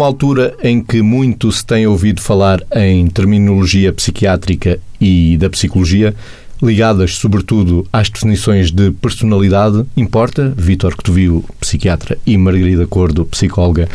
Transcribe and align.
Numa 0.00 0.08
altura 0.08 0.56
em 0.62 0.82
que 0.82 1.02
muito 1.02 1.52
se 1.52 1.62
tem 1.62 1.86
ouvido 1.86 2.22
falar 2.22 2.62
em 2.74 3.06
terminologia 3.08 3.92
psiquiátrica 3.92 4.80
e 4.98 5.36
da 5.36 5.50
psicologia, 5.50 6.14
ligadas 6.62 7.16
sobretudo 7.16 7.86
às 7.92 8.08
definições 8.08 8.70
de 8.70 8.92
personalidade, 8.92 9.84
importa, 9.94 10.54
Vítor 10.56 10.96
Cotovio, 10.96 11.44
psiquiatra, 11.60 12.16
e 12.24 12.38
Margarida 12.38 12.86
Cordo, 12.86 13.26
psicóloga, 13.26 13.90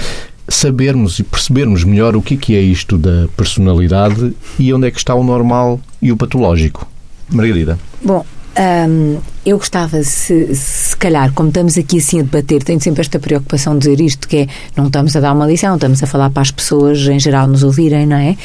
sabermos 0.47 1.17
e 1.17 1.23
percebermos 1.23 1.83
melhor 1.83 2.15
o 2.15 2.21
que 2.21 2.55
é 2.55 2.61
isto 2.61 2.99
da 2.99 3.27
personalidade 3.35 4.31
e 4.59 4.71
onde 4.71 4.85
é 4.85 4.91
que 4.91 4.99
está 4.99 5.15
o 5.15 5.23
normal 5.23 5.81
e 5.99 6.11
o 6.11 6.17
patológico. 6.17 6.87
Margarida. 7.33 7.79
Bom, 8.03 8.23
um, 8.57 9.19
eu 9.45 9.57
gostava, 9.57 10.01
se, 10.03 10.55
se 10.55 10.95
calhar, 10.97 11.31
como 11.33 11.49
estamos 11.49 11.77
aqui 11.77 11.97
assim 11.97 12.19
a 12.19 12.23
debater, 12.23 12.63
tenho 12.63 12.79
sempre 12.79 13.01
esta 13.01 13.19
preocupação 13.19 13.77
de 13.77 13.79
dizer 13.79 14.01
isto, 14.01 14.27
que 14.27 14.37
é, 14.37 14.47
não 14.75 14.87
estamos 14.87 15.15
a 15.15 15.19
dar 15.19 15.33
uma 15.33 15.45
lição, 15.45 15.75
estamos 15.75 16.01
a 16.01 16.07
falar 16.07 16.29
para 16.29 16.41
as 16.41 16.51
pessoas 16.51 16.99
em 17.07 17.19
geral 17.19 17.47
nos 17.47 17.63
ouvirem, 17.63 18.05
não 18.05 18.17
é? 18.17 18.37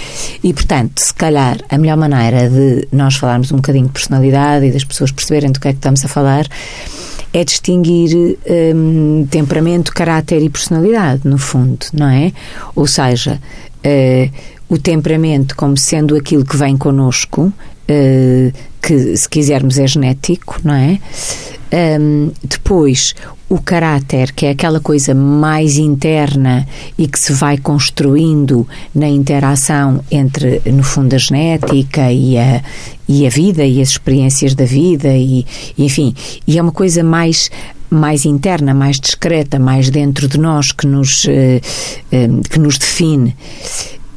E, 0.42 0.52
portanto, 0.52 0.98
se 0.98 1.14
calhar, 1.14 1.58
a 1.68 1.78
melhor 1.78 1.96
maneira 1.96 2.50
de 2.50 2.88
nós 2.92 3.14
falarmos 3.14 3.52
um 3.52 3.56
bocadinho 3.56 3.86
de 3.86 3.92
personalidade 3.92 4.66
e 4.66 4.72
das 4.72 4.84
pessoas 4.84 5.12
perceberem 5.12 5.52
do 5.52 5.60
que 5.60 5.68
é 5.68 5.72
que 5.72 5.78
estamos 5.78 6.04
a 6.04 6.08
falar 6.08 6.46
é 7.32 7.44
distinguir 7.44 8.36
um, 8.74 9.26
temperamento, 9.30 9.92
caráter 9.92 10.42
e 10.42 10.50
personalidade, 10.50 11.22
no 11.24 11.38
fundo, 11.38 11.86
não 11.92 12.08
é? 12.08 12.32
Ou 12.74 12.86
seja, 12.86 13.40
uh, 13.86 14.30
o 14.68 14.76
temperamento 14.76 15.54
como 15.54 15.76
sendo 15.76 16.16
aquilo 16.16 16.44
que 16.44 16.56
vem 16.56 16.76
connosco, 16.76 17.52
que 18.80 19.16
se 19.16 19.28
quisermos 19.28 19.78
é 19.78 19.86
genético, 19.86 20.60
não 20.64 20.74
é? 20.74 20.98
Um, 21.72 22.32
depois, 22.42 23.14
o 23.48 23.60
caráter, 23.60 24.32
que 24.32 24.46
é 24.46 24.50
aquela 24.50 24.80
coisa 24.80 25.14
mais 25.14 25.76
interna 25.76 26.66
e 26.98 27.06
que 27.06 27.18
se 27.18 27.32
vai 27.32 27.58
construindo 27.58 28.66
na 28.94 29.08
interação 29.08 30.02
entre, 30.10 30.62
no 30.66 30.82
fundo, 30.82 31.14
a 31.14 31.18
genética 31.18 32.10
e 32.12 32.36
a, 32.38 32.62
e 33.08 33.26
a 33.26 33.30
vida 33.30 33.64
e 33.64 33.80
as 33.80 33.90
experiências 33.90 34.54
da 34.54 34.64
vida, 34.64 35.16
e, 35.16 35.46
enfim, 35.78 36.14
e 36.46 36.58
é 36.58 36.62
uma 36.62 36.72
coisa 36.72 37.04
mais 37.04 37.50
mais 37.92 38.24
interna, 38.24 38.72
mais 38.72 39.00
discreta, 39.00 39.58
mais 39.58 39.90
dentro 39.90 40.28
de 40.28 40.38
nós 40.38 40.70
que 40.70 40.86
nos, 40.86 41.26
eh, 41.28 41.60
eh, 42.12 42.28
que 42.48 42.56
nos 42.56 42.78
define. 42.78 43.34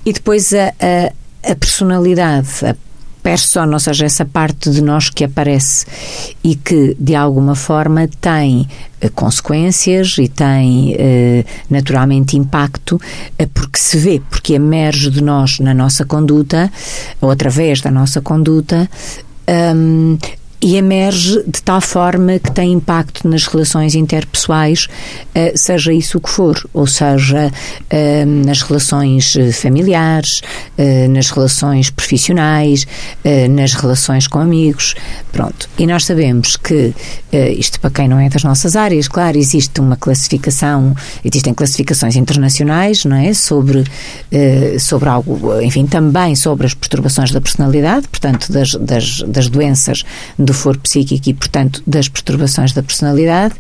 E 0.06 0.14
depois 0.14 0.54
a, 0.54 0.68
a, 0.80 1.52
a 1.52 1.56
personalidade, 1.56 2.50
a 2.64 2.76
persona, 3.24 3.74
ou 3.74 3.80
seja, 3.80 4.06
essa 4.06 4.26
parte 4.26 4.70
de 4.70 4.82
nós 4.84 5.10
que 5.10 5.24
aparece 5.24 5.86
e 6.44 6.56
que, 6.56 6.96
de 7.00 7.16
alguma 7.16 7.56
forma, 7.56 8.08
tem 8.20 8.68
eh, 9.00 9.10
consequências 9.10 10.18
e 10.18 10.28
tem 10.28 10.94
eh, 11.00 11.46
naturalmente 11.70 12.38
impacto 12.38 13.00
eh, 13.40 13.48
porque 13.52 13.80
se 13.80 13.98
vê, 13.98 14.22
porque 14.30 14.54
emerge 14.54 15.10
de 15.10 15.24
nós 15.24 15.60
na 15.60 15.74
nossa 15.74 16.06
conduta 16.06 16.70
ou 17.22 17.32
através 17.32 17.80
da 17.80 17.90
nossa 17.90 18.22
conduta 18.22 18.90
um, 19.76 20.18
e 20.64 20.78
emerge 20.78 21.44
de 21.46 21.62
tal 21.62 21.82
forma 21.82 22.40
que 22.40 22.50
tem 22.50 22.72
impacto 22.72 23.28
nas 23.28 23.46
relações 23.46 23.96
interpessoais, 23.96 24.88
eh, 25.36 25.52
seja 25.58 25.92
isso 25.92 26.18
o 26.18 26.22
que 26.22 26.30
for, 26.30 26.58
ou 26.74 26.88
seja, 26.88 27.52
eh, 27.90 28.24
nas 28.24 28.62
relações 28.62 29.36
eh, 29.36 29.52
familiares, 29.52 30.42
nas 31.10 31.30
relações 31.30 31.90
profissionais, 31.90 32.86
nas 33.50 33.74
relações 33.74 34.28
com 34.28 34.40
amigos. 34.40 34.96
Pronto. 35.32 35.70
E 35.78 35.86
nós 35.86 36.06
sabemos 36.06 36.56
que, 36.56 36.94
isto 37.58 37.80
para 37.80 37.90
quem 37.90 38.08
não 38.08 38.20
é 38.20 38.30
das 38.30 38.44
nossas 38.44 38.76
áreas, 38.76 39.08
claro, 39.08 39.38
existe 39.38 39.80
uma 39.80 39.96
classificação, 39.96 40.96
existem 41.24 41.54
classificações 41.54 42.16
internacionais, 42.16 43.06
não 43.06 43.16
é? 43.16 43.34
Sobre, 43.34 43.84
sobre 44.80 45.10
algo, 45.10 45.62
enfim, 45.62 45.86
também 45.86 46.36
sobre 46.36 46.66
as 46.66 46.74
perturbações 46.74 47.32
da 47.32 47.42
personalidade, 47.42 48.08
portanto, 48.08 48.52
das, 48.52 48.72
das, 48.76 49.22
das 49.28 49.48
doenças 49.48 50.04
do 50.38 50.53
do 50.54 50.58
foro 50.58 50.80
psíquico 50.80 51.30
e, 51.30 51.34
portanto, 51.34 51.82
das 51.86 52.08
perturbações 52.08 52.72
da 52.72 52.84
personalidade. 52.84 53.56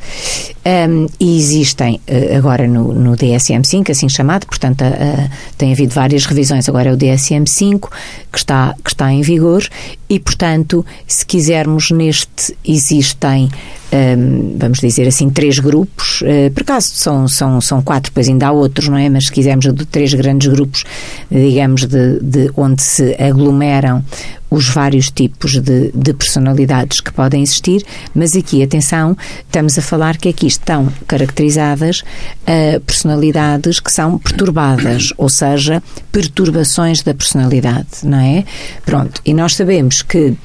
Um, 0.66 1.08
e 1.20 1.38
existem 1.38 2.00
uh, 2.08 2.38
agora 2.38 2.68
no, 2.68 2.94
no 2.94 3.18
DSM-5, 3.18 3.90
assim 3.90 4.08
chamado, 4.08 4.46
portanto, 4.46 4.84
uh, 4.84 5.30
tem 5.58 5.74
havido 5.74 5.94
várias 5.94 6.26
revisões, 6.26 6.70
agora 6.70 6.90
é 6.90 6.94
o 6.94 6.98
DSM-5 6.98 7.90
que 8.31 8.38
está, 8.38 8.74
que 8.81 8.90
está 8.92 9.12
em 9.12 9.22
vigor 9.22 9.68
e, 10.09 10.20
portanto, 10.20 10.86
se 11.06 11.26
quisermos, 11.26 11.92
neste 11.92 12.56
existem 12.64 13.50
um, 13.94 14.56
vamos 14.58 14.80
dizer 14.80 15.08
assim, 15.08 15.30
três 15.30 15.60
grupos. 15.60 16.22
Uh, 16.22 16.52
por 16.54 16.62
acaso 16.62 16.90
são, 16.94 17.28
são, 17.28 17.62
são 17.62 17.81
quatro, 17.81 18.12
depois 18.12 18.28
ainda 18.28 18.48
há 18.48 18.52
outros, 18.52 18.88
não 18.88 18.98
é? 18.98 19.10
Mas 19.10 19.25
se 19.25 19.31
quisermos 19.31 19.72
de 19.72 19.86
três 19.86 20.14
grandes 20.14 20.48
grupos, 20.48 20.84
digamos, 21.30 21.86
de, 21.86 22.20
de 22.20 22.52
onde 22.56 22.81
se 22.81 23.16
aglomeram 23.22 24.04
os 24.53 24.69
vários 24.69 25.09
tipos 25.09 25.59
de, 25.59 25.91
de, 25.91 26.14
personalidades 26.14 27.02
que 27.02 27.12
podem 27.12 27.41
existir, 27.41 27.84
mas 28.14 28.36
aqui, 28.36 28.62
atenção, 28.62 29.18
estamos 29.40 29.80
a 29.80 29.81
falar 29.81 30.18
que 30.18 30.30
aqui 30.30 30.46
estão 30.46 30.94
caracterizadas 31.08 32.02
uh, 32.02 32.80
personalidades 32.81 33.80
que 33.80 33.92
são 33.92 34.19
perturbadas, 34.19 35.12
ou 35.18 35.28
seja, 35.28 35.81
perturbações 36.12 37.02
da 37.02 37.16
personalidade, 37.16 37.88
não 38.03 38.19
é? 38.19 38.46
Pronto, 38.86 39.19
e 39.25 39.34
nós 39.34 39.56
sabemos 39.56 40.03
que, 40.03 40.36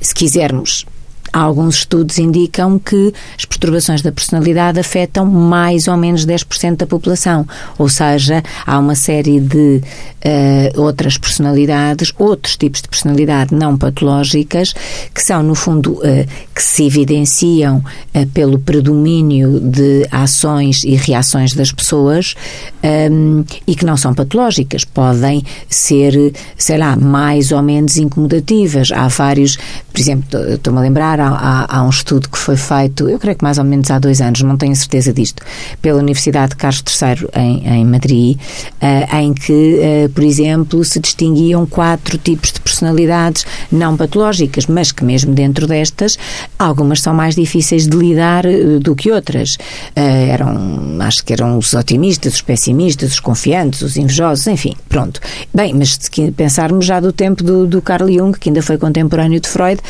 se 0.00 0.14
quisermos 0.14 0.86
Alguns 1.32 1.76
estudos 1.76 2.18
indicam 2.18 2.78
que 2.78 3.12
as 3.38 3.44
perturbações 3.44 4.02
da 4.02 4.10
personalidade 4.10 4.80
afetam 4.80 5.26
mais 5.26 5.88
ou 5.88 5.96
menos 5.96 6.26
10% 6.26 6.76
da 6.76 6.86
população, 6.86 7.46
ou 7.78 7.88
seja, 7.88 8.42
há 8.66 8.78
uma 8.78 8.94
série 8.94 9.40
de 9.40 9.80
uh, 10.24 10.80
outras 10.80 11.16
personalidades, 11.16 12.12
outros 12.18 12.56
tipos 12.56 12.82
de 12.82 12.88
personalidade 12.88 13.54
não 13.54 13.76
patológicas, 13.76 14.74
que 15.14 15.22
são, 15.22 15.42
no 15.42 15.54
fundo, 15.54 15.92
uh, 15.94 16.26
que 16.54 16.62
se 16.62 16.84
evidenciam 16.86 17.78
uh, 17.78 18.26
pelo 18.28 18.58
predomínio 18.58 19.60
de 19.60 20.06
ações 20.10 20.84
e 20.84 20.94
reações 20.94 21.54
das 21.54 21.72
pessoas 21.72 22.34
um, 22.82 23.44
e 23.66 23.74
que 23.74 23.84
não 23.84 23.96
são 23.96 24.14
patológicas, 24.14 24.84
podem 24.84 25.42
ser, 25.68 26.32
sei 26.56 26.78
lá, 26.78 26.96
mais 26.96 27.52
ou 27.52 27.62
menos 27.62 27.96
incomodativas. 27.96 28.90
Há 28.92 29.08
vários, 29.08 29.56
por 29.92 30.00
exemplo, 30.00 30.40
estou-me 30.54 30.78
a 30.78 30.82
lembrar, 30.82 31.19
há, 31.26 31.66
há, 31.68 31.82
um 31.82 31.90
estudo 31.90 32.28
que 32.28 32.38
foi 32.38 32.56
feito, 32.56 33.08
eu 33.08 33.18
creio 33.18 33.36
que 33.36 33.44
mais 33.44 33.58
ou 33.58 33.64
menos 33.64 33.90
há 33.90 33.98
dois 33.98 34.20
anos, 34.20 34.42
não 34.42 34.56
tenho 34.56 34.74
certeza 34.76 35.12
disto, 35.12 35.42
pela 35.82 35.98
Universidade 35.98 36.50
de 36.50 36.56
Carlos 36.56 36.82
III 36.82 37.28
em, 37.34 37.80
em 37.80 37.84
Madrid, 37.84 38.36
uh, 38.36 39.16
em 39.16 39.32
que, 39.34 39.52
uh, 39.52 40.08
por 40.10 40.22
exemplo, 40.22 40.84
se 40.84 41.00
distinguiam 41.00 41.66
quatro 41.66 42.18
tipos 42.18 42.52
de 42.52 42.60
personalidades 42.60 43.44
não 43.70 43.96
patológicas, 43.96 44.66
mas 44.66 44.92
que 44.92 45.04
mesmo 45.04 45.34
dentro 45.34 45.66
destas, 45.66 46.16
algumas 46.58 47.00
são 47.00 47.14
mais 47.14 47.34
difíceis 47.34 47.86
de 47.86 47.96
lidar 47.96 48.46
uh, 48.46 48.78
do 48.78 48.94
que 48.94 49.10
outras. 49.10 49.58
eram, 49.94 50.98
acho 51.00 51.24
que 51.24 51.32
eram 51.32 51.58
os 51.58 51.74
otimistas, 51.74 52.34
os 52.34 52.42
pessimistas, 52.42 53.12
os 53.12 53.20
confiantes, 53.20 53.82
os 53.82 53.96
invejosos, 53.96 54.46
enfim, 54.46 54.74
pronto. 54.88 55.20
Bem, 55.52 55.74
mas 55.74 55.98
se 56.00 56.30
pensarmos 56.30 56.84
já 56.86 57.00
do 57.00 57.12
tempo 57.12 57.42
do, 57.42 57.66
do 57.66 57.82
Carl 57.82 58.08
Jung, 58.08 58.38
que 58.38 58.48
ainda 58.48 58.62
foi 58.62 58.78
contemporâneo 58.78 59.40
de 59.40 59.48
Freud, 59.48 59.80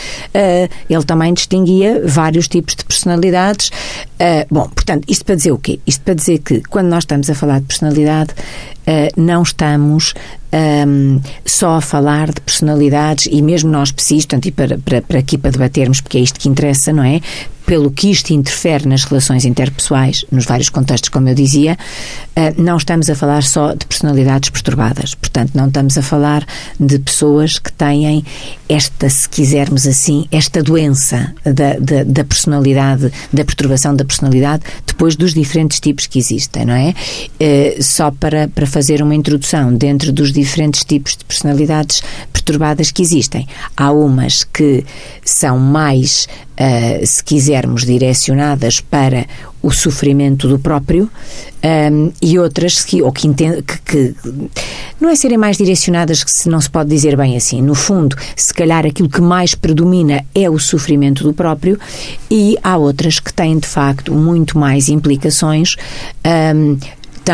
ele 0.89 1.05
também 1.05 1.20
também 1.21 1.35
distinguia 1.35 2.03
vários 2.07 2.49
tipos 2.49 2.75
de 2.75 2.85
personalidades. 2.85 3.69
Uh, 3.69 4.47
bom, 4.51 4.69
portanto, 4.69 5.05
isto 5.07 5.25
para 5.25 5.35
dizer 5.35 5.53
o 5.53 5.59
quê? 5.59 5.79
Isto 5.87 6.03
para 6.03 6.15
dizer 6.15 6.39
que 6.39 6.63
quando 6.63 6.89
nós 6.89 7.05
estamos 7.05 7.29
a 7.29 7.35
falar 7.35 7.61
de 7.61 7.67
personalidade, 7.67 8.35
não 9.17 9.43
estamos 9.43 10.15
um, 10.53 11.21
só 11.45 11.77
a 11.77 11.81
falar 11.81 12.31
de 12.33 12.41
personalidades 12.41 13.29
e 13.31 13.41
mesmo 13.43 13.71
nós 13.71 13.93
precisamos, 13.93 14.27
portanto, 14.27 14.47
e 14.47 14.53
para, 14.53 14.79
para, 14.79 15.03
para 15.03 15.19
aqui 15.19 15.39
para 15.39 15.51
debatermos, 15.51 16.01
porque 16.01 16.19
é 16.19 16.21
isto 16.21 16.39
que 16.41 16.49
interessa, 16.49 16.93
não 16.93 17.05
é? 17.05 17.21
Pelo 17.67 17.91
que 17.91 18.11
isto 18.11 18.33
interfere 18.33 18.89
nas 18.89 19.05
relações 19.05 19.45
interpessoais, 19.45 20.25
nos 20.33 20.45
vários 20.45 20.69
contextos, 20.71 21.09
como 21.09 21.29
eu 21.29 21.35
dizia, 21.35 21.79
uh, 22.37 22.61
não 22.61 22.77
estamos 22.77 23.09
a 23.09 23.15
falar 23.15 23.45
só 23.45 23.75
de 23.75 23.87
personalidades 23.87 24.51
perturbadas. 24.51 25.15
Portanto, 25.15 25.53
não 25.55 25.69
estamos 25.69 25.97
a 25.97 26.03
falar 26.03 26.45
de 26.81 26.99
pessoas 26.99 27.61
que 27.61 27.73
têm 27.73 28.25
esta, 28.69 29.09
se 29.09 29.29
quisermos 29.29 29.87
assim, 29.87 30.27
esta 30.33 30.63
doença 30.65 31.33
da, 31.45 31.75
da, 31.75 32.03
da 32.03 32.25
personalidade, 32.25 33.13
da 33.33 33.45
perturbação 33.45 33.95
da 33.95 34.05
personalidade, 34.05 34.65
depois 34.85 35.15
dos 35.15 35.33
diferentes 35.33 35.79
tipos 35.79 36.07
que 36.07 36.19
existem, 36.19 36.65
não 36.65 36.75
é? 36.75 36.93
Uh, 37.41 37.83
só 37.83 38.11
para, 38.11 38.49
para 38.49 38.67
fazer 38.71 39.03
uma 39.03 39.15
introdução, 39.15 39.75
dentro 39.75 40.13
dos 40.13 40.33
diferentes 40.33 40.85
tipos 40.85 41.17
de 41.17 41.25
personalidades 41.25 42.03
perturbadas 42.33 42.91
que 42.91 43.03
existem. 43.03 43.47
Há 43.77 43.93
umas 43.93 44.45
que 44.45 44.85
são 45.25 45.59
mais, 45.59 46.27
uh, 46.59 47.07
se 47.07 47.23
quisermos, 47.23 47.85
direcionadas 47.85 48.81
para 48.81 49.27
o 49.63 49.71
sofrimento 49.71 50.49
do 50.49 50.59
próprio 50.59 51.05
um, 51.05 51.09
ehm, 51.63 52.13
e 52.23 52.39
outras 52.39 52.83
que, 52.83 53.03
ou 53.03 53.13
que, 53.13 53.29
que, 53.29 53.63
que, 53.85 54.15
não 54.99 55.11
é 55.11 55.15
serem 55.15 55.37
mais 55.37 55.59
direcionadas 55.59 56.25
que 56.25 56.31
se 56.31 56.49
não 56.49 56.61
se 56.61 56.71
pode 56.71 56.89
dizer 56.89 57.15
bem 57.17 57.37
assim. 57.37 57.61
No 57.61 57.75
fundo, 57.75 58.17
se 58.35 58.55
calhar 58.55 58.87
aquilo 58.87 59.09
que 59.09 59.21
mais 59.21 59.55
predomina 59.55 60.25
é 60.35 60.49
o 60.49 60.59
sofrimento 60.59 61.23
do 61.23 61.35
próprio 61.35 61.79
e 62.31 62.57
há 62.63 62.77
outras 62.79 63.21
que 63.21 63.33
têm 63.33 63.59
de 63.59 63.69
facto 63.69 64.15
muito 64.15 64.59
mais 64.59 64.89
implicações 64.89 65.77
um, 66.25 66.31
ehm, 66.31 66.79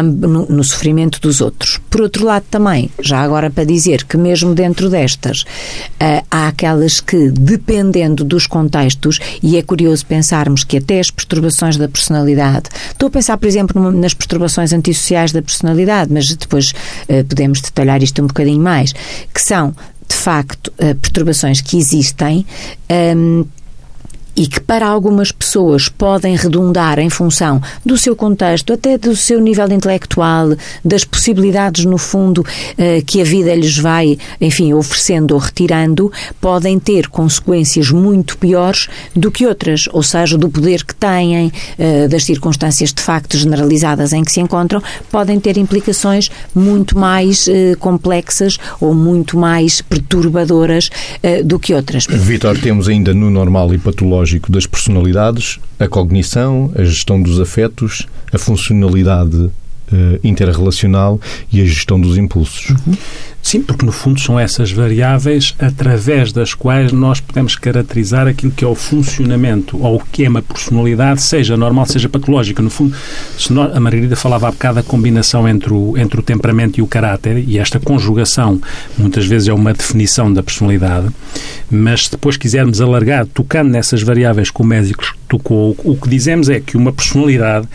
no, 0.02 0.64
sofrimento 0.64 1.20
dos 1.20 1.40
outros. 1.40 1.81
Por 1.90 2.00
outro 2.00 2.25
lado, 2.25 2.44
também, 2.50 2.90
já 3.00 3.20
agora 3.20 3.50
para 3.50 3.64
dizer 3.64 4.04
que 4.04 4.16
mesmo 4.16 4.54
dentro 4.54 4.88
destas, 4.88 5.43
uh, 5.43 6.25
há 6.31 6.48
aquelas 6.48 7.00
que, 7.00 7.31
dependendo 7.31 8.25
dos 8.25 8.46
contextos, 8.46 9.19
e 9.43 9.56
é 9.56 9.62
curioso 9.62 10.04
pensarmos 10.06 10.64
que 10.64 10.78
até 10.78 11.00
as 11.00 11.10
perturbações 11.10 11.76
da 11.76 11.88
personalidade, 11.88 12.69
estou 12.90 13.08
a 13.08 13.10
pensar, 13.10 13.37
por 13.37 13.46
exemplo, 13.46 13.90
nas 13.93 14.14
perturbações 14.14 14.72
antissociais 14.72 15.32
da 15.32 15.43
personalidade, 15.43 16.12
mas 16.12 16.26
depois 16.34 16.70
uh, 16.70 17.25
podemos 17.28 17.60
detalhar 17.60 18.02
isto 18.02 18.22
um 18.22 18.26
bocadinho 18.26 18.60
mais, 18.60 18.93
que 19.32 19.40
são 19.40 19.75
de 20.08 20.14
facto 20.14 20.69
uh, 20.78 20.94
perturbações 20.96 21.60
que 21.60 21.76
existem 21.76 22.46
e 24.37 24.47
que 24.47 24.61
para 24.61 24.87
algumas 24.87 25.33
pessoas 25.33 25.88
podem 25.88 26.37
redundar 26.37 26.99
em 26.99 27.09
função 27.09 27.61
do 27.85 27.97
seu 27.97 28.15
contexto, 28.15 28.73
até 28.73 28.99
do 28.99 29.17
seu 29.17 29.41
nível 29.41 29.71
intelectual, 29.73 30.55
das 30.85 31.05
possibilidades, 31.05 31.87
no 31.87 31.97
fundo, 31.97 32.44
eh, 32.77 33.00
que 33.00 33.21
a 33.21 33.25
vida 33.25 33.55
lhes 33.55 33.79
vai, 33.79 34.19
enfim, 34.41 34.75
oferecendo 34.75 35.33
ou 35.33 35.41
retirando, 35.41 36.12
podem 36.41 36.79
ter 36.79 37.09
consequências 37.09 37.91
muito 37.91 38.37
piores 38.37 38.88
do 39.15 39.31
que 39.31 39.47
outras, 39.47 39.88
ou 39.93 40.03
seja, 40.03 40.37
do 40.37 40.50
poder 40.50 40.85
que 40.85 40.94
têm, 40.94 41.50
eh, 41.79 42.06
das 42.06 42.25
circunstâncias 42.25 42.93
de 42.93 43.00
facto 43.00 43.39
generalizadas 43.39 44.12
em 44.12 44.23
que 44.23 44.32
se 44.32 44.41
encontram, 44.41 44.82
podem 45.11 45.41
ter 45.41 45.56
implicações 45.56 46.29
muito 46.55 46.99
mais 46.99 47.49
eh, 47.49 47.75
complexas 47.79 48.59
ou 48.81 48.93
muito 48.93 49.39
mais 49.39 49.81
perturbadoras 49.81 50.91
do 51.44 51.59
que 51.59 51.73
outras. 51.73 52.06
Vitor, 52.06 52.59
temos 52.59 52.89
ainda 52.89 53.15
no 53.15 53.31
normal 53.31 53.73
e 53.73 53.79
patológico 53.79 54.25
das 54.50 54.67
personalidades, 54.67 55.58
a 55.78 55.88
cognição, 55.88 56.73
a 56.75 56.84
gestão 56.84 57.20
dos 57.20 57.40
afetos, 57.40 58.06
a 58.32 58.38
funcionalidade 58.38 59.37
uh, 59.37 59.52
interrelacional 60.23 61.20
e 61.52 61.61
a 61.61 61.64
gestão 61.64 62.00
dos 62.00 62.17
impulsos. 62.17 62.70
Uhum. 62.70 62.94
Sim, 63.46 63.62
porque 63.62 63.87
no 63.87 63.93
fundo 63.93 64.20
são 64.20 64.40
essas 64.40 64.72
variáveis 64.72 65.54
através 65.60 66.32
das 66.32 66.52
quais 66.52 66.90
nós 66.90 67.20
podemos 67.20 67.54
caracterizar 67.54 68.26
aquilo 68.26 68.50
que 68.50 68.64
é 68.64 68.66
o 68.66 68.75
funcionamento 68.75 69.81
ou 69.81 69.98
o 69.98 70.02
que 70.04 70.25
é 70.25 70.28
uma 70.28 70.43
personalidade, 70.43 71.22
seja 71.22 71.56
normal, 71.56 71.87
seja 71.87 72.08
patológica. 72.08 72.60
No 72.60 72.70
fundo, 72.70 72.96
nós, 73.50 73.76
a 73.76 73.78
Margarida 73.78 74.16
falava 74.16 74.48
há 74.48 74.50
bocado 74.50 74.75
da 74.75 74.82
combinação 74.82 75.48
entre 75.48 75.72
o, 75.72 75.96
entre 75.96 76.19
o 76.19 76.25
temperamento 76.25 76.81
e 76.81 76.82
o 76.82 76.88
caráter, 76.88 77.38
e 77.38 77.56
esta 77.56 77.78
conjugação 77.78 78.60
muitas 78.98 79.25
vezes 79.26 79.46
é 79.46 79.52
uma 79.52 79.72
definição 79.72 80.32
da 80.32 80.43
personalidade, 80.43 81.06
mas 81.70 82.06
se 82.06 82.10
depois 82.10 82.37
quisermos 82.37 82.81
alargar, 82.81 83.26
tocando 83.26 83.70
nessas 83.70 84.02
variáveis 84.02 84.50
que 84.50 84.60
o 84.60 84.64
médico 84.64 85.04
tocou, 85.28 85.76
o 85.84 85.96
que 85.96 86.08
dizemos 86.08 86.48
é 86.48 86.58
que 86.58 86.76
uma 86.76 86.93
personalidade 86.93 87.69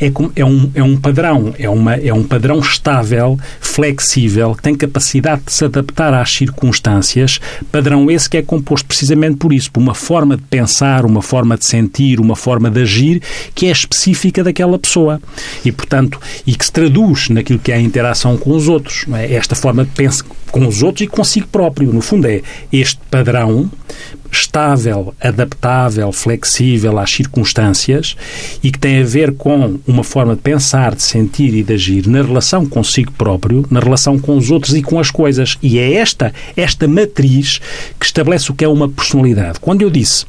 é, 0.00 0.06
é, 0.36 0.44
um, 0.44 0.70
é 0.72 0.82
um 0.84 0.96
padrão, 0.96 1.52
é, 1.58 1.68
uma, 1.68 1.94
é 1.94 2.14
um 2.14 2.22
padrão 2.22 2.60
estável, 2.60 3.36
flexível, 3.60 4.54
que 4.54 4.62
tem 4.62 4.74
capacidade 4.76 5.15
capacidade 5.16 5.42
de 5.46 5.52
se 5.52 5.64
adaptar 5.64 6.14
às 6.14 6.32
circunstâncias, 6.32 7.40
padrão 7.70 8.10
esse 8.10 8.28
que 8.28 8.36
é 8.36 8.42
composto 8.42 8.86
precisamente 8.86 9.36
por 9.36 9.52
isso, 9.52 9.70
por 9.70 9.80
uma 9.80 9.94
forma 9.94 10.36
de 10.36 10.42
pensar, 10.42 11.04
uma 11.04 11.22
forma 11.22 11.56
de 11.56 11.64
sentir, 11.64 12.20
uma 12.20 12.36
forma 12.36 12.70
de 12.70 12.82
agir 12.82 13.22
que 13.54 13.66
é 13.66 13.70
específica 13.70 14.42
daquela 14.44 14.78
pessoa. 14.78 15.20
E, 15.64 15.72
portanto, 15.72 16.20
e 16.46 16.54
que 16.54 16.64
se 16.64 16.72
traduz 16.72 17.28
naquilo 17.28 17.58
que 17.58 17.72
é 17.72 17.76
a 17.76 17.80
interação 17.80 18.36
com 18.36 18.50
os 18.50 18.68
outros. 18.68 19.04
É? 19.14 19.34
Esta 19.34 19.54
forma 19.54 19.84
de 19.84 19.90
pensar 19.90 20.24
com 20.50 20.66
os 20.66 20.82
outros 20.82 21.02
e 21.02 21.06
consigo 21.06 21.46
próprio. 21.48 21.92
No 21.92 22.00
fundo, 22.00 22.26
é 22.26 22.42
este 22.72 23.00
padrão 23.10 23.70
estável, 24.30 25.14
adaptável, 25.20 26.12
flexível 26.12 26.98
às 26.98 27.10
circunstâncias 27.10 28.16
e 28.62 28.70
que 28.70 28.78
tem 28.78 29.00
a 29.00 29.04
ver 29.04 29.32
com 29.32 29.78
uma 29.86 30.04
forma 30.04 30.34
de 30.34 30.42
pensar, 30.42 30.94
de 30.94 31.02
sentir 31.02 31.54
e 31.54 31.62
de 31.62 31.74
agir 31.74 32.06
na 32.06 32.22
relação 32.22 32.66
consigo 32.66 33.12
próprio, 33.12 33.64
na 33.70 33.80
relação 33.80 34.18
com 34.18 34.36
os 34.36 34.50
outros 34.50 34.74
e 34.74 34.82
com 34.82 34.98
as 34.98 35.10
coisas. 35.10 35.56
E 35.62 35.78
é 35.78 35.94
esta, 35.94 36.32
esta 36.56 36.86
matriz 36.86 37.60
que 37.98 38.06
estabelece 38.06 38.50
o 38.50 38.54
que 38.54 38.64
é 38.64 38.68
uma 38.68 38.88
personalidade. 38.88 39.60
Quando 39.60 39.82
eu 39.82 39.90
disse 39.90 40.26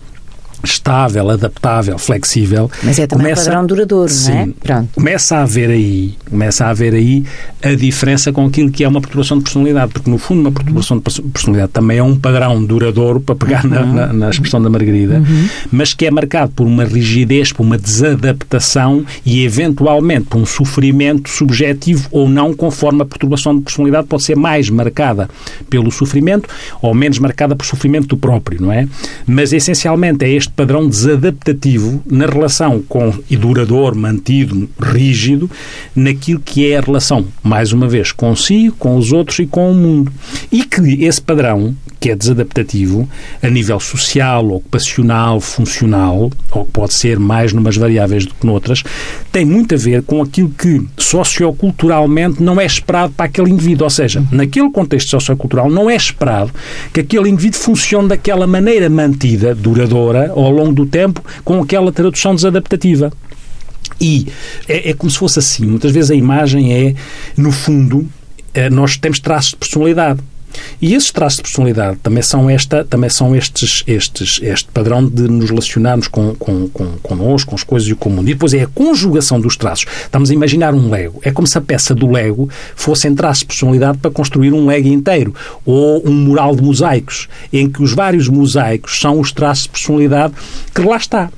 estável, 0.68 1.30
adaptável, 1.30 1.98
flexível. 1.98 2.69
Mas 2.84 3.00
é 3.00 3.06
também 3.06 3.25
começa, 3.28 3.42
um 3.42 3.46
padrão 3.46 3.66
duradouro, 3.68 4.10
sim, 4.10 4.31
não 4.31 4.40
é? 4.40 4.48
Pronto. 4.62 4.90
Começa 4.96 5.38
a 5.38 5.44
haver 5.44 5.69
aí, 5.69 6.16
começa 6.30 6.66
a 6.66 6.69
haver 6.69 6.94
aí 6.94 7.24
a 7.64 7.74
diferença 7.75 8.31
com 8.31 8.46
aquilo 8.46 8.72
que 8.72 8.84
é 8.84 8.88
uma 8.88 9.00
perturbação 9.00 9.38
de 9.38 9.44
personalidade, 9.44 9.92
porque 9.94 10.10
no 10.10 10.18
fundo 10.18 10.42
uma 10.42 10.52
perturbação 10.52 10.98
de 10.98 11.22
personalidade 11.22 11.72
também 11.72 11.98
é 11.98 12.04
um 12.04 12.18
padrão 12.18 12.64
duradouro, 12.64 13.19
para 13.22 13.36
pegar 13.36 13.64
uhum. 13.64 13.69
na, 13.69 13.86
na, 13.86 14.14
na, 14.14 14.30
expressão 14.30 14.62
da 14.62 14.69
Margarida, 14.69 15.19
uhum. 15.19 15.50
mas 15.72 15.94
que 15.94 16.06
é 16.06 16.12
marcado 16.12 16.52
por 16.52 16.66
uma 16.66 16.84
rigidez, 16.84 17.52
por 17.52 17.64
uma 17.64 17.78
desadaptação 17.78 19.06
e 19.25 19.44
eventualmente 19.44 20.25
por 20.25 20.38
um 20.38 20.46
sofrimento 20.46 21.30
subjetivo 21.30 22.08
ou 22.12 22.28
não, 22.28 22.54
conforme 22.54 23.02
a 23.02 23.06
perturbação 23.06 23.56
de 23.56 23.62
personalidade 23.62 24.08
pode 24.08 24.24
ser 24.24 24.36
mais 24.36 24.69
marcada 24.69 25.30
pelo 25.69 25.92
sofrimento 25.92 26.50
ou 26.81 26.94
menos 26.94 27.19
marcada 27.19 27.56
por 27.56 27.66
sofrimento 27.66 28.08
do 28.08 28.18
próprio, 28.18 28.62
não 28.62 28.72
é? 28.72 28.88
Mas 29.25 29.54
essencialmente 29.54 30.25
é 30.25 30.30
este 30.30 30.48
este 30.48 30.54
padrão 30.57 30.89
desadaptativo 30.89 32.01
na 32.04 32.25
relação 32.25 32.81
com 32.81 33.13
e 33.30 33.38
duradouro, 33.38 33.95
mantido, 33.95 34.68
rígido, 34.81 35.50
naquilo 35.95 36.39
que 36.39 36.71
é 36.71 36.80
a 36.80 36.81
relação, 36.81 37.27
mais 37.44 37.71
uma 37.71 37.88
vez, 37.88 38.12
consigo, 38.12 38.75
com 38.77 38.98
os 38.98 39.13
outros 39.13 39.38
e 39.38 39.45
com 39.45 39.71
o 39.71 39.75
mundo. 39.75 40.12
E 40.51 40.63
que 40.63 41.06
esse 41.06 41.21
padrão, 41.21 41.75
que 42.00 42.09
é 42.09 42.15
desadaptativo, 42.15 43.07
a 43.42 43.50
nível 43.50 43.80
social, 43.80 44.50
ocupacional, 44.50 45.39
funcional, 45.39 46.31
ou 46.51 46.65
que 46.65 46.71
pode 46.71 46.95
ser 46.95 47.19
mais 47.19 47.54
numas 47.54 47.77
variáveis 47.77 48.25
do 48.25 48.33
que 48.33 48.45
noutras, 48.45 48.83
tem 49.31 49.45
muito 49.45 49.75
a 49.75 49.77
ver 49.77 50.01
com 50.01 50.24
aquilo 50.24 50.50
que 50.50 50.83
socioculturalmente 50.98 52.42
não 52.42 52.59
é 52.59 52.65
esperado 52.65 53.13
para 53.13 53.27
aquele 53.27 53.51
indivíduo. 53.51 53.86
Ou 53.86 53.92
seja, 53.92 54.24
naquele 54.31 54.71
contexto 54.71 55.12
sociocultural 55.12 55.69
não 55.69 55.88
é 55.88 55.95
esperado 55.95 56.51
que 56.92 57.01
aquele 57.01 57.30
indivíduo 57.30 57.59
funcione 57.59 58.07
daquela 58.07 58.48
maneira 58.48 58.89
mantida, 58.89 59.54
duradoura, 59.54 60.31
ao 60.44 60.51
longo 60.51 60.74
do 60.74 60.86
tempo 60.86 61.24
com 61.44 61.62
aquela 61.62 61.92
tradução 61.92 62.36
desadaptativa. 62.36 63.12
E 64.00 64.28
é, 64.68 64.92
é 64.92 64.94
como 64.94 65.10
se 65.10 65.18
fosse 65.18 65.39
assim. 65.39 65.66
Muitas 65.66 65.92
vezes 65.92 66.12
a 66.12 66.16
imagem 66.16 66.74
é, 66.74 66.95
no 67.36 67.51
fundo, 67.51 68.07
é, 68.54 68.69
nós 68.69 68.98
temos 68.98 69.19
traços 69.19 69.51
de 69.51 69.57
personalidade. 69.57 70.19
E 70.81 70.94
esses 70.94 71.11
traços 71.11 71.38
de 71.38 71.44
personalidade 71.44 71.97
também 72.03 72.21
são, 72.21 72.49
esta, 72.49 72.83
também 72.83 73.09
são 73.09 73.35
estes, 73.35 73.83
estes, 73.87 74.39
este 74.44 74.69
padrão 74.71 75.06
de 75.06 75.23
nos 75.23 75.49
relacionarmos 75.49 76.07
com, 76.07 76.35
com, 76.35 76.68
com, 76.69 76.85
connosco, 77.01 77.49
com 77.49 77.56
as 77.56 77.63
coisas 77.63 77.89
e 77.89 77.95
com 77.95 78.09
o 78.09 78.13
mundo. 78.13 78.30
E 78.30 78.33
depois 78.33 78.54
é 78.54 78.63
a 78.63 78.68
conjugação 78.68 79.39
dos 79.39 79.57
traços. 79.57 79.85
Estamos 80.04 80.30
a 80.30 80.33
imaginar 80.33 80.73
um 80.73 80.89
Lego. 80.89 81.19
É 81.23 81.31
como 81.31 81.47
se 81.47 81.57
a 81.57 81.61
peça 81.61 81.95
do 81.95 82.11
Lego 82.11 82.49
fossem 82.75 83.16
traços 83.16 83.39
de 83.39 83.47
personalidade 83.47 83.97
para 83.97 84.11
construir 84.11 84.54
um 84.54 84.68
Lego 84.68 84.87
inteiro. 84.87 85.33
Ou 85.66 86.07
um 86.07 86.13
mural 86.13 86.56
de 86.56 86.61
mosaicos, 86.61 87.27
em 87.51 87.69
que 87.69 87.81
os 87.81 87.94
vários 87.94 88.27
mosaicos 88.27 88.99
são 88.99 89.19
os 89.19 89.31
traços 89.31 89.63
de 89.63 89.69
personalidade 89.69 90.33
que 90.73 90.81
lá 90.81 90.97
está. 90.97 91.30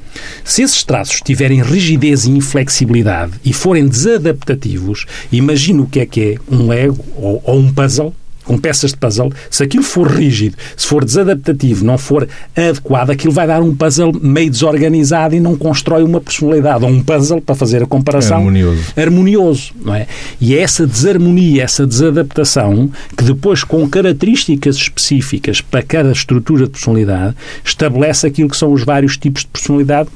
Se 0.44 0.64
esses 0.64 0.84
traços 0.84 1.22
tiverem 1.22 1.62
rigidez 1.62 2.26
e 2.26 2.32
inflexibilidade 2.32 3.34
e 3.46 3.54
forem 3.54 3.88
desadaptativos, 3.88 5.06
imagina 5.32 5.84
o 5.84 5.88
que 5.88 6.00
é 6.00 6.06
que 6.06 6.22
é 6.22 6.36
um 6.54 6.68
Lego 6.68 7.06
ou, 7.16 7.42
ou 7.46 7.58
um 7.58 7.72
puzzle 7.72 8.14
com 8.50 8.58
peças 8.58 8.90
de 8.90 8.98
puzzle, 8.98 9.32
se 9.48 9.62
aquilo 9.62 9.84
for 9.84 10.08
rígido, 10.08 10.58
se 10.76 10.88
for 10.88 11.06
desadaptativo, 11.06 11.86
não 11.86 12.00
for 12.00 12.28
adequado, 12.58 13.12
aquilo 13.12 13.32
vai 13.32 13.46
dar 13.46 13.62
um 13.62 13.76
puzzle 13.76 14.12
meio 14.20 14.50
desorganizado 14.50 15.36
e 15.36 15.40
não 15.40 15.56
constrói 15.56 16.02
uma 16.02 16.20
personalidade 16.20 16.84
ou 16.84 16.90
um 16.90 17.04
puzzle, 17.04 17.40
para 17.42 17.54
fazer 17.54 17.84
a 17.84 17.86
comparação, 17.86 18.38
harmonioso. 18.38 18.82
harmonioso 18.98 19.72
não 19.86 19.94
é? 19.94 20.08
E 20.42 20.56
é 20.56 20.62
essa 20.62 20.88
desarmonia, 20.88 21.62
essa 21.62 21.86
desadaptação, 21.86 22.90
que 23.16 23.24
depois, 23.24 23.64
com 23.64 23.88
características 23.88 24.78
específicas 24.78 25.62
para 25.62 25.84
cada 25.84 26.12
estrutura 26.12 26.64
de 26.64 26.72
personalidade, 26.72 27.36
estabelece 27.64 28.26
aquilo 28.26 28.50
que 28.50 28.58
são 28.58 28.74
os 28.74 28.84
vários 28.84 29.16
tipos 29.16 29.44
de 29.44 29.50
personalidade 29.50 30.10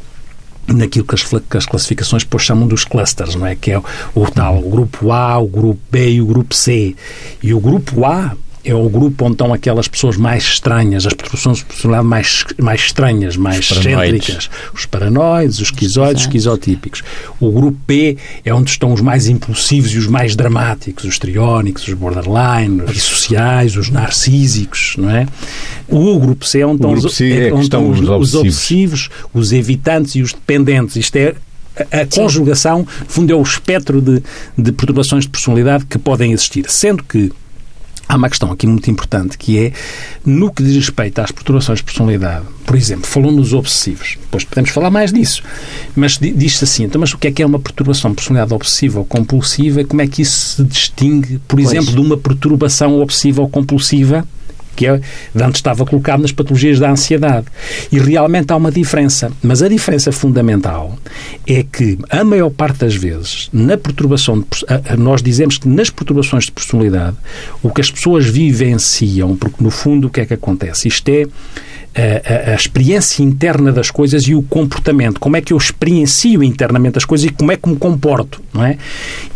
naquilo 0.68 1.06
que 1.06 1.16
as, 1.16 1.24
que 1.24 1.58
as, 1.58 1.66
classificações 1.66 2.24
depois 2.24 2.44
chamam 2.44 2.68
dos 2.68 2.86
clusters, 2.86 3.36
não 3.36 3.46
é? 3.46 3.56
Que 3.56 3.72
é 3.72 3.78
o, 3.78 3.84
o 4.16 4.32
tal 4.32 4.58
o 4.58 4.70
grupo 4.70 5.12
A, 5.12 5.38
o 5.38 5.48
grupo 5.48 5.80
B 5.92 6.12
e 6.12 6.22
o 6.22 6.26
grupo 6.26 6.56
C. 6.56 6.96
E 7.42 7.54
o 7.54 7.60
grupo 7.60 8.06
A 8.06 8.36
é 8.66 8.74
o 8.74 8.88
grupo 8.90 9.26
onde 9.26 9.34
estão 9.34 9.54
aquelas 9.54 9.88
pessoas 9.88 10.16
mais 10.16 10.44
estranhas, 10.44 11.06
as 11.06 11.14
perturbações 11.14 11.58
de 11.58 11.66
personalidade 11.66 12.08
mais, 12.08 12.46
mais 12.62 12.82
estranhas, 12.82 13.36
mais 13.36 13.60
excêntricas. 13.60 14.50
Os 14.74 14.86
paranoides, 14.86 15.60
os 15.60 15.64
esquizoides, 15.64 16.22
os 16.22 16.28
esquizotípicos. 16.28 17.04
O 17.42 17.52
grupo 17.52 17.78
P 17.86 18.18
é 18.46 18.54
onde 18.54 18.70
estão 18.70 18.94
os 18.94 19.02
mais 19.02 19.28
impulsivos 19.28 19.92
e 19.92 19.98
os 19.98 20.08
mais 20.08 20.36
dramáticos, 20.36 21.04
os 21.04 21.20
triónicos, 21.20 21.88
os 21.88 21.94
borderline, 21.94 22.82
os 22.84 23.04
sociais, 23.04 23.76
os 23.76 23.90
narcísicos, 23.90 24.96
não 24.98 25.10
é? 25.10 25.28
O 25.90 26.18
grupo 26.18 26.46
C 26.46 26.60
é 26.60 26.66
onde 26.66 26.76
estão, 26.76 26.94
os, 26.94 27.22
é, 27.22 27.50
é 27.50 27.54
onde 27.54 27.64
estão 27.64 27.90
os, 27.90 28.00
os, 28.00 28.36
obsessivos, 28.36 29.10
os 29.34 29.52
evitantes 29.52 30.16
e 30.16 30.22
os 30.22 30.32
dependentes. 30.32 30.96
Isto 30.96 31.18
é 31.18 31.36
a 31.92 32.06
conjugação, 32.06 32.80
no 32.80 33.06
fundo, 33.08 33.34
é 33.34 33.36
o 33.36 33.42
espectro 33.42 34.00
de, 34.00 34.24
de 34.58 34.72
perturbações 34.72 35.26
de 35.26 35.30
personalidade 35.30 35.86
que 35.86 35.98
podem 35.98 36.32
existir. 36.32 36.66
Sendo 36.70 37.04
que 37.04 37.32
há 38.14 38.18
uma 38.18 38.30
questão 38.30 38.52
aqui 38.52 38.68
muito 38.68 38.90
importante 38.92 39.38
que 39.38 39.58
é 39.58 39.74
no 40.24 40.54
que 40.54 40.62
diz 40.62 40.76
respeito 40.76 41.20
às 41.20 41.32
perturbações 41.32 41.80
de 41.80 41.84
personalidade. 41.84 42.46
Por 42.66 42.76
exemplo, 42.76 43.08
falou 43.08 43.32
nos 43.32 43.54
obsessivos. 43.54 44.18
Depois 44.22 44.44
podemos 44.44 44.70
falar 44.70 44.92
mais 44.92 45.12
disso. 45.12 45.44
Mas 45.96 46.18
diz-se 46.18 46.64
assim, 46.64 46.84
então, 46.84 47.02
mas 47.02 47.14
o 47.14 47.18
que 47.18 47.28
é 47.28 47.32
que 47.32 47.42
é 47.42 47.46
uma 47.46 47.60
perturbação 47.60 48.12
de 48.12 48.16
personalidade 48.16 48.54
obsessiva 48.54 49.00
ou 49.00 49.06
compulsiva? 49.06 49.84
Como 49.84 50.02
é 50.02 50.08
que 50.08 50.22
isso 50.22 50.56
se 50.56 50.64
distingue, 50.64 51.40
por 51.48 51.58
pois. 51.58 51.72
exemplo, 51.72 51.92
de 51.92 52.00
uma 52.00 52.18
perturbação 52.18 53.02
obsessiva 53.02 53.42
ou 53.42 53.50
compulsiva? 53.50 54.26
Que 54.76 54.88
é, 54.88 55.00
antes 55.36 55.60
estava 55.60 55.86
colocado 55.86 56.22
nas 56.22 56.32
patologias 56.32 56.80
da 56.80 56.90
ansiedade. 56.90 57.48
E 57.92 58.00
realmente 58.00 58.52
há 58.52 58.56
uma 58.56 58.72
diferença. 58.72 59.32
Mas 59.42 59.62
a 59.62 59.68
diferença 59.68 60.12
fundamental 60.12 60.98
é 61.48 61.64
que, 61.64 61.98
a 62.10 62.24
maior 62.24 62.50
parte 62.50 62.80
das 62.80 62.96
vezes, 62.96 63.50
na 63.52 63.78
perturbação, 63.78 64.40
de, 64.40 64.98
nós 64.98 65.22
dizemos 65.22 65.58
que 65.58 65.68
nas 65.68 65.90
perturbações 65.90 66.46
de 66.46 66.52
personalidade, 66.52 67.18
o 67.62 67.70
que 67.70 67.82
as 67.82 67.90
pessoas 67.90 68.26
vivenciam, 68.26 69.36
porque 69.36 69.64
no 69.64 69.70
fundo 69.70 70.08
o 70.08 70.10
que 70.10 70.22
é 70.22 70.26
que 70.26 70.34
acontece? 70.34 70.88
Isto 70.88 71.10
é 71.10 71.26
a, 71.96 72.50
a, 72.50 72.54
a, 72.54 72.56
experiência 72.56 73.24
interna 73.24 73.72
das 73.72 73.92
coisas 73.92 74.24
e 74.24 74.34
o 74.34 74.42
comportamento. 74.42 75.20
Como 75.20 75.38
é 75.38 75.42
que 75.42 75.54
eu 75.54 75.58
experiencio 75.58 76.44
internamente 76.44 76.98
as 76.98 77.06
coisas 77.06 77.28
e 77.28 77.30
como 77.30 77.52
é 77.52 77.58
que 77.58 77.70
me 77.70 77.76
comporto, 77.76 78.42
não 78.52 78.64
é? 78.64 78.78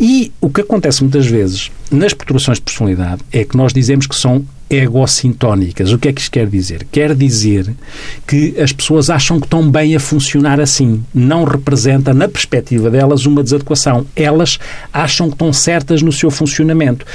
E 0.00 0.32
o 0.40 0.50
que 0.50 0.60
acontece 0.60 1.02
muitas 1.02 1.26
vezes 1.26 1.70
nas 1.90 2.12
perturbações 2.12 2.58
de 2.58 2.62
personalidade 2.62 3.22
é 3.32 3.44
que 3.44 3.56
nós 3.56 3.72
dizemos 3.72 4.06
que 4.06 4.16
são 4.16 4.44
egocintónicas. 4.70 5.92
O 5.92 5.98
que 5.98 6.08
é 6.08 6.12
que 6.12 6.20
isto 6.20 6.30
quer 6.30 6.46
dizer? 6.46 6.86
Quer 6.90 7.14
dizer 7.14 7.72
que 8.26 8.54
as 8.60 8.72
pessoas 8.72 9.10
acham 9.10 9.40
que 9.40 9.46
estão 9.46 9.70
bem 9.70 9.96
a 9.96 10.00
funcionar 10.00 10.60
assim. 10.60 11.02
Não 11.14 11.44
representa, 11.44 12.12
na 12.12 12.28
perspectiva 12.28 12.90
delas, 12.90 13.26
uma 13.26 13.42
desadequação. 13.42 14.06
Elas 14.14 14.58
acham 14.92 15.28
que 15.28 15.34
estão 15.34 15.52
certas 15.52 16.02
no 16.02 16.12
seu 16.12 16.30
funcionamento. 16.30 17.06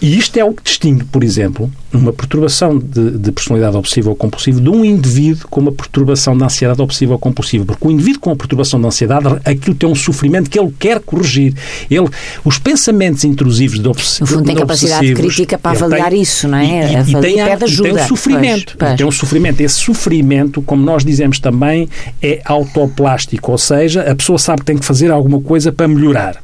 E 0.00 0.18
isto 0.18 0.36
é 0.38 0.44
o 0.44 0.52
que 0.52 0.62
distingue, 0.62 1.04
por 1.04 1.22
exemplo, 1.22 1.70
uma 1.92 2.12
perturbação 2.12 2.78
de, 2.78 3.18
de, 3.18 3.32
personalidade 3.32 3.76
obsessiva 3.76 4.10
ou 4.10 4.16
compulsiva 4.16 4.60
de 4.60 4.68
um 4.68 4.84
indivíduo 4.84 5.48
com 5.48 5.60
uma 5.60 5.72
perturbação 5.72 6.36
de 6.36 6.44
ansiedade 6.44 6.80
obsessiva 6.80 7.14
ou 7.14 7.18
compulsiva. 7.18 7.64
Porque 7.64 7.86
o 7.86 7.90
indivíduo 7.90 8.20
com 8.20 8.30
a 8.30 8.36
perturbação 8.36 8.80
de 8.80 8.86
ansiedade, 8.86 9.26
aquilo 9.44 9.74
tem 9.74 9.88
um 9.88 9.94
sofrimento 9.94 10.48
que 10.48 10.58
ele 10.58 10.72
quer 10.78 11.00
corrigir. 11.00 11.54
Ele, 11.90 12.08
os 12.44 12.58
pensamentos 12.58 13.24
intrusivos 13.24 13.80
de 13.80 13.88
obsessivos. 13.88 14.30
No 14.30 14.36
fundo, 14.38 14.46
tem 14.46 14.56
capacidade 14.56 15.14
crítica 15.14 15.58
para 15.58 15.72
avaliar 15.72 16.10
tem, 16.10 16.20
isso, 16.20 16.46
não 16.46 16.58
é? 16.58 16.92
E, 16.92 16.96
e, 16.96 17.10
e 17.10 17.20
tem, 17.20 17.40
a, 17.40 17.56
tem 17.56 17.92
um 17.92 18.06
sofrimento. 18.06 18.76
Pois, 18.78 18.88
pois. 18.88 18.96
Tem 18.96 19.06
um 19.06 19.10
sofrimento. 19.10 19.60
Esse 19.60 19.80
sofrimento, 19.80 20.62
como 20.62 20.84
nós 20.84 21.04
dizemos 21.04 21.40
também, 21.40 21.88
é 22.22 22.40
autoplástico. 22.44 23.50
Ou 23.50 23.58
seja, 23.58 24.02
a 24.02 24.14
pessoa 24.14 24.38
sabe 24.38 24.60
que 24.60 24.66
tem 24.66 24.78
que 24.78 24.84
fazer 24.84 25.10
alguma 25.10 25.40
coisa 25.40 25.72
para 25.72 25.88
melhorar. 25.88 26.36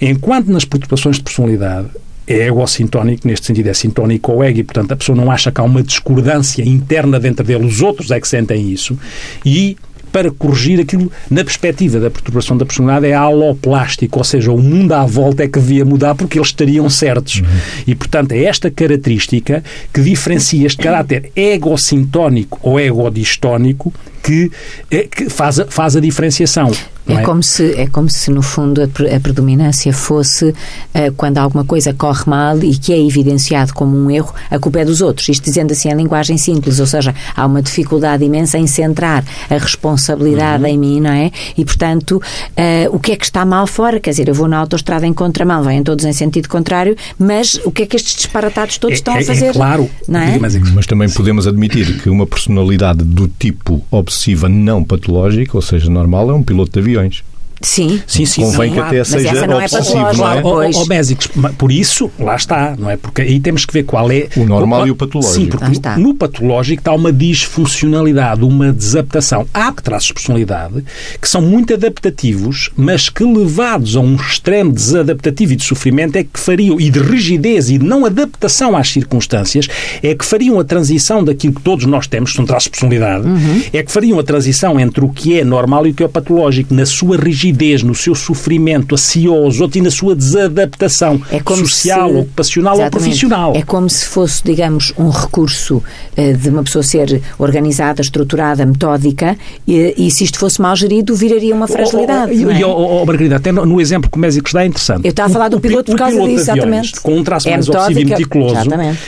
Enquanto 0.00 0.48
nas 0.48 0.64
perturbações 0.64 1.16
de 1.16 1.22
personalidade 1.22 1.88
é 2.26 2.46
egocintónico, 2.46 3.26
neste 3.26 3.46
sentido 3.46 3.68
é 3.68 3.74
sintónico 3.74 4.32
ao 4.32 4.42
ego, 4.42 4.60
e 4.60 4.64
portanto 4.64 4.92
a 4.92 4.96
pessoa 4.96 5.16
não 5.16 5.30
acha 5.30 5.52
que 5.52 5.60
há 5.60 5.64
uma 5.64 5.82
discordância 5.82 6.62
interna 6.62 7.20
dentro 7.20 7.44
dele, 7.44 7.66
os 7.66 7.82
outros 7.82 8.10
é 8.10 8.20
que 8.20 8.28
sentem 8.28 8.70
isso, 8.70 8.98
e 9.44 9.76
para 10.14 10.30
corrigir 10.30 10.78
aquilo 10.78 11.10
na 11.28 11.42
perspectiva 11.42 11.98
da 11.98 12.08
perturbação 12.08 12.56
da 12.56 12.64
personalidade 12.64 13.12
é 13.12 13.14
aloplástico, 13.16 14.18
ou 14.18 14.24
seja, 14.24 14.52
o 14.52 14.62
mundo 14.62 14.92
à 14.92 15.04
volta 15.04 15.42
é 15.42 15.48
que 15.48 15.58
devia 15.58 15.84
mudar 15.84 16.14
porque 16.14 16.38
eles 16.38 16.50
estariam 16.50 16.88
certos. 16.88 17.40
Uhum. 17.40 17.46
E, 17.84 17.96
portanto, 17.96 18.30
é 18.30 18.44
esta 18.44 18.70
característica 18.70 19.64
que 19.92 20.00
diferencia 20.00 20.64
este 20.64 20.80
caráter 20.80 21.32
egocintónico 21.34 22.60
ou 22.62 22.78
egodistónico 22.78 23.92
que, 24.24 24.50
é, 24.90 25.02
que 25.02 25.28
faz, 25.28 25.60
a, 25.60 25.66
faz 25.66 25.94
a 25.94 26.00
diferenciação. 26.00 26.70
É, 27.06 27.14
é, 27.14 27.22
como 27.22 27.42
se, 27.42 27.74
é 27.74 27.86
como 27.86 28.08
se, 28.08 28.30
no 28.30 28.40
fundo, 28.40 28.80
a, 28.80 29.16
a 29.16 29.20
predominância 29.20 29.92
fosse 29.92 30.46
uh, 30.46 31.12
quando 31.18 31.36
alguma 31.36 31.62
coisa 31.62 31.92
corre 31.92 32.22
mal 32.26 32.58
e 32.64 32.74
que 32.74 32.94
é 32.94 32.98
evidenciado 32.98 33.74
como 33.74 33.94
um 33.94 34.10
erro, 34.10 34.34
a 34.50 34.58
culpa 34.58 34.80
é 34.80 34.84
dos 34.86 35.02
outros. 35.02 35.28
Isto 35.28 35.44
dizendo 35.44 35.72
assim 35.72 35.90
em 35.90 35.94
linguagem 35.94 36.38
simples, 36.38 36.80
ou 36.80 36.86
seja, 36.86 37.14
há 37.36 37.44
uma 37.44 37.60
dificuldade 37.60 38.24
imensa 38.24 38.56
em 38.56 38.66
centrar 38.66 39.22
a 39.50 39.58
responsabilidade 39.58 40.62
uhum. 40.62 40.68
em 40.70 40.78
mim, 40.78 41.00
não 41.00 41.10
é? 41.10 41.30
E, 41.58 41.64
portanto, 41.64 42.12
uh, 42.16 42.96
o 42.96 42.98
que 42.98 43.12
é 43.12 43.16
que 43.16 43.24
está 43.24 43.44
mal 43.44 43.66
fora? 43.66 44.00
Quer 44.00 44.10
dizer, 44.10 44.28
eu 44.28 44.34
vou 44.34 44.48
na 44.48 44.56
autostrada 44.56 45.06
em 45.06 45.12
contramão, 45.12 45.62
vêm 45.62 45.82
todos 45.82 46.06
em 46.06 46.12
sentido 46.14 46.48
contrário, 46.48 46.96
mas 47.18 47.60
o 47.66 47.70
que 47.70 47.82
é 47.82 47.86
que 47.86 47.96
estes 47.96 48.16
disparatados 48.16 48.78
todos 48.78 48.94
é, 48.94 48.96
estão 48.96 49.14
é, 49.14 49.18
a 49.20 49.24
fazer? 49.24 49.46
É 49.48 49.52
claro, 49.52 49.90
não 50.08 50.20
é? 50.20 50.38
mas, 50.38 50.56
mas 50.56 50.86
também 50.86 51.10
podemos 51.10 51.46
admitir 51.46 52.00
que 52.00 52.08
uma 52.08 52.26
personalidade 52.26 53.04
do 53.04 53.28
tipo 53.28 53.84
obsessiva 54.14 54.48
não 54.48 54.84
patológica, 54.84 55.56
ou 55.56 55.62
seja, 55.62 55.90
normal, 55.90 56.30
é 56.30 56.34
um 56.34 56.42
piloto 56.42 56.72
de 56.72 56.78
aviões. 56.78 57.24
Sim. 57.60 58.00
Sim, 58.06 58.26
sim. 58.26 58.42
Convém 58.42 58.70
sim. 58.70 58.74
que 58.74 58.80
até 58.80 59.04
seja 59.04 59.46
não 59.46 59.60
é 59.60 59.64
obsessivo, 59.64 59.98
é 59.98 60.14
não 60.14 60.32
é? 60.32 60.42
Ou, 60.44 60.78
ou 60.78 60.86
básicos. 60.86 61.28
Por 61.56 61.72
isso, 61.72 62.10
lá 62.18 62.36
está, 62.36 62.76
não 62.78 62.90
é? 62.90 62.96
Porque 62.96 63.22
aí 63.22 63.40
temos 63.40 63.64
que 63.64 63.72
ver 63.72 63.84
qual 63.84 64.10
é... 64.10 64.28
O 64.36 64.44
normal 64.44 64.82
o, 64.82 64.86
e 64.86 64.90
o 64.90 64.96
patológico. 64.96 65.34
Sim, 65.34 65.46
porque 65.46 66.00
no, 66.00 66.08
no 66.08 66.14
patológico 66.14 66.80
está 66.80 66.92
uma 66.92 67.12
disfuncionalidade, 67.12 68.44
uma 68.44 68.72
desadaptação. 68.72 69.46
Há 69.54 69.72
traços 69.72 70.08
de 70.08 70.14
personalidade 70.14 70.84
que 71.20 71.28
são 71.28 71.40
muito 71.40 71.72
adaptativos, 71.72 72.70
mas 72.76 73.08
que 73.08 73.24
levados 73.24 73.96
a 73.96 74.00
um 74.00 74.16
extremo 74.16 74.72
desadaptativo 74.72 75.52
e 75.52 75.56
de 75.56 75.64
sofrimento 75.64 76.16
é 76.16 76.24
que 76.24 76.38
fariam, 76.38 76.78
e 76.80 76.90
de 76.90 76.98
rigidez 76.98 77.70
e 77.70 77.78
de 77.78 77.84
não 77.84 78.04
adaptação 78.04 78.76
às 78.76 78.90
circunstâncias, 78.90 79.68
é 80.02 80.14
que 80.14 80.24
fariam 80.24 80.58
a 80.60 80.64
transição 80.64 81.24
daquilo 81.24 81.54
que 81.54 81.62
todos 81.62 81.86
nós 81.86 82.06
temos, 82.06 82.34
são 82.34 82.44
traços 82.44 82.64
de 82.64 82.70
personalidade, 82.70 83.26
uhum. 83.26 83.62
é 83.72 83.82
que 83.82 83.90
fariam 83.90 84.18
a 84.18 84.22
transição 84.22 84.78
entre 84.78 85.04
o 85.04 85.08
que 85.08 85.38
é 85.38 85.44
normal 85.44 85.86
e 85.86 85.90
o 85.90 85.94
que 85.94 86.04
é 86.04 86.08
patológico, 86.08 86.74
na 86.74 86.84
sua 86.84 87.16
rigidez 87.16 87.53
rigidez, 87.54 87.82
no 87.82 87.94
seu 87.94 88.14
sofrimento 88.14 88.94
acioso 88.94 89.70
e 89.74 89.80
na 89.80 89.90
sua 89.90 90.14
desadaptação 90.14 91.20
é 91.30 91.38
social, 91.38 92.10
se, 92.10 92.16
ocupacional 92.16 92.78
ou 92.78 92.90
profissional. 92.90 93.52
É 93.54 93.62
como 93.62 93.88
se 93.88 94.04
fosse, 94.06 94.42
digamos, 94.44 94.92
um 94.98 95.08
recurso 95.08 95.76
uh, 96.16 96.36
de 96.36 96.48
uma 96.48 96.62
pessoa 96.62 96.82
ser 96.82 97.22
organizada, 97.38 98.02
estruturada, 98.02 98.66
metódica 98.66 99.36
e, 99.66 99.94
e, 99.96 100.10
se 100.10 100.24
isto 100.24 100.38
fosse 100.38 100.60
mal 100.60 100.74
gerido, 100.76 101.14
viraria 101.14 101.54
uma 101.54 101.68
fragilidade. 101.68 102.32
Oh, 102.44 102.48
oh, 102.48 102.52
e, 102.52 102.64
oh, 102.64 103.02
oh, 103.02 103.06
Margarida, 103.06 103.36
até 103.36 103.52
no, 103.52 103.64
no 103.64 103.80
exemplo 103.80 104.10
que 104.10 104.18
o 104.18 104.20
Mésico 104.20 104.50
dá 104.52 104.64
é 104.64 104.66
interessante. 104.66 105.04
Eu 105.04 105.10
estava 105.10 105.30
a 105.30 105.32
falar 105.32 105.48
do 105.48 105.60
piloto 105.60 105.92
por 105.92 105.98
causa 105.98 106.20
disso, 106.22 106.50
exatamente. 106.50 107.00
Com 107.00 107.16
um 107.16 107.24
traço 107.24 107.48
é 107.48 107.52
mais 107.52 107.68
obsessivo 107.68 108.00
e 108.00 108.04
meticuloso. 108.04 108.56
Exatamente 108.56 108.98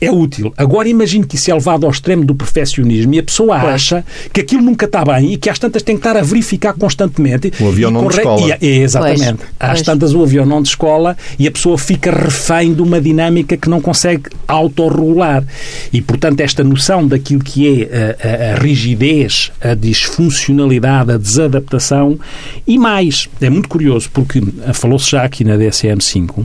é 0.00 0.10
útil. 0.10 0.52
Agora 0.56 0.88
imagine 0.88 1.24
que 1.24 1.36
isso 1.36 1.50
é 1.50 1.54
levado 1.54 1.84
ao 1.84 1.90
extremo 1.90 2.24
do 2.24 2.34
perfeccionismo 2.34 3.14
e 3.14 3.18
a 3.18 3.22
pessoa 3.22 3.58
pois. 3.58 3.74
acha 3.74 4.04
que 4.32 4.40
aquilo 4.40 4.62
nunca 4.62 4.86
está 4.86 5.04
bem 5.04 5.32
e 5.32 5.36
que 5.36 5.48
às 5.48 5.58
tantas 5.58 5.82
tem 5.82 5.96
que 5.96 6.00
estar 6.00 6.18
a 6.18 6.22
verificar 6.22 6.74
constantemente. 6.74 7.52
O 7.60 7.68
avião 7.68 7.90
não 7.90 8.02
corre... 8.02 8.16
descola. 8.16 8.58
E, 8.60 8.66
exatamente. 8.66 9.36
Pois. 9.36 9.50
Às 9.58 9.70
pois. 9.70 9.82
tantas 9.82 10.14
o 10.14 10.22
avião 10.22 10.44
não 10.44 10.62
descola 10.62 11.16
e 11.38 11.46
a 11.46 11.50
pessoa 11.50 11.78
fica 11.78 12.10
refém 12.10 12.74
de 12.74 12.82
uma 12.82 13.00
dinâmica 13.00 13.56
que 13.56 13.68
não 13.68 13.80
consegue 13.80 14.24
autorregular. 14.46 15.44
E, 15.92 16.00
portanto, 16.02 16.40
esta 16.40 16.62
noção 16.62 17.06
daquilo 17.06 17.42
que 17.42 17.66
é 17.66 18.16
a, 18.22 18.52
a, 18.52 18.54
a 18.54 18.58
rigidez, 18.58 19.50
a 19.60 19.74
disfuncionalidade, 19.74 21.12
a 21.12 21.16
desadaptação 21.16 22.18
e 22.66 22.78
mais, 22.78 23.28
é 23.40 23.48
muito 23.48 23.68
curioso 23.68 24.10
porque 24.12 24.42
falou-se 24.74 25.10
já 25.10 25.22
aqui 25.22 25.44
na 25.44 25.56
DSM-5 25.56 26.44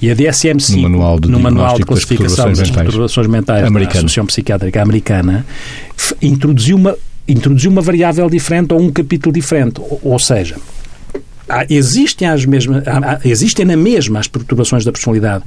e 0.00 0.10
a 0.10 0.14
DSM-5 0.14 0.76
no 0.76 0.82
manual 0.82 1.20
de, 1.20 1.28
no 1.28 1.40
manual 1.40 1.76
de 1.76 1.84
classificação 1.84 2.52
das 2.52 2.70
perturbações 2.86 3.26
mentais 3.26 3.64
americana. 3.64 3.94
da 3.94 3.98
Associação 3.98 4.26
Psiquiátrica 4.26 4.82
Americana, 4.82 5.46
introduziu 6.22 6.76
uma, 6.76 6.96
introduziu 7.28 7.70
uma 7.70 7.82
variável 7.82 8.28
diferente 8.30 8.72
ou 8.72 8.80
um 8.80 8.90
capítulo 8.90 9.32
diferente. 9.32 9.80
Ou, 9.80 10.00
ou 10.02 10.18
seja, 10.18 10.56
existem, 11.68 12.28
as 12.28 12.44
mesmas, 12.44 12.82
existem 13.24 13.64
na 13.64 13.76
mesma 13.76 14.18
as 14.18 14.28
perturbações 14.28 14.84
da 14.84 14.92
personalidade 14.92 15.44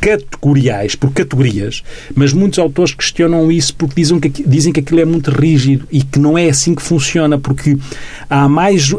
categoriais, 0.00 0.94
por 0.94 1.10
categorias, 1.12 1.82
mas 2.14 2.32
muitos 2.32 2.58
autores 2.58 2.94
questionam 2.94 3.50
isso 3.50 3.74
porque 3.74 3.94
dizem 3.96 4.20
que, 4.20 4.28
dizem 4.46 4.72
que 4.72 4.80
aquilo 4.80 5.00
é 5.00 5.04
muito 5.04 5.30
rígido 5.30 5.86
e 5.90 6.02
que 6.02 6.18
não 6.18 6.36
é 6.36 6.48
assim 6.48 6.74
que 6.74 6.82
funciona, 6.82 7.38
porque 7.38 7.76
há 8.28 8.48
mais 8.48 8.94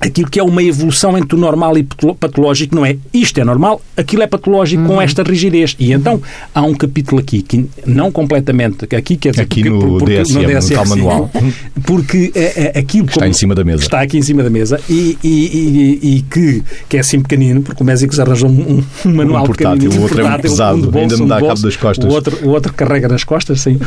aquilo 0.00 0.30
que 0.30 0.38
é 0.38 0.42
uma 0.42 0.62
evolução 0.62 1.16
entre 1.16 1.36
o 1.36 1.38
normal 1.38 1.76
e 1.76 1.86
patológico, 2.18 2.74
não 2.74 2.84
é 2.84 2.96
isto 3.12 3.40
é 3.40 3.44
normal, 3.44 3.80
aquilo 3.96 4.22
é 4.22 4.26
patológico 4.26 4.82
uhum. 4.82 4.88
com 4.88 5.02
esta 5.02 5.22
rigidez. 5.22 5.76
E 5.78 5.92
então 5.92 6.20
há 6.54 6.62
um 6.62 6.74
capítulo 6.74 7.20
aqui, 7.20 7.42
que 7.42 7.68
não 7.86 8.10
completamente, 8.10 8.84
aqui 8.94 9.16
quer 9.16 9.30
dizer, 9.30 9.42
aqui 9.42 9.62
porque, 9.62 9.86
no, 9.86 9.98
porque, 9.98 10.22
DSM, 10.22 10.42
no 10.42 10.46
DSM, 10.46 10.74
no 10.76 10.86
manual, 10.86 11.30
porque 11.84 12.32
é, 12.34 12.72
é, 12.74 12.78
aquilo 12.78 13.06
está 13.06 13.26
em 13.26 13.32
cima 13.32 13.54
da 13.54 13.64
mesa. 13.64 13.82
Está 13.82 14.00
aqui 14.00 14.18
em 14.18 14.22
cima 14.22 14.42
da 14.42 14.50
mesa 14.50 14.80
e, 14.88 15.18
e, 15.22 15.28
e, 15.28 16.16
e 16.16 16.22
que, 16.22 16.62
que 16.88 16.96
é 16.96 17.00
assim 17.00 17.20
pequenino, 17.20 17.62
porque 17.62 17.82
o 17.82 17.86
Mésico 17.86 18.18
arranjou 18.20 18.48
um, 18.48 18.82
um 19.04 19.14
manual 19.14 19.42
um 19.42 19.46
portátil, 19.46 19.74
pequenino, 19.74 20.00
o 20.00 20.02
outro 20.02 20.16
portátil, 20.18 20.38
é 20.38 20.42
pesado, 20.42 20.78
um 20.78 20.80
bolso, 20.82 20.98
ainda 20.98 21.16
me 21.16 21.28
dá 21.28 21.36
um 21.38 21.48
cabo 21.48 21.62
das 21.62 21.76
costas. 21.76 22.04
O 22.04 22.14
outro, 22.14 22.38
o 22.42 22.48
outro 22.50 22.72
carrega 22.72 23.08
nas 23.08 23.24
costas, 23.24 23.60
sim. 23.60 23.78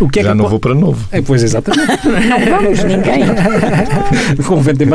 O 0.00 0.08
que 0.08 0.20
é 0.20 0.22
Já 0.24 0.30
que 0.30 0.38
não 0.38 0.48
vou 0.48 0.58
para 0.58 0.74
novo. 0.74 1.06
É, 1.10 1.20
pois, 1.20 1.42
exatamente. 1.42 2.06
não 2.06 2.40
vamos, 2.40 2.84
ninguém. 2.84 3.22
Convém 4.46 4.74
ter 4.74 4.86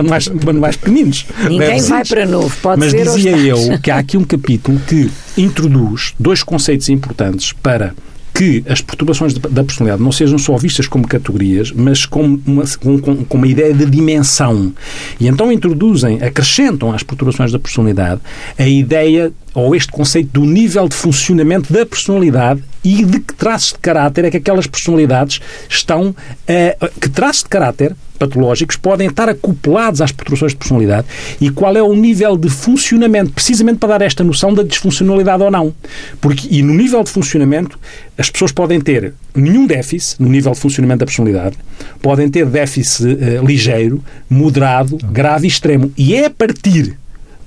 manuais, 0.58 0.76
manuais 0.76 0.76
pequeninos. 0.76 1.26
Ninguém 1.48 1.82
vai 1.82 2.04
para 2.04 2.26
novo, 2.26 2.56
pode 2.62 2.80
Mas 2.80 2.92
ser 2.92 3.04
dizia 3.04 3.38
eu 3.38 3.80
que 3.80 3.92
há 3.92 3.98
aqui 3.98 4.18
um 4.18 4.24
capítulo 4.24 4.80
que 4.88 5.10
introduz 5.38 6.14
dois 6.20 6.44
conceitos 6.44 6.90
importantes 6.90 7.54
para 7.54 7.94
que 8.34 8.64
as 8.70 8.82
perturbações 8.82 9.34
da 9.34 9.64
personalidade 9.64 10.04
não 10.04 10.12
sejam 10.12 10.38
só 10.38 10.56
vistas 10.58 10.88
como 10.88 11.08
categorias, 11.08 11.72
mas 11.72 12.06
como 12.06 12.40
uma, 12.46 12.64
com, 12.80 13.26
com 13.26 13.38
uma 13.38 13.48
ideia 13.48 13.74
de 13.74 13.84
dimensão. 13.88 14.74
E 15.20 15.28
então 15.28 15.52
introduzem, 15.52 16.22
acrescentam 16.22 16.92
às 16.92 17.02
perturbações 17.02 17.52
da 17.52 17.58
personalidade 17.58 18.22
a 18.56 18.68
ideia 18.68 19.34
ou 19.58 19.76
este 19.76 19.92
conceito 19.92 20.30
do 20.40 20.46
nível 20.46 20.88
de 20.88 20.96
funcionamento 20.96 21.74
da 21.74 21.84
personalidade 21.84 22.64
e 22.84 23.04
de 23.04 23.20
que 23.20 23.34
traços 23.34 23.74
de 23.74 23.80
caráter 23.80 24.26
é 24.26 24.30
que 24.30 24.38
aquelas 24.38 24.68
personalidades 24.68 25.42
estão. 25.68 26.10
Uh, 26.10 27.00
que 27.02 27.10
traços 27.10 27.42
de 27.42 27.50
caráter 27.50 27.96
patológicos 28.20 28.76
podem 28.76 29.08
estar 29.08 29.28
acoplados 29.30 30.00
às 30.00 30.12
perturbações 30.12 30.52
de 30.52 30.58
personalidade 30.58 31.08
e 31.42 31.50
qual 31.50 31.76
é 31.76 31.82
o 31.82 31.94
nível 31.96 32.38
de 32.38 32.50
funcionamento, 32.50 33.32
precisamente 33.32 33.80
para 33.80 33.98
dar 33.98 34.06
esta 34.06 34.24
noção 34.24 34.54
da 34.54 34.62
disfuncionalidade 34.62 35.42
ou 35.42 35.50
não. 35.50 35.74
Porque, 36.22 36.48
e 36.52 36.62
no 36.62 36.74
nível 36.74 37.04
de 37.04 37.10
funcionamento, 37.10 37.80
as 38.16 38.30
pessoas 38.30 38.52
podem 38.52 38.80
ter 38.80 39.14
nenhum 39.36 39.66
déficit 39.66 40.22
no 40.22 40.30
nível 40.30 40.52
de 40.52 40.60
funcionamento 40.60 41.00
da 41.00 41.06
personalidade, 41.08 41.58
podem 42.00 42.30
ter 42.30 42.46
déficit 42.46 43.06
uh, 43.06 43.46
ligeiro, 43.46 44.04
moderado, 44.30 44.98
grave 45.12 45.48
e 45.48 45.50
extremo. 45.50 45.92
E 45.98 46.16
é 46.16 46.26
a 46.26 46.30
partir 46.30 46.96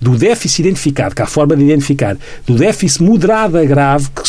do 0.01 0.17
déficit 0.17 0.63
identificado, 0.63 1.15
que 1.15 1.23
há 1.23 1.27
forma 1.27 1.57
de 1.57 1.65
identificar, 1.65 2.17
do 2.47 2.55
déficit 2.55 3.03
moderado 3.03 3.59
a 3.59 3.65
grave, 3.65 4.09
que 4.11 4.23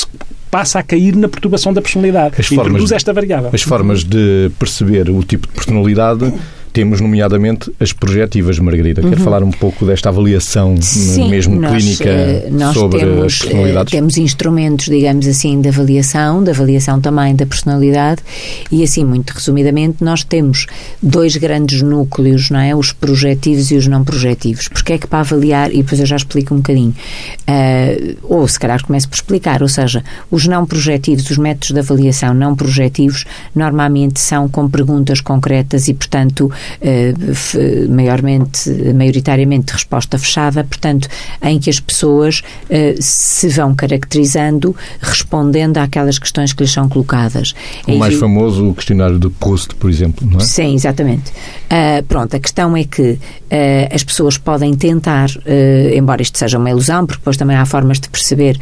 passa 0.50 0.80
a 0.80 0.84
cair 0.84 1.16
na 1.16 1.30
perturbação 1.30 1.74
da 1.74 1.82
personalidade. 1.82 2.36
As 2.38 2.52
Introduz 2.52 2.74
formas, 2.74 2.92
esta 2.92 3.14
variável. 3.14 3.50
As 3.54 3.62
formas 3.62 4.04
de 4.04 4.52
perceber 4.60 5.10
o 5.10 5.24
tipo 5.24 5.48
de 5.48 5.54
personalidade 5.54 6.34
temos, 6.72 7.02
nomeadamente, 7.02 7.72
as 7.80 7.94
projetivas, 7.94 8.58
Margarida. 8.60 9.02
Quer 9.02 9.18
uhum. 9.18 9.24
falar 9.24 9.44
um 9.44 9.52
pouco 9.52 9.86
desta 9.86 10.10
avaliação 10.10 10.76
Sim, 10.82 11.30
mesmo 11.30 11.60
nós, 11.60 11.84
clínica 11.84 12.10
eh, 12.10 12.48
nós 12.52 12.74
sobre 12.74 13.00
temos, 13.00 13.26
as 13.26 13.40
personalidades? 13.40 13.94
Eh, 13.94 13.98
temos 13.98 14.18
instrumentos, 14.18 14.86
digamos 14.86 15.28
assim, 15.28 15.60
de 15.62 15.70
avaliação, 15.70 16.44
de 16.44 16.50
avaliação 16.52 17.00
também 17.02 17.36
da 17.36 17.46
personalidade 17.46 18.22
e, 18.72 18.84
assim, 18.84 19.04
muito 19.04 19.32
resumidamente, 19.32 20.04
nós 20.04 20.24
temos 20.24 20.68
dois 21.02 21.36
grandes 21.38 21.82
núcleos, 21.82 22.50
não 22.50 22.60
é? 22.60 22.76
Os 22.76 22.92
projetivos 22.92 23.72
e 23.72 23.76
os 23.76 23.88
não 23.88 24.04
projetivos. 24.04 24.68
Porque 24.68 24.94
é 24.94 24.98
que 24.98 25.08
para 25.08 25.20
avaliar, 25.20 25.72
e 25.74 25.78
depois 25.78 26.00
eu 26.00 26.06
já 26.06 26.16
explico 26.16 26.54
um 26.54 26.58
bocadinho, 26.58 26.96
uh, 27.42 28.18
ou 28.24 28.48
se 28.48 28.60
calhar 28.60 28.84
começo 28.84 29.10
por 29.10 29.16
explicar, 29.16 29.62
ou 29.62 29.70
seja, 29.70 30.04
os 30.30 30.48
não 30.48 30.66
projetivos, 30.66 31.30
os 31.30 31.38
métodos 31.38 31.72
de 31.72 31.80
avaliação 31.80 32.34
não 32.34 32.56
projetivos, 32.56 33.26
normalmente 33.56 34.20
são 34.20 34.48
com 34.48 34.70
perguntas 34.70 35.20
concretas 35.22 35.88
e, 35.88 35.94
portanto, 35.94 36.52
eh, 36.82 37.14
maiormente, 37.90 38.70
maioritariamente 38.94 39.68
de 39.68 39.74
resposta 39.74 40.18
fechada, 40.18 40.64
portanto, 40.64 41.08
em 41.42 41.60
que 41.60 41.70
as 41.70 41.80
pessoas 41.80 42.42
eh, 42.70 42.96
se 43.00 43.48
vão 43.50 43.76
caracterizando 43.76 44.76
respondendo 45.00 45.78
àquelas 45.78 46.20
questões 46.20 46.54
que 46.54 46.64
lhes 46.64 46.72
são 46.72 46.88
colocadas. 46.88 47.54
O 47.88 47.98
mais 47.98 48.16
famoso, 48.16 48.70
o 48.70 48.74
questionário 48.74 49.20
de 49.20 49.30
Proust, 49.30 49.76
por 49.76 49.90
exemplo, 49.90 50.28
não 50.30 50.40
é? 50.40 50.44
Sim, 50.44 50.74
exatamente. 50.76 51.32
Uh, 51.32 52.04
pronto, 52.08 52.36
a 52.36 52.40
questão 52.40 52.76
é 52.76 52.84
que 52.84 53.12
uh, 53.12 53.20
as 53.94 54.04
pessoas 54.04 54.38
podem 54.38 54.74
tentar, 54.74 55.30
uh, 55.30 55.96
embora 55.96 56.22
isto 56.22 56.38
seja 56.38 56.58
uma 56.58 56.70
ilusão, 56.70 57.06
porque 57.06 57.20
depois 57.20 57.38
também 57.38 57.56
há 57.56 57.66
formas 57.66 58.00
de 58.00 58.10
perceber 58.10 58.60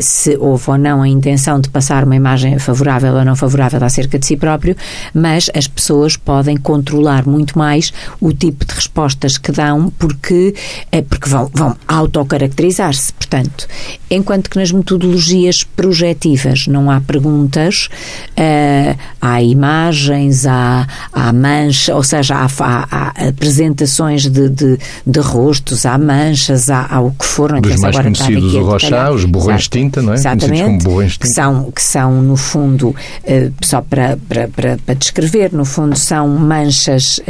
se 0.00 0.36
houve 0.36 0.70
ou 0.70 0.78
não 0.78 1.02
a 1.02 1.08
intenção 1.08 1.60
de 1.60 1.68
passar 1.68 2.04
uma 2.04 2.14
imagem 2.14 2.58
favorável 2.58 3.14
ou 3.14 3.24
não 3.24 3.34
favorável 3.34 3.82
acerca 3.82 4.18
de 4.18 4.26
si 4.26 4.36
próprio, 4.36 4.76
mas 5.12 5.50
as 5.54 5.66
pessoas 5.66 6.16
podem 6.16 6.56
controlar 6.56 7.26
muito 7.32 7.58
mais 7.58 7.92
o 8.20 8.32
tipo 8.32 8.64
de 8.64 8.74
respostas 8.74 9.38
que 9.38 9.50
dão 9.50 9.90
porque, 9.98 10.54
é, 10.90 11.00
porque 11.02 11.28
vão, 11.28 11.50
vão 11.52 11.76
autocaracterizar-se. 11.88 13.12
Portanto, 13.14 13.66
enquanto 14.10 14.50
que 14.50 14.58
nas 14.58 14.70
metodologias 14.70 15.64
projetivas 15.64 16.66
não 16.66 16.90
há 16.90 17.00
perguntas, 17.00 17.88
uh, 18.32 18.98
há 19.20 19.42
imagens, 19.42 20.46
há, 20.46 20.86
há 21.12 21.32
mancha, 21.32 21.94
ou 21.94 22.02
seja, 22.02 22.36
há, 22.36 22.46
há, 22.60 22.88
há 22.90 23.28
apresentações 23.28 24.28
de, 24.28 24.50
de, 24.50 24.78
de, 25.06 25.20
rostos, 25.20 25.86
há 25.86 25.96
manchas, 25.96 26.68
há, 26.68 26.86
há 26.90 27.00
o 27.00 27.10
que 27.12 27.24
for. 27.24 27.52
Não 27.52 27.60
Dos 27.60 27.80
mais 27.80 27.98
conhecidos, 27.98 28.54
o 28.54 28.64
Rochá, 28.64 29.10
os 29.10 29.24
borrões 29.24 29.62
de 29.62 29.70
tinta, 29.70 30.02
não 30.02 30.12
é? 30.12 30.16
Exatamente. 30.16 30.64
Como 30.64 30.78
borrões 30.78 31.12
de 31.12 31.18
tinta. 31.18 31.28
Que 31.28 31.34
são, 31.34 31.70
que 31.70 31.82
são, 31.82 32.22
no 32.22 32.36
fundo, 32.36 32.88
uh, 32.88 33.52
só 33.62 33.80
para, 33.80 34.18
para, 34.28 34.48
para, 34.48 34.78
para 34.84 34.94
descrever, 34.94 35.52
no 35.52 35.64
fundo, 35.64 35.96
são 35.96 36.28
manchas 36.28 37.20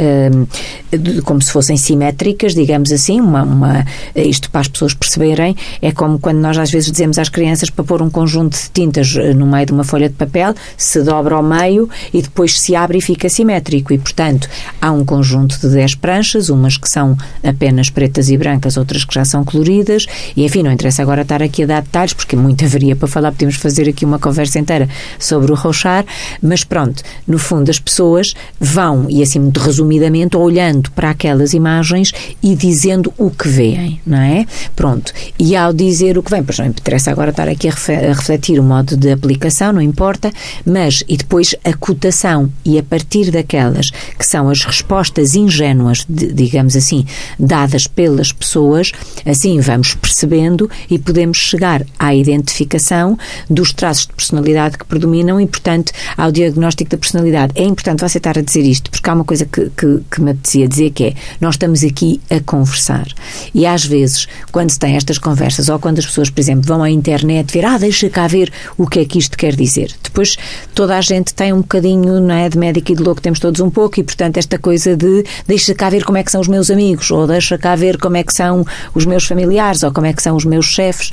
como 1.23 1.41
se 1.41 1.51
fossem 1.51 1.77
simétricas, 1.77 2.53
digamos 2.53 2.91
assim, 2.91 3.19
uma, 3.19 3.43
uma, 3.43 3.85
isto 4.15 4.49
para 4.49 4.61
as 4.61 4.67
pessoas 4.67 4.93
perceberem, 4.93 5.55
é 5.81 5.91
como 5.91 6.19
quando 6.19 6.37
nós 6.37 6.57
às 6.57 6.71
vezes 6.71 6.91
dizemos 6.91 7.17
às 7.17 7.29
crianças 7.29 7.69
para 7.69 7.83
pôr 7.83 8.01
um 8.01 8.09
conjunto 8.09 8.57
de 8.57 8.69
tintas 8.71 9.15
eh, 9.15 9.33
no 9.33 9.45
meio 9.45 9.65
de 9.65 9.71
uma 9.71 9.83
folha 9.83 10.09
de 10.09 10.15
papel, 10.15 10.53
se 10.77 11.01
dobra 11.01 11.35
ao 11.35 11.43
meio 11.43 11.89
e 12.13 12.21
depois 12.21 12.59
se 12.59 12.75
abre 12.75 12.97
e 12.97 13.01
fica 13.01 13.29
simétrico. 13.29 13.93
E, 13.93 13.97
portanto, 13.97 14.47
há 14.81 14.91
um 14.91 15.03
conjunto 15.05 15.59
de 15.59 15.69
10 15.69 15.95
pranchas, 15.95 16.49
umas 16.49 16.77
que 16.77 16.89
são 16.89 17.17
apenas 17.43 17.89
pretas 17.89 18.29
e 18.29 18.37
brancas, 18.37 18.77
outras 18.77 19.05
que 19.05 19.13
já 19.13 19.25
são 19.25 19.43
coloridas, 19.43 20.05
e 20.35 20.43
enfim, 20.43 20.63
não 20.63 20.71
interessa 20.71 21.01
agora 21.01 21.21
estar 21.21 21.41
aqui 21.41 21.63
a 21.63 21.65
dar 21.65 21.81
detalhes, 21.81 22.13
porque 22.13 22.35
muita 22.35 22.65
haveria 22.65 22.95
para 22.95 23.07
falar, 23.07 23.31
podemos 23.31 23.55
fazer 23.55 23.89
aqui 23.89 24.05
uma 24.05 24.19
conversa 24.19 24.59
inteira 24.59 24.87
sobre 25.19 25.51
o 25.51 25.55
rochar, 25.55 26.05
mas 26.41 26.63
pronto, 26.63 27.03
no 27.27 27.37
fundo 27.37 27.69
as 27.69 27.79
pessoas 27.79 28.33
vão, 28.59 29.07
e 29.09 29.21
assim 29.21 29.39
muito 29.39 29.59
resumidamente, 29.83 30.37
olhando 30.37 30.89
para 30.91 31.09
aquelas 31.09 31.53
imagens 31.53 32.11
e 32.41 32.55
dizendo 32.55 33.13
o 33.17 33.29
que 33.29 33.47
veem, 33.47 33.99
não 34.05 34.17
é? 34.17 34.45
Pronto. 34.75 35.11
E 35.37 35.55
ao 35.55 35.73
dizer 35.73 36.17
o 36.17 36.23
que 36.23 36.31
vem, 36.31 36.43
pois 36.43 36.57
não 36.57 36.67
interessa 36.67 37.11
agora 37.11 37.31
estar 37.31 37.47
aqui 37.47 37.67
a 37.67 37.71
refletir 37.71 38.59
o 38.59 38.63
modo 38.63 38.95
de 38.95 39.11
aplicação, 39.11 39.73
não 39.73 39.81
importa, 39.81 40.31
mas 40.65 41.03
e 41.07 41.17
depois 41.17 41.55
a 41.63 41.73
cotação 41.73 42.49
e 42.65 42.79
a 42.79 42.83
partir 42.83 43.29
daquelas 43.31 43.89
que 43.89 44.25
são 44.25 44.49
as 44.49 44.63
respostas 44.63 45.35
ingênuas, 45.35 46.05
de, 46.07 46.31
digamos 46.33 46.75
assim, 46.75 47.05
dadas 47.37 47.87
pelas 47.87 48.31
pessoas, 48.31 48.91
assim 49.25 49.59
vamos 49.59 49.93
percebendo 49.95 50.69
e 50.89 50.97
podemos 50.97 51.37
chegar 51.37 51.85
à 51.99 52.15
identificação 52.15 53.17
dos 53.49 53.73
traços 53.73 54.07
de 54.07 54.13
personalidade 54.13 54.77
que 54.77 54.85
predominam 54.85 55.39
e, 55.39 55.47
portanto, 55.47 55.91
ao 56.17 56.31
diagnóstico 56.31 56.91
da 56.91 56.97
personalidade. 56.97 57.53
É 57.55 57.63
importante 57.63 58.01
você 58.01 58.17
estar 58.17 58.37
a 58.37 58.41
dizer 58.41 58.63
isto, 58.63 58.89
porque 58.89 59.09
há 59.09 59.13
uma 59.13 59.23
coisa 59.23 59.45
que, 59.45 59.69
que, 59.75 60.01
que 60.09 60.21
me 60.21 60.31
apetecia 60.31 60.67
dizer, 60.67 60.91
que 60.91 61.03
é, 61.05 61.13
nós 61.39 61.55
estamos 61.55 61.83
aqui 61.83 62.21
a 62.29 62.39
conversar. 62.39 63.07
E 63.53 63.65
às 63.65 63.85
vezes, 63.85 64.27
quando 64.51 64.69
se 64.69 64.79
tem 64.79 64.95
estas 64.95 65.17
conversas, 65.17 65.69
ou 65.69 65.79
quando 65.79 65.99
as 65.99 66.05
pessoas, 66.05 66.29
por 66.29 66.39
exemplo, 66.39 66.63
vão 66.65 66.83
à 66.83 66.89
internet 66.89 67.51
ver, 67.51 67.65
ah, 67.65 67.77
deixa 67.77 68.09
cá 68.09 68.27
ver 68.27 68.51
o 68.77 68.87
que 68.87 68.99
é 68.99 69.05
que 69.05 69.19
isto 69.19 69.37
quer 69.37 69.55
dizer. 69.55 69.91
Depois, 70.01 70.37
toda 70.73 70.97
a 70.97 71.01
gente 71.01 71.33
tem 71.33 71.53
um 71.53 71.61
bocadinho, 71.61 72.19
não 72.19 72.35
é, 72.35 72.49
de 72.49 72.57
médico 72.57 72.91
e 72.91 72.95
de 72.95 73.03
louco, 73.03 73.21
temos 73.21 73.39
todos 73.39 73.59
um 73.61 73.69
pouco, 73.69 73.99
e 73.99 74.03
portanto, 74.03 74.37
esta 74.37 74.57
coisa 74.57 74.95
de 74.95 75.23
deixa 75.47 75.73
cá 75.73 75.89
ver 75.89 76.03
como 76.03 76.17
é 76.17 76.23
que 76.23 76.31
são 76.31 76.41
os 76.41 76.47
meus 76.47 76.69
amigos, 76.69 77.09
ou 77.11 77.27
deixa 77.27 77.57
cá 77.57 77.75
ver 77.75 77.97
como 77.97 78.17
é 78.17 78.23
que 78.23 78.33
são 78.33 78.65
os 78.93 79.05
meus 79.05 79.25
familiares, 79.25 79.83
ou 79.83 79.91
como 79.91 80.07
é 80.07 80.13
que 80.13 80.21
são 80.21 80.35
os 80.35 80.45
meus 80.45 80.65
chefes. 80.65 81.09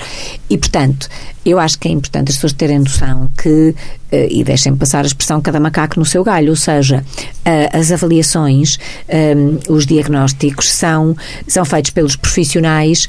E, 0.48 0.56
portanto, 0.56 1.08
eu 1.44 1.58
acho 1.58 1.78
que 1.78 1.88
é 1.88 1.90
importante 1.90 2.30
as 2.30 2.36
pessoas 2.36 2.52
terem 2.52 2.78
noção 2.78 3.30
que, 3.40 3.74
eh, 4.12 4.28
e 4.30 4.44
deixem 4.44 4.76
passar 4.76 5.04
a 5.04 5.06
expressão 5.06 5.40
cada 5.40 5.58
macaco 5.58 5.98
no 5.98 6.04
seu 6.04 6.22
galho, 6.22 6.50
ou 6.50 6.56
seja, 6.56 7.04
eh, 7.44 7.70
as 7.72 7.90
avaliações, 7.90 8.78
eh, 9.08 9.34
os 9.68 9.86
diagnósticos 9.86 10.70
são, 10.70 11.16
são 11.46 11.64
feitos 11.64 11.90
pelos 11.90 12.16
profissionais 12.16 13.08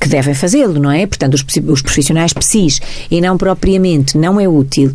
que 0.00 0.08
devem 0.08 0.34
fazê-lo, 0.34 0.78
não 0.80 0.90
é? 0.90 1.06
Portanto, 1.06 1.34
os 1.34 1.82
profissionais 1.82 2.32
PSIs, 2.32 2.80
e 3.10 3.20
não 3.20 3.36
propriamente, 3.38 4.18
não 4.18 4.38
é 4.40 4.48
útil 4.48 4.94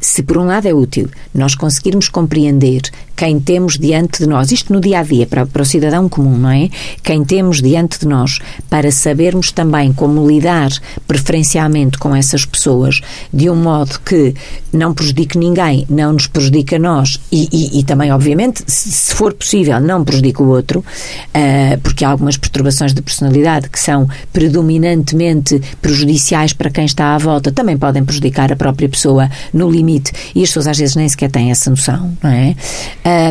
se 0.00 0.22
por 0.22 0.38
um 0.38 0.46
lado 0.46 0.66
é 0.66 0.74
útil 0.74 1.08
nós 1.34 1.54
conseguirmos 1.54 2.08
compreender 2.08 2.82
quem 3.20 3.38
temos 3.38 3.76
diante 3.76 4.20
de 4.20 4.26
nós, 4.26 4.50
isto 4.50 4.72
no 4.72 4.80
dia 4.80 5.00
a 5.00 5.02
dia, 5.02 5.26
para, 5.26 5.44
para 5.44 5.60
o 5.60 5.64
cidadão 5.64 6.08
comum, 6.08 6.38
não 6.38 6.48
é? 6.48 6.70
Quem 7.02 7.22
temos 7.22 7.60
diante 7.60 8.00
de 8.00 8.08
nós, 8.08 8.38
para 8.70 8.90
sabermos 8.90 9.52
também 9.52 9.92
como 9.92 10.26
lidar 10.26 10.70
preferencialmente 11.06 11.98
com 11.98 12.16
essas 12.16 12.46
pessoas, 12.46 13.02
de 13.30 13.50
um 13.50 13.56
modo 13.56 14.00
que 14.00 14.34
não 14.72 14.94
prejudique 14.94 15.36
ninguém, 15.36 15.84
não 15.90 16.14
nos 16.14 16.26
prejudique 16.26 16.76
a 16.76 16.78
nós 16.78 17.20
e, 17.30 17.46
e, 17.52 17.80
e 17.80 17.84
também, 17.84 18.10
obviamente, 18.10 18.64
se, 18.66 19.14
for 19.14 19.34
possível, 19.34 19.78
não 19.80 20.02
prejudique 20.02 20.40
o 20.40 20.48
outro, 20.48 20.78
uh, 20.80 21.78
porque 21.82 22.06
há 22.06 22.08
algumas 22.08 22.38
perturbações 22.38 22.94
de 22.94 23.02
personalidade 23.02 23.68
que 23.68 23.78
são 23.78 24.08
predominantemente 24.32 25.60
prejudiciais 25.82 26.54
para 26.54 26.70
quem 26.70 26.86
está 26.86 27.14
à 27.14 27.18
volta, 27.18 27.52
também 27.52 27.76
podem 27.76 28.02
prejudicar 28.02 28.50
a 28.50 28.56
própria 28.56 28.88
pessoa 28.88 29.28
no 29.52 29.70
limite 29.70 29.89
e 30.34 30.42
as 30.42 30.48
pessoas 30.50 30.66
às 30.66 30.78
vezes 30.78 30.96
nem 30.96 31.08
sequer 31.08 31.30
têm 31.30 31.50
essa 31.50 31.70
noção, 31.70 32.16
não 32.22 32.30
é? 32.30 32.54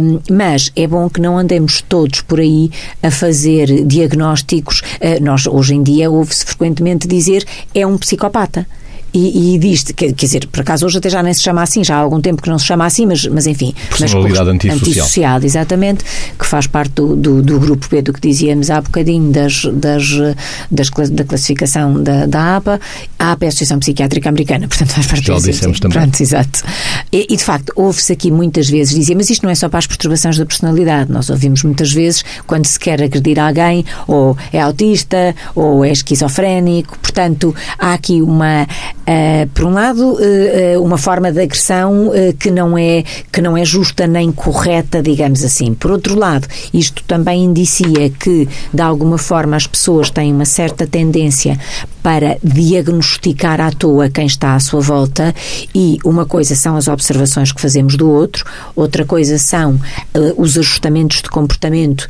Um, 0.02 0.20
mas 0.30 0.72
é 0.76 0.88
bom 0.88 1.10
que 1.10 1.22
não 1.22 1.38
andemos 1.38 1.82
todos 1.88 2.22
por 2.22 2.40
aí 2.40 2.72
a 3.02 3.12
fazer 3.12 3.86
diagnósticos. 3.86 4.82
Uh, 5.02 5.24
nós, 5.24 5.46
hoje 5.48 5.76
em 5.76 5.84
dia, 5.84 6.10
ouve-se 6.10 6.46
frequentemente 6.46 7.08
dizer 7.08 7.46
é 7.74 7.86
um 7.86 7.98
psicopata. 7.98 8.66
E, 9.14 9.56
e 9.56 9.58
diz, 9.58 9.84
quer, 9.84 10.14
quer 10.14 10.26
dizer, 10.26 10.48
por 10.48 10.62
acaso 10.62 10.86
hoje 10.86 10.98
até 10.98 11.10
já 11.10 11.24
nem 11.24 11.34
se 11.34 11.42
chama 11.42 11.62
assim, 11.62 11.84
já 11.84 11.96
há 11.96 12.00
algum 12.00 12.22
tempo 12.22 12.42
que 12.42 12.50
não 12.50 12.60
se 12.60 12.66
chama 12.66 12.86
assim, 12.86 13.06
mas, 13.06 13.26
mas 13.26 13.48
enfim. 13.48 13.74
Personalidade 13.90 14.46
mas, 14.46 14.50
antissocial. 14.50 14.78
Antissocial, 14.78 15.44
exatamente, 15.44 16.06
que 16.38 16.46
faz 16.46 16.68
parte 16.68 16.92
do, 16.94 17.16
do, 17.16 17.42
do 17.42 17.60
grupo 17.60 17.88
B 17.90 18.02
do 18.02 18.14
que 18.14 18.22
dizíamos 18.22 18.70
há 18.70 18.82
bocadinho 18.82 19.32
das, 19.32 19.64
das, 19.74 20.04
das, 20.70 20.90
da 21.10 21.24
classificação 21.24 22.02
da, 22.02 22.26
da 22.26 22.58
APA. 22.58 22.80
A 23.18 23.32
APA 23.32 23.46
é 23.46 23.48
a 23.48 23.50
Associação 23.50 23.80
Psiquiátrica 23.80 24.30
Americana, 24.30 24.68
portanto 24.68 24.90
faz 24.92 25.08
parte 25.08 25.28
Já 25.28 25.36
o 25.36 25.42
dissemos 25.42 25.80
também. 25.80 26.00
Pronto, 26.00 26.22
exato. 26.22 26.64
E, 27.12 27.28
e 27.30 27.38
de 27.38 27.44
facto, 27.44 27.74
ouve-se 27.76 28.14
aqui 28.14 28.32
muitas 28.32 28.70
vezes 28.70 28.94
dizer, 28.94 29.16
mas 29.16 29.30
isto 29.30 29.44
não 29.44 29.50
é 29.50 29.56
só 29.56 29.70
para 29.70 29.80
as 29.80 29.88
perturbações 29.88 30.38
da 30.38 30.46
personalidade. 30.46 31.12
Nós 31.12 31.30
ouvimos 31.30 31.64
muitas 31.64 31.92
vezes 31.92 32.24
quando 32.46 32.66
se 32.66 32.80
quer 32.80 33.02
agredir 33.02 33.40
alguém, 33.40 33.86
ou 34.08 34.38
é 34.54 34.62
autista, 34.62 35.36
ou 35.56 35.84
é 35.84 35.92
esquizofrénico. 35.92 36.98
Portanto, 37.00 37.56
há 37.78 37.94
aqui 37.94 38.22
uma, 38.22 38.68
uh, 39.10 39.48
por 39.54 39.66
um 39.66 39.72
lado, 39.72 40.14
uh, 40.14 40.84
uma 40.84 40.98
forma 40.98 41.32
de 41.32 41.42
agressão 41.42 42.10
uh, 42.10 42.34
que, 42.38 42.52
não 42.52 42.78
é, 42.78 43.04
que 43.32 43.42
não 43.42 43.58
é 43.58 43.66
justa 43.66 44.08
nem 44.08 44.32
correta, 44.32 45.02
digamos 45.02 45.44
assim. 45.44 45.74
Por 45.74 45.92
outro 45.92 46.18
lado, 46.18 46.48
isto 46.74 47.04
também 47.04 47.44
indicia 47.44 48.10
que, 48.10 48.48
de 48.74 48.82
alguma 48.82 49.18
forma, 49.18 49.56
as 49.56 49.68
pessoas 49.68 50.10
têm 50.10 50.34
uma 50.34 50.46
certa 50.46 50.86
tendência 50.86 51.60
para 52.02 52.38
diagnosticar 52.44 53.60
à 53.60 53.72
toa 53.72 54.10
quem 54.10 54.26
está 54.26 54.56
à 54.56 54.60
sua 54.60 54.80
volta 54.80 55.36
e 55.76 55.98
uma 56.06 56.26
coisa 56.26 56.56
são 56.56 56.78
as 56.78 56.88
observações 56.88 57.52
que 57.52 57.60
fazemos 57.60 57.98
do 57.98 58.10
outro, 58.10 58.46
outra 58.74 59.04
coisa 59.04 59.38
são 59.38 59.78
os 60.38 60.58
ajustamentos 60.58 61.22
de 61.22 61.30
comportamento 61.30 62.08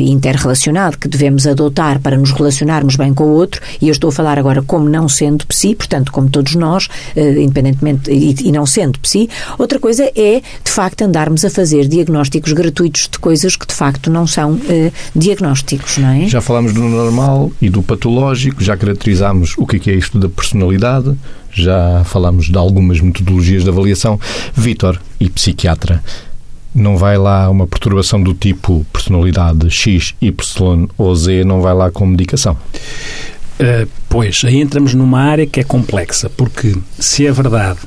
interrelacionado 0.00 0.96
que 0.96 1.08
devemos 1.08 1.46
adotar 1.46 2.00
para 2.00 2.16
nos 2.16 2.32
relacionarmos 2.32 2.96
bem 2.96 3.12
com 3.12 3.24
o 3.24 3.34
outro 3.34 3.60
e 3.82 3.88
eu 3.88 3.92
estou 3.92 4.08
a 4.08 4.12
falar 4.12 4.38
agora 4.38 4.62
como 4.62 4.88
não 4.88 5.06
sendo 5.10 5.46
psi, 5.46 5.74
portanto 5.74 6.01
como 6.10 6.28
todos 6.28 6.54
nós, 6.54 6.86
uh, 7.16 7.20
independentemente 7.20 8.10
e, 8.10 8.48
e, 8.48 8.52
não 8.52 8.66
sendo 8.66 8.98
psi, 8.98 9.28
outra 9.58 9.78
coisa 9.78 10.04
é 10.16 10.40
de 10.64 10.70
facto 10.70 11.02
andarmos 11.02 11.44
a 11.44 11.50
fazer 11.50 11.86
diagnósticos 11.86 12.52
gratuitos 12.52 13.08
de 13.10 13.18
coisas 13.18 13.56
que 13.56 13.66
de 13.66 13.74
facto 13.74 14.10
não 14.10 14.26
são 14.26 14.58
diagnósticos, 15.14 15.98
não 15.98 16.08
é? 16.08 16.28
Já 16.28 16.40
falámos 16.40 16.72
do 16.72 16.82
normal 16.82 17.52
e 17.60 17.68
do 17.68 17.82
patológico, 17.82 18.62
já 18.62 18.76
caracterizámos 18.76 19.54
o 19.56 19.66
é 19.72 19.78
que 19.78 19.90
é 19.90 19.94
isto 19.94 20.18
da 20.18 20.28
personalidade, 20.28 21.16
já 21.52 22.02
falámos 22.04 22.46
de 22.48 22.56
algumas 22.56 23.00
metodologias 23.00 23.64
de 23.64 23.70
avaliação. 23.70 24.18
Vítor, 24.54 25.00
e 25.22 25.30
psiquiatra, 25.30 26.02
não 26.74 26.96
vai 26.96 27.16
lá 27.16 27.48
uma 27.48 27.66
perturbação 27.66 28.22
do 28.22 28.34
tipo 28.34 28.84
personalidade 28.92 29.70
X, 29.70 30.14
Y 30.20 30.88
ou 30.98 31.14
Z, 31.14 31.44
não 31.44 31.60
vai 31.60 31.74
lá 31.74 31.90
com 31.90 32.06
medicação? 32.06 32.56
Uh, 33.62 33.88
pois, 34.08 34.42
aí 34.44 34.60
entramos 34.60 34.92
numa 34.92 35.20
área 35.20 35.46
que 35.46 35.60
é 35.60 35.62
complexa, 35.62 36.28
porque 36.28 36.74
se 36.98 37.24
é 37.24 37.30
verdade 37.30 37.78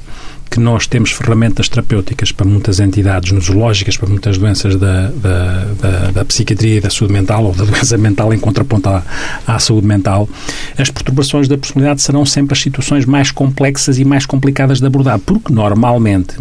que 0.55 0.59
nós 0.61 0.87
temos 0.87 1.11
ferramentas 1.11 1.67
terapêuticas 1.67 2.31
para 2.31 2.47
muitas 2.47 2.79
entidades 2.79 3.33
nosológicas, 3.33 3.97
para 3.97 4.07
muitas 4.07 4.37
doenças 4.37 4.77
da, 4.77 5.09
da, 5.09 5.65
da, 5.81 6.11
da 6.11 6.23
psiquiatria 6.23 6.77
e 6.77 6.79
da 6.79 6.89
saúde 6.89 7.11
mental, 7.11 7.43
ou 7.43 7.53
da 7.53 7.65
doença 7.65 7.97
mental 7.97 8.33
em 8.33 8.39
contraponto 8.39 8.87
à, 8.87 9.03
à, 9.45 9.59
saúde 9.59 9.85
mental, 9.85 10.29
as 10.77 10.89
perturbações 10.89 11.49
da 11.49 11.57
personalidade 11.57 12.01
serão 12.01 12.25
sempre 12.25 12.53
as 12.53 12.61
situações 12.61 13.03
mais 13.05 13.31
complexas 13.31 13.99
e 13.99 14.05
mais 14.05 14.25
complicadas 14.25 14.79
de 14.79 14.85
abordar, 14.85 15.19
porque 15.19 15.51
normalmente 15.51 16.37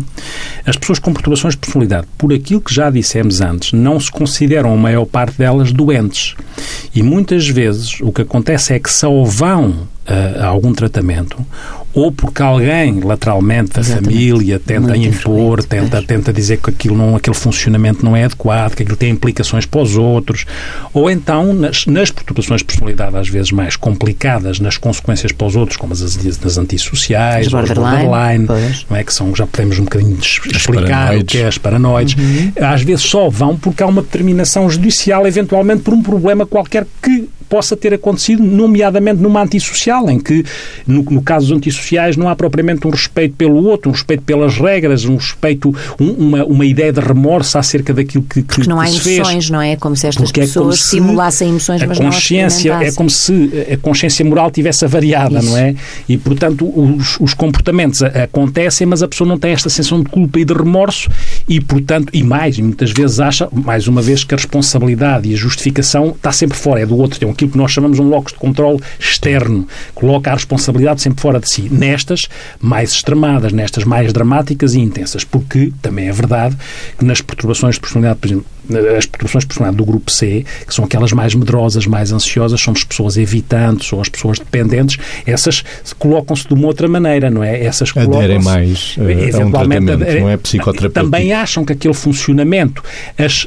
as 0.65 0.77
pessoas 0.77 1.01
com 1.01 1.13
perturbações 1.13 1.55
de 1.55 1.59
personalidade, 1.59 2.07
por 2.17 2.33
aquilo 2.33 2.61
que 2.61 2.73
já 2.73 2.91
dissemos 2.91 3.41
antes, 3.41 3.73
não 3.73 3.99
se 3.99 4.13
consideram 4.13 4.73
a 4.73 4.77
maior 4.77 5.07
parte 5.07 5.39
delas 5.39 5.73
doentes. 5.73 6.37
E 6.95 7.03
muitas 7.03 7.49
vezes 7.49 8.01
o 8.01 8.13
que 8.13 8.23
acontece 8.23 8.75
é 8.75 8.79
que 8.79 8.93
só 8.93 9.25
vão 9.25 9.89
a, 10.07 10.45
a 10.45 10.47
algum 10.47 10.73
tratamento 10.73 11.45
ou 11.95 12.11
porque 12.11 12.43
alguém 12.43 13.01
lateralmente 13.01 13.73
da 13.73 13.81
Exatamente. 13.81 14.13
família 14.13 14.59
tenta 14.59 14.89
Muito 14.89 15.07
impor, 15.07 15.63
tenta, 15.63 16.03
tenta 16.03 16.33
dizer 16.33 16.59
que 16.59 16.71
aquilo 16.71 16.97
não, 16.97 17.15
aquele 17.15 17.37
funcionamento 17.37 18.05
não 18.05 18.17
é 18.17 18.25
adequado, 18.25 18.75
que 18.75 18.83
aquilo 18.83 18.97
tem 18.97 19.11
implicações 19.11 19.65
para 19.65 19.81
os 19.81 19.97
outros, 19.97 20.45
ou 20.93 21.09
então 21.09 21.55
nas, 21.55 21.87
nas 21.87 22.11
perturbações 22.11 22.61
de 22.61 22.65
personalidade 22.65 23.17
às 23.17 23.29
vezes 23.29 23.53
mais 23.53 23.77
complicadas, 23.77 24.59
nas 24.59 24.77
consequências 24.77 25.31
para 25.31 25.47
os 25.47 25.55
outros, 25.55 25.77
como 25.77 25.93
as 25.93 26.15
das 26.37 26.59
antissociais, 26.59 27.47
as 27.47 27.53
borderline, 27.53 28.47
borderline 28.47 28.85
não 28.91 28.97
é? 28.97 29.05
que 29.05 29.15
são, 29.15 29.35
já 29.35 29.47
podemos 29.47 29.79
um 29.79 29.85
bocadinho 29.85 30.19
explicar 30.19 31.17
o 31.17 31.25
que 31.25 31.39
é 31.39 31.47
as 31.47 31.59
paranoides, 31.59 32.17
uhum. 32.17 32.53
às 32.61 32.83
vezes 32.83 33.05
só 33.05 33.29
vão 33.29 33.57
porque 33.57 33.83
há 33.83 33.87
uma 33.87 34.03
determinação 34.03 34.69
judicial, 34.69 35.27
eventualmente 35.27 35.83
por 35.83 35.95
um 35.95 36.03
problema 36.03 36.45
qualquer 36.45 36.87
que 37.01 37.29
possa 37.55 37.77
ter 37.77 37.95
acontecido, 37.95 38.43
nomeadamente 38.43 39.23
numa 39.23 39.41
antissocial, 39.41 40.11
em 40.11 40.19
que, 40.19 40.45
no, 40.85 41.05
no 41.05 41.23
caso 41.23 41.47
dos 41.47 41.57
antissociais, 41.57 42.17
não 42.17 42.29
há 42.29 42.35
propriamente 42.35 42.85
um 42.85 42.91
respeito 42.91 43.37
pelo 43.37 43.65
outro, 43.65 43.91
um 43.91 43.93
respeito 43.93 44.25
pelas 44.25 44.57
regras, 44.59 45.05
um 45.05 45.15
respeito, 45.15 45.73
um, 46.01 46.11
uma, 46.11 46.45
uma 46.45 46.67
ideia 46.67 46.93
de 46.93 46.99
remorso 46.99 47.57
acerca 47.57 47.95
daquilo 47.95 48.25
que, 48.25 48.43
que 48.43 48.57
Porque 48.57 48.69
não 48.69 48.81
há 48.81 48.89
emoções, 48.89 49.51
não 49.51 49.63
é? 49.63 49.77
Como 49.77 49.95
se 49.95 50.09
estas 50.09 50.25
Porque 50.25 50.41
é 50.41 50.47
pessoas 50.47 50.81
é 50.81 50.83
simulassem 50.83 51.51
emoções, 51.51 51.81
mas 51.85 51.97
consciência, 51.97 52.75
não 52.75 52.83
É 52.83 52.91
como 52.91 53.09
se 53.09 53.51
a 53.73 53.77
consciência 53.77 54.25
moral 54.25 54.51
tivesse 54.51 54.85
avariada, 54.85 55.39
Isso. 55.39 55.51
não 55.51 55.57
é? 55.57 55.77
E, 56.09 56.19
portanto, 56.19 56.69
os, 56.77 57.21
os 57.21 57.35
comportamentos 57.35 58.03
acontecem, 58.03 58.85
mas 58.85 59.01
a 59.01 59.07
pessoa 59.07 59.29
não 59.29 59.39
tem 59.39 59.53
esta 59.53 59.71
sensação 59.71 60.03
de 60.03 60.09
culpa 60.09 60.41
e 60.41 60.45
de 60.45 60.53
remorso 60.53 61.09
e, 61.49 61.61
portanto, 61.61 62.11
e 62.13 62.25
mais, 62.25 62.59
muitas 62.59 62.91
vezes 62.91 63.21
acha, 63.21 63.49
mais 63.53 63.87
uma 63.87 64.03
vez, 64.03 64.25
que 64.25 64.35
a 64.35 64.37
responsabilidade 64.37 65.29
e 65.29 65.35
a 65.35 65.37
justificação 65.37 66.09
está 66.09 66.33
sempre 66.33 66.59
fora, 66.59 66.81
é 66.81 66.87
do 66.87 66.99
outro, 66.99 67.21
tem 67.21 67.29
aquilo 67.45 67.51
que 67.51 67.59
nós 67.59 67.71
chamamos 67.71 67.99
um 67.99 68.09
locus 68.09 68.33
de 68.33 68.39
controle 68.39 68.81
externo, 68.99 69.67
coloca 69.95 70.31
a 70.31 70.35
responsabilidade 70.35 71.03
sempre 71.03 71.21
fora 71.21 71.39
de 71.39 71.49
si. 71.49 71.69
Nestas 71.71 72.29
mais 72.61 72.93
extremadas, 72.93 73.53
nestas 73.53 73.85
mais 73.85 74.13
dramáticas 74.13 74.75
e 74.75 74.81
intensas, 74.81 75.25
porque 75.25 75.73
também 75.83 76.09
é 76.09 76.13
verdade 76.13 76.57
que 76.99 77.05
nas 77.05 77.21
perturbações 77.21 77.77
de 77.77 77.81
personalidade, 77.81 78.19
por 78.19 78.27
exemplo, 78.27 78.47
as 78.97 79.05
perturbações 79.05 79.45
de 79.45 79.49
personalidade 79.49 79.77
do 79.77 79.85
grupo 79.85 80.11
C, 80.11 80.45
que 80.67 80.75
são 80.75 80.85
aquelas 80.85 81.13
mais 81.13 81.35
medrosas, 81.35 81.87
mais 81.87 82.13
ansiosas, 82.13 82.61
são 82.61 82.73
as 82.73 82.83
pessoas 82.83 83.17
evitantes 83.17 83.93
ou 83.93 84.01
as 84.01 84.09
pessoas 84.09 84.39
dependentes, 84.39 84.97
essas 85.27 85.63
colocam-se 85.99 86.49
de 86.49 86.55
uma 86.55 86.67
outra 86.67 86.89
maneira, 86.89 87.31
não 87.31 87.45
é? 87.45 87.63
Essas 87.63 87.93
Aderem 87.95 88.43
mais 88.43 88.97
uh, 88.97 89.37
a 89.37 89.45
um 89.45 89.51
tratamento, 89.51 89.99
não 90.21 90.31
é 90.31 90.37
psicoterapêutico. 90.37 91.11
Também 91.11 91.33
acham 91.33 91.65
que 91.65 91.73
aquele 91.73 91.95
funcionamento, 91.95 92.83
as, 93.19 93.47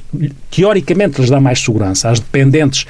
teoricamente, 0.51 1.19
lhes 1.19 1.29
dá 1.29 1.41
mais 1.41 1.59
segurança. 1.59 2.09
As 2.09 2.19
dependentes 2.19 2.85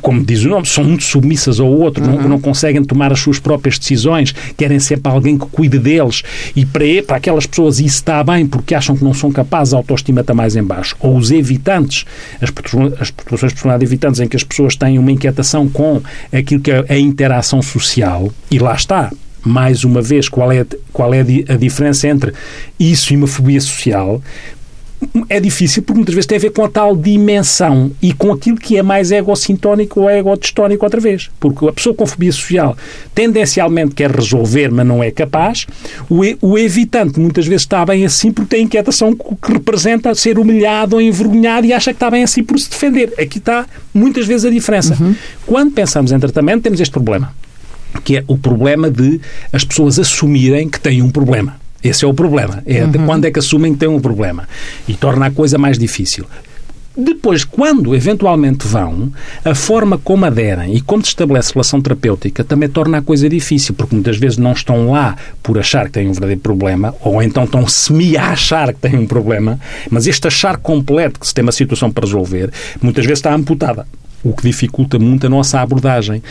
como 0.00 0.24
diz 0.24 0.44
o 0.44 0.48
nome, 0.48 0.66
são 0.66 0.84
muito 0.84 1.04
submissas 1.04 1.60
ao 1.60 1.68
outro, 1.68 2.04
uhum. 2.04 2.22
não, 2.22 2.28
não, 2.30 2.40
conseguem 2.40 2.82
tomar 2.84 3.12
as 3.12 3.20
suas 3.20 3.38
próprias 3.38 3.78
decisões, 3.78 4.34
querem 4.56 4.78
sempre 4.78 5.10
alguém 5.10 5.38
que 5.38 5.46
cuide 5.46 5.78
deles. 5.78 6.22
E 6.54 6.64
para, 6.64 6.84
para 7.06 7.16
aquelas 7.16 7.46
pessoas 7.46 7.78
isso 7.78 7.96
está 7.96 8.22
bem 8.22 8.46
porque 8.46 8.74
acham 8.74 8.96
que 8.96 9.04
não 9.04 9.14
são 9.14 9.30
capazes, 9.30 9.74
a 9.74 9.76
autoestima 9.76 10.20
está 10.20 10.34
mais 10.34 10.56
em 10.56 10.62
baixo. 10.62 10.96
Ou 11.00 11.16
os 11.16 11.30
evitantes, 11.30 12.04
as, 12.40 12.50
as 13.00 13.10
perturbações 13.10 13.50
de 13.50 13.54
personalidade 13.54 13.84
evitantes, 13.84 14.20
em 14.20 14.28
que 14.28 14.36
as 14.36 14.44
pessoas 14.44 14.76
têm 14.76 14.98
uma 14.98 15.12
inquietação 15.12 15.68
com 15.68 16.00
aquilo 16.32 16.60
que 16.60 16.70
é 16.70 16.84
a 16.88 16.98
interação 16.98 17.62
social, 17.62 18.32
e 18.50 18.58
lá 18.58 18.74
está, 18.74 19.10
mais 19.46 19.84
uma 19.84 20.02
vez, 20.02 20.28
qual 20.28 20.50
é, 20.50 20.66
qual 20.92 21.14
é 21.14 21.20
a 21.20 21.56
diferença 21.56 22.08
entre 22.08 22.32
isso 22.78 23.12
e 23.12 23.16
uma 23.16 23.28
fobia 23.28 23.60
social? 23.60 24.20
É 25.28 25.40
difícil 25.40 25.82
porque 25.82 25.98
muitas 25.98 26.14
vezes 26.14 26.26
tem 26.26 26.38
a 26.38 26.40
ver 26.40 26.50
com 26.50 26.64
a 26.64 26.68
tal 26.68 26.96
dimensão 26.96 27.90
e 28.00 28.12
com 28.12 28.32
aquilo 28.32 28.56
que 28.56 28.76
é 28.76 28.82
mais 28.82 29.10
egocintónico 29.10 30.00
ou 30.00 30.10
egodistónico 30.10 30.84
outra 30.84 31.00
vez. 31.00 31.30
Porque 31.40 31.66
a 31.66 31.72
pessoa 31.72 31.94
com 31.94 32.06
fobia 32.06 32.32
social 32.32 32.76
tendencialmente 33.14 33.94
quer 33.94 34.10
resolver, 34.10 34.70
mas 34.70 34.86
não 34.86 35.02
é 35.02 35.10
capaz. 35.10 35.66
O, 36.08 36.20
o 36.40 36.58
evitante 36.58 37.18
muitas 37.18 37.46
vezes 37.46 37.62
está 37.62 37.84
bem 37.84 38.04
assim 38.04 38.32
porque 38.32 38.56
tem 38.56 38.64
inquietação 38.64 39.14
que 39.14 39.52
representa 39.52 40.14
ser 40.14 40.38
humilhado 40.38 40.96
ou 40.96 41.02
envergonhado 41.02 41.66
e 41.66 41.72
acha 41.72 41.92
que 41.92 41.96
está 41.96 42.10
bem 42.10 42.22
assim 42.22 42.42
por 42.42 42.58
se 42.58 42.70
defender. 42.70 43.12
Aqui 43.18 43.38
está 43.38 43.66
muitas 43.92 44.26
vezes 44.26 44.44
a 44.44 44.50
diferença. 44.50 44.96
Uhum. 45.00 45.14
Quando 45.46 45.72
pensamos 45.72 46.12
em 46.12 46.18
tratamento, 46.18 46.62
temos 46.62 46.80
este 46.80 46.92
problema. 46.92 47.32
Que 48.04 48.18
é 48.18 48.24
o 48.26 48.36
problema 48.36 48.90
de 48.90 49.20
as 49.52 49.64
pessoas 49.64 49.98
assumirem 49.98 50.68
que 50.68 50.78
têm 50.78 51.02
um 51.02 51.10
problema. 51.10 51.65
Esse 51.86 52.04
é 52.04 52.08
o 52.08 52.14
problema. 52.14 52.62
É 52.66 52.84
uhum. 52.84 53.06
quando 53.06 53.24
é 53.26 53.30
que 53.30 53.38
assumem 53.38 53.72
que 53.72 53.80
têm 53.80 53.88
um 53.88 54.00
problema. 54.00 54.48
E 54.86 54.94
torna 54.94 55.26
a 55.26 55.30
coisa 55.30 55.58
mais 55.58 55.78
difícil. 55.78 56.24
Depois, 56.98 57.44
quando 57.44 57.94
eventualmente 57.94 58.66
vão, 58.66 59.12
a 59.44 59.54
forma 59.54 59.98
como 59.98 60.24
aderem 60.24 60.74
e 60.74 60.80
como 60.80 61.04
se 61.04 61.10
estabelece 61.10 61.52
relação 61.52 61.78
terapêutica 61.78 62.42
também 62.42 62.70
torna 62.70 62.98
a 62.98 63.02
coisa 63.02 63.28
difícil, 63.28 63.74
porque 63.74 63.94
muitas 63.94 64.16
vezes 64.16 64.38
não 64.38 64.52
estão 64.52 64.92
lá 64.92 65.14
por 65.42 65.58
achar 65.58 65.86
que 65.86 65.92
têm 65.92 66.08
um 66.08 66.12
verdadeiro 66.12 66.40
problema, 66.40 66.94
ou 67.02 67.22
então 67.22 67.44
estão 67.44 67.68
semi 67.68 68.16
a 68.16 68.30
achar 68.30 68.72
que 68.72 68.80
têm 68.80 68.96
um 68.98 69.06
problema, 69.06 69.60
mas 69.90 70.06
este 70.06 70.26
achar 70.26 70.56
completo 70.56 71.20
que 71.20 71.26
se 71.26 71.34
tem 71.34 71.42
uma 71.42 71.52
situação 71.52 71.92
para 71.92 72.06
resolver, 72.06 72.50
muitas 72.80 73.04
vezes 73.04 73.18
está 73.18 73.34
amputada 73.34 73.86
o 74.24 74.32
que 74.32 74.42
dificulta 74.42 74.98
muito 74.98 75.26
a 75.26 75.30
nossa 75.30 75.60
abordagem. 75.60 76.22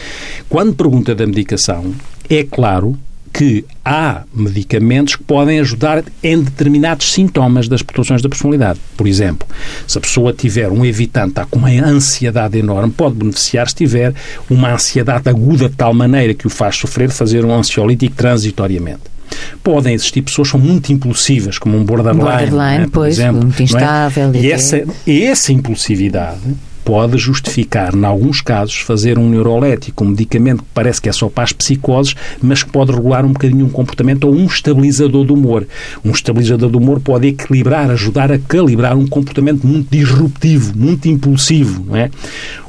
Quando 0.49 0.75
pergunta 0.75 1.15
da 1.15 1.25
medicação, 1.25 1.93
é 2.29 2.43
claro 2.43 2.97
que 3.35 3.65
há 3.83 4.23
medicamentos 4.33 5.17
que 5.17 5.23
podem 5.23 5.59
ajudar 5.59 6.05
em 6.23 6.41
determinados 6.41 7.11
sintomas 7.11 7.67
das 7.67 7.81
perturbações 7.81 8.21
da 8.21 8.29
personalidade. 8.29 8.79
Por 8.95 9.05
exemplo, 9.05 9.45
se 9.85 9.97
a 9.97 10.01
pessoa 10.01 10.31
tiver 10.31 10.71
um 10.71 10.85
evitante, 10.85 11.31
está 11.31 11.45
com 11.45 11.59
uma 11.59 11.69
ansiedade 11.69 12.57
enorme, 12.57 12.93
pode 12.93 13.15
beneficiar 13.15 13.67
se 13.67 13.75
tiver 13.75 14.13
uma 14.49 14.73
ansiedade 14.73 15.27
aguda 15.27 15.67
de 15.67 15.75
tal 15.75 15.93
maneira 15.93 16.33
que 16.33 16.47
o 16.47 16.49
faz 16.49 16.77
sofrer, 16.77 17.09
fazer 17.09 17.43
um 17.43 17.53
ansiolítico 17.53 18.15
transitoriamente. 18.15 19.01
Podem 19.61 19.93
existir 19.93 20.21
pessoas 20.21 20.47
que 20.47 20.57
são 20.57 20.65
muito 20.65 20.93
impulsivas, 20.93 21.57
como 21.57 21.77
um 21.77 21.83
borderline, 21.83 22.23
borderline 22.23 22.77
né, 22.77 22.83
por 22.85 22.91
pois, 22.91 23.19
exemplo. 23.19 23.41
muito 23.41 23.61
instável. 23.61 24.31
É? 24.33 24.37
E 24.37 24.49
essa, 24.49 24.81
essa 25.05 25.51
impulsividade 25.51 26.39
pode 26.85 27.17
justificar, 27.17 27.95
em 27.95 28.05
alguns 28.05 28.41
casos, 28.41 28.75
fazer 28.75 29.17
um 29.17 29.27
neurolético, 29.27 30.03
um 30.03 30.09
medicamento 30.09 30.59
que 30.59 30.69
parece 30.71 31.01
que 31.01 31.09
é 31.09 31.11
só 31.11 31.27
para 31.27 31.43
as 31.43 31.51
psicoses, 31.51 32.15
mas 32.41 32.61
que 32.61 32.69
pode 32.69 32.91
regular 32.91 33.25
um 33.25 33.33
bocadinho 33.33 33.65
um 33.65 33.69
comportamento 33.69 34.25
ou 34.25 34.35
um 34.35 34.45
estabilizador 34.45 35.25
do 35.25 35.33
humor. 35.33 35.67
Um 36.05 36.11
estabilizador 36.11 36.69
do 36.69 36.77
humor 36.77 36.99
pode 36.99 37.27
equilibrar, 37.27 37.89
ajudar 37.89 38.31
a 38.31 38.37
calibrar 38.37 38.95
um 38.95 39.07
comportamento 39.07 39.65
muito 39.65 39.89
disruptivo, 39.89 40.77
muito 40.77 41.07
impulsivo, 41.07 41.83
não 41.87 41.95
é? 41.95 42.11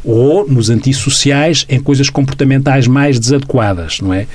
Ou 0.02 0.48
nos 0.48 0.70
antissociais, 0.70 1.66
em 1.68 1.78
coisas 1.78 2.08
comportamentais 2.08 2.86
mais 2.86 3.20
desadequadas, 3.20 4.00
não 4.00 4.14
é? 4.14 4.26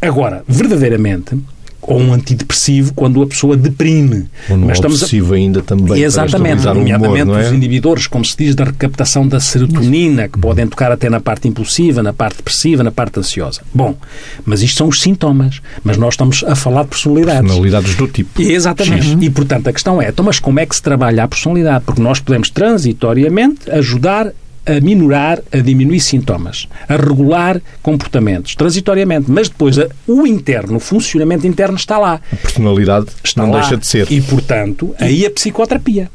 Agora, 0.00 0.44
verdadeiramente, 0.46 1.36
ou 1.82 1.98
um 2.00 2.12
antidepressivo 2.12 2.92
quando 2.94 3.22
a 3.22 3.26
pessoa 3.26 3.56
deprime. 3.56 4.26
Ou 4.48 4.56
um 4.56 4.66
Mas 4.66 4.78
obsessivo 4.80 5.32
a... 5.32 5.36
ainda 5.36 5.62
também. 5.62 6.02
Exatamente, 6.02 6.64
nomeadamente 6.64 7.22
humor, 7.22 7.40
é? 7.40 7.46
os 7.46 7.52
inibidores, 7.52 8.06
como 8.06 8.24
se 8.24 8.36
diz, 8.36 8.54
da 8.54 8.64
recaptação 8.64 9.26
da 9.26 9.40
serotonina, 9.40 10.28
que 10.28 10.38
podem 10.38 10.66
tocar 10.66 10.92
até 10.92 11.08
na 11.08 11.20
parte 11.20 11.48
impulsiva, 11.48 12.02
na 12.02 12.12
parte 12.12 12.38
depressiva, 12.38 12.82
na 12.82 12.90
parte 12.90 13.18
ansiosa. 13.18 13.62
Bom, 13.72 13.96
mas 14.44 14.62
isto 14.62 14.76
são 14.76 14.88
os 14.88 15.00
sintomas. 15.00 15.60
Mas 15.82 15.96
nós 15.96 16.14
estamos 16.14 16.44
a 16.44 16.54
falar 16.54 16.82
de 16.82 16.88
personalidades. 16.88 17.42
Personalidades 17.42 17.94
do 17.94 18.08
tipo. 18.08 18.40
Exatamente. 18.40 19.08
Uhum. 19.08 19.22
E, 19.22 19.30
portanto, 19.30 19.68
a 19.68 19.72
questão 19.72 20.02
é, 20.02 20.08
então, 20.08 20.24
mas 20.24 20.38
como 20.38 20.60
é 20.60 20.66
que 20.66 20.74
se 20.74 20.82
trabalha 20.82 21.24
a 21.24 21.28
personalidade? 21.28 21.84
Porque 21.84 22.02
nós 22.02 22.20
podemos 22.20 22.50
transitoriamente 22.50 23.70
ajudar 23.70 24.32
a 24.68 24.80
minorar, 24.80 25.40
a 25.50 25.58
diminuir 25.58 26.00
sintomas, 26.00 26.68
a 26.88 26.96
regular 26.96 27.60
comportamentos, 27.82 28.54
transitoriamente, 28.54 29.30
mas 29.30 29.48
depois 29.48 29.78
a, 29.78 29.88
o 30.06 30.26
interno, 30.26 30.76
o 30.76 30.80
funcionamento 30.80 31.46
interno 31.46 31.76
está 31.76 31.98
lá. 31.98 32.20
A 32.30 32.36
personalidade 32.36 33.06
está 33.24 33.42
não 33.42 33.50
lá. 33.50 33.60
deixa 33.60 33.76
de 33.76 33.86
ser. 33.86 34.12
E, 34.12 34.20
portanto, 34.20 34.94
aí 34.98 35.24
a 35.24 35.30
psicoterapia. 35.30 36.10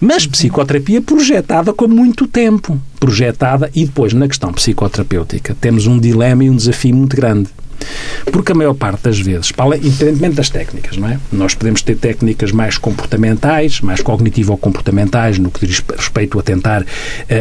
Mas 0.00 0.26
psicoterapia 0.26 1.00
projetada 1.00 1.72
com 1.72 1.86
muito 1.86 2.26
tempo. 2.26 2.80
Projetada 2.98 3.70
e 3.74 3.84
depois, 3.84 4.12
na 4.12 4.26
questão 4.26 4.52
psicoterapêutica, 4.52 5.56
temos 5.60 5.86
um 5.86 5.98
dilema 5.98 6.44
e 6.44 6.50
um 6.50 6.56
desafio 6.56 6.94
muito 6.94 7.16
grande 7.16 7.48
porque 8.32 8.52
a 8.52 8.54
maior 8.54 8.74
parte 8.74 9.02
das 9.02 9.18
vezes, 9.18 9.52
independentemente 9.82 10.36
das 10.36 10.50
técnicas, 10.50 10.96
não 10.96 11.08
é? 11.08 11.18
Nós 11.32 11.54
podemos 11.54 11.82
ter 11.82 11.96
técnicas 11.96 12.52
mais 12.52 12.78
comportamentais, 12.78 13.80
mais 13.80 14.00
cognitivo-comportamentais, 14.00 15.38
no 15.38 15.50
que 15.50 15.66
diz 15.66 15.82
respeito 15.96 16.38
a 16.38 16.42
tentar 16.42 16.82
uh, 16.82 16.86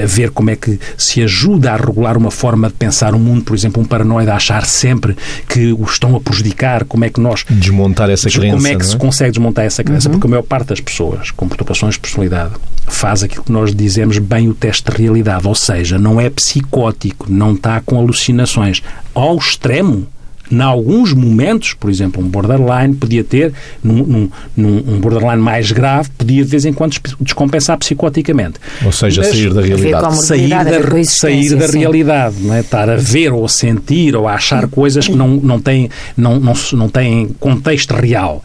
ver 0.06 0.32
como 0.32 0.50
é 0.50 0.56
que 0.56 0.80
se 0.97 1.21
ajuda 1.21 1.73
a 1.73 1.78
regular 1.78 2.17
uma 2.17 2.32
forma 2.32 2.67
de 2.67 2.73
pensar 2.76 3.13
o 3.15 3.19
mundo, 3.19 3.43
por 3.43 3.56
exemplo, 3.56 3.82
um 3.82 3.86
paranoide 3.86 4.30
a 4.30 4.36
achar 4.36 4.65
sempre 4.65 5.15
que 5.47 5.73
o 5.73 5.84
estão 5.84 6.15
a 6.15 6.19
prejudicar, 6.19 6.86
como 6.86 7.06
é 7.06 7.10
que 7.10 7.19
nós... 7.19 7.45
Desmontar 7.50 8.10
essa 8.10 8.30
crença, 8.30 8.56
Como 8.56 8.67
é 8.67 8.76
que 8.76 8.82
é? 8.82 8.86
se 8.86 8.97
consegue 8.97 9.32
desmontar 9.32 9.65
essa 9.65 9.84
crença? 9.84 10.08
Uhum. 10.08 10.13
Porque 10.13 10.28
a 10.28 10.30
maior 10.30 10.43
parte 10.43 10.67
das 10.67 10.80
pessoas 10.80 11.32
com 11.32 11.47
perturbações 11.47 11.95
de 11.95 12.00
personalidade 12.00 12.54
faz 12.88 13.23
aquilo 13.23 13.43
que 13.43 13.52
nós 13.52 13.76
dizemos 13.76 14.17
bem 14.17 14.47
o 14.47 14.54
teste 14.54 14.89
de 14.89 14.97
realidade, 14.97 15.47
ou 15.47 15.56
seja, 15.56 16.00
não 16.00 16.19
é 16.19 16.30
psicótico, 16.30 17.26
não 17.30 17.54
está 17.54 17.82
com 17.82 18.00
alucinações. 18.00 18.82
Ao 19.13 19.36
extremo, 19.38 20.08
em 20.51 20.62
alguns 20.62 21.13
momentos, 21.13 21.73
por 21.73 21.89
exemplo, 21.89 22.23
um 22.23 22.27
borderline 22.27 22.95
podia 22.95 23.23
ter, 23.23 23.53
num, 23.83 24.03
num, 24.03 24.29
num, 24.55 24.77
um 24.88 24.99
borderline 24.99 25.41
mais 25.41 25.71
grave, 25.71 26.10
podia 26.17 26.43
de 26.43 26.49
vez 26.49 26.65
em 26.65 26.73
quando 26.73 26.97
descompensar 27.19 27.77
psicoticamente. 27.77 28.60
Ou 28.86 28.91
seja, 28.91 29.21
Mas, 29.21 29.31
sair 29.31 29.53
da 29.53 29.62
realidade. 29.62 30.25
Sair 30.25 30.49
da, 30.49 31.03
sair 31.03 31.55
da 31.55 31.67
realidade, 31.67 32.36
não 32.41 32.53
é? 32.53 32.62
estar 32.62 32.89
a 32.89 32.95
ver 32.95 33.33
ou 33.33 33.45
a 33.45 33.49
sentir 33.49 34.15
ou 34.15 34.27
a 34.27 34.33
achar 34.33 34.67
coisas 34.67 35.07
que 35.07 35.15
não, 35.15 35.27
não, 35.27 35.60
têm, 35.60 35.89
não, 36.15 36.39
não, 36.39 36.53
não 36.73 36.89
têm 36.89 37.29
contexto 37.39 37.93
real. 37.93 38.43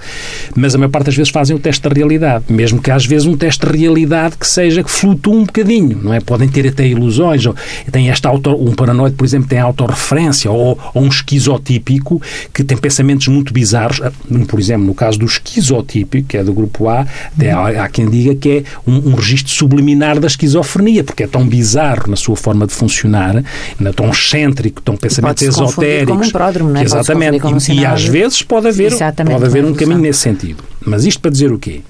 Mas 0.54 0.74
a 0.74 0.78
maior 0.78 0.90
parte 0.90 1.06
das 1.06 1.16
vezes 1.16 1.30
fazem 1.30 1.54
o 1.56 1.58
teste 1.58 1.82
da 1.88 1.94
realidade, 1.94 2.44
mesmo 2.48 2.80
que 2.80 2.90
às 2.90 3.06
vezes 3.06 3.26
um 3.26 3.36
teste 3.36 3.66
de 3.66 3.76
realidade 3.76 4.36
que 4.36 4.46
seja 4.46 4.82
que 4.82 4.90
flutue 4.90 5.36
um 5.36 5.44
bocadinho, 5.44 6.00
não 6.02 6.12
é? 6.12 6.20
Podem 6.20 6.48
ter 6.48 6.66
até 6.66 6.86
ilusões, 6.86 7.46
ou 7.46 7.54
tem 7.90 8.10
esta 8.10 8.28
auto, 8.28 8.50
um 8.50 8.74
paranoide, 8.74 9.14
por 9.16 9.24
exemplo, 9.24 9.48
tem 9.48 9.58
autorreferência 9.58 10.50
ou, 10.50 10.78
ou 10.94 11.02
um 11.02 11.08
esquizotípico 11.08 11.91
típico 11.92 12.20
que 12.52 12.64
tem 12.64 12.76
pensamentos 12.76 13.28
muito 13.28 13.52
bizarros. 13.52 14.00
Ah, 14.02 14.12
por 14.48 14.58
exemplo, 14.58 14.86
no 14.86 14.94
caso 14.94 15.18
do 15.18 15.26
esquizotípico, 15.26 16.28
que 16.28 16.36
é 16.36 16.44
do 16.44 16.52
grupo 16.52 16.88
A, 16.88 17.00
há, 17.00 17.84
há 17.84 17.88
quem 17.88 18.08
diga 18.08 18.34
que 18.34 18.50
é 18.50 18.64
um, 18.86 19.10
um 19.10 19.14
registro 19.14 19.52
subliminar 19.52 20.18
da 20.18 20.26
esquizofrenia, 20.26 21.04
porque 21.04 21.24
é 21.24 21.26
tão 21.26 21.46
bizarro 21.46 22.10
na 22.10 22.16
sua 22.16 22.36
forma 22.36 22.66
de 22.66 22.72
funcionar, 22.72 23.36
é 23.36 23.92
tão 23.92 24.10
excêntrico, 24.10 24.80
tão 24.80 24.96
pensamentos 24.96 25.42
esotéricos. 25.42 26.14
Como 26.14 26.24
um 26.24 26.30
pródromo, 26.30 26.70
não 26.70 26.80
é? 26.80 26.84
Exatamente. 26.84 27.42
E, 27.70 27.80
e, 27.80 27.86
às 27.86 28.04
vezes 28.04 28.42
pode 28.42 28.68
haver, 28.68 28.92
pode 28.92 29.44
haver 29.44 29.64
um 29.64 29.74
caminho 29.74 30.00
nesse 30.00 30.20
sentido. 30.20 30.62
Mas 30.84 31.04
isto 31.04 31.20
para 31.20 31.30
dizer 31.30 31.52
o 31.52 31.58
quê? 31.58 31.80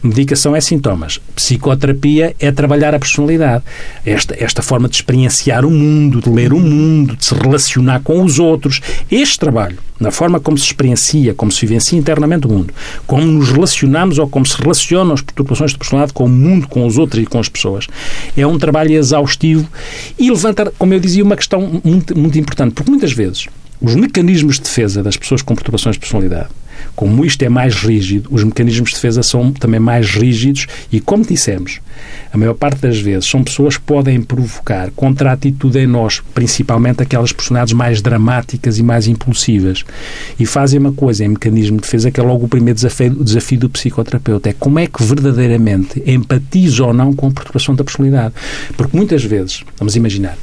Medicação 0.00 0.54
é 0.54 0.60
sintomas. 0.60 1.20
Psicoterapia 1.34 2.34
é 2.38 2.52
trabalhar 2.52 2.94
a 2.94 3.00
personalidade. 3.00 3.64
Esta, 4.06 4.36
esta 4.38 4.62
forma 4.62 4.88
de 4.88 4.94
experienciar 4.94 5.64
o 5.64 5.70
mundo, 5.70 6.20
de 6.20 6.30
ler 6.30 6.52
o 6.52 6.60
mundo, 6.60 7.16
de 7.16 7.24
se 7.24 7.34
relacionar 7.34 8.00
com 8.00 8.22
os 8.22 8.38
outros. 8.38 8.80
Este 9.10 9.40
trabalho, 9.40 9.76
na 9.98 10.12
forma 10.12 10.38
como 10.38 10.56
se 10.56 10.66
experiencia, 10.66 11.34
como 11.34 11.50
se 11.50 11.66
vivencia 11.66 11.98
internamente 11.98 12.46
o 12.46 12.50
mundo, 12.50 12.72
como 13.08 13.26
nos 13.26 13.50
relacionamos 13.50 14.18
ou 14.18 14.28
como 14.28 14.46
se 14.46 14.56
relacionam 14.62 15.14
as 15.14 15.20
perturbações 15.20 15.72
de 15.72 15.78
personalidade 15.78 16.12
com 16.12 16.26
o 16.26 16.28
mundo, 16.28 16.68
com 16.68 16.86
os 16.86 16.96
outros 16.96 17.20
e 17.20 17.26
com 17.26 17.40
as 17.40 17.48
pessoas, 17.48 17.88
é 18.36 18.46
um 18.46 18.56
trabalho 18.56 18.92
exaustivo 18.92 19.68
e 20.16 20.30
levanta, 20.30 20.72
como 20.78 20.94
eu 20.94 21.00
dizia, 21.00 21.24
uma 21.24 21.36
questão 21.36 21.80
muito, 21.82 22.16
muito 22.16 22.38
importante. 22.38 22.72
Porque 22.72 22.88
muitas 22.90 23.10
vezes 23.10 23.48
os 23.80 23.96
mecanismos 23.96 24.56
de 24.56 24.62
defesa 24.62 25.02
das 25.02 25.16
pessoas 25.16 25.42
com 25.42 25.56
perturbações 25.56 25.96
de 25.96 26.00
personalidade 26.00 26.50
como 26.94 27.24
isto 27.24 27.42
é 27.42 27.48
mais 27.48 27.74
rígido, 27.74 28.28
os 28.30 28.42
mecanismos 28.44 28.90
de 28.90 28.96
defesa 28.96 29.22
são 29.22 29.52
também 29.52 29.80
mais 29.80 30.10
rígidos 30.10 30.66
e, 30.90 31.00
como 31.00 31.24
dissemos, 31.24 31.80
a 32.32 32.36
maior 32.36 32.54
parte 32.54 32.80
das 32.80 32.98
vezes 32.98 33.28
são 33.28 33.42
pessoas 33.42 33.76
que 33.76 33.82
podem 33.82 34.20
provocar 34.20 34.90
contra-atitude 34.92 35.78
em 35.78 35.86
nós, 35.86 36.20
principalmente 36.34 37.02
aquelas 37.02 37.32
personalidades 37.32 37.72
mais 37.72 38.02
dramáticas 38.02 38.78
e 38.78 38.82
mais 38.82 39.06
impulsivas. 39.06 39.84
E 40.38 40.44
fazem 40.44 40.78
uma 40.78 40.92
coisa 40.92 41.24
em 41.24 41.28
mecanismo 41.28 41.76
de 41.76 41.82
defesa 41.82 42.10
que 42.10 42.20
é 42.20 42.22
logo 42.22 42.44
o 42.44 42.48
primeiro 42.48 42.74
desafio, 42.74 43.24
desafio 43.24 43.60
do 43.60 43.70
psicoterapeuta. 43.70 44.50
É 44.50 44.52
como 44.52 44.78
é 44.78 44.86
que 44.86 45.02
verdadeiramente 45.02 46.02
empatiza 46.06 46.84
ou 46.84 46.92
não 46.92 47.12
com 47.12 47.28
a 47.28 47.30
perturbação 47.30 47.74
da 47.74 47.84
personalidade. 47.84 48.34
Porque 48.76 48.96
muitas 48.96 49.24
vezes, 49.24 49.64
vamos 49.78 49.96
imaginar, 49.96 50.36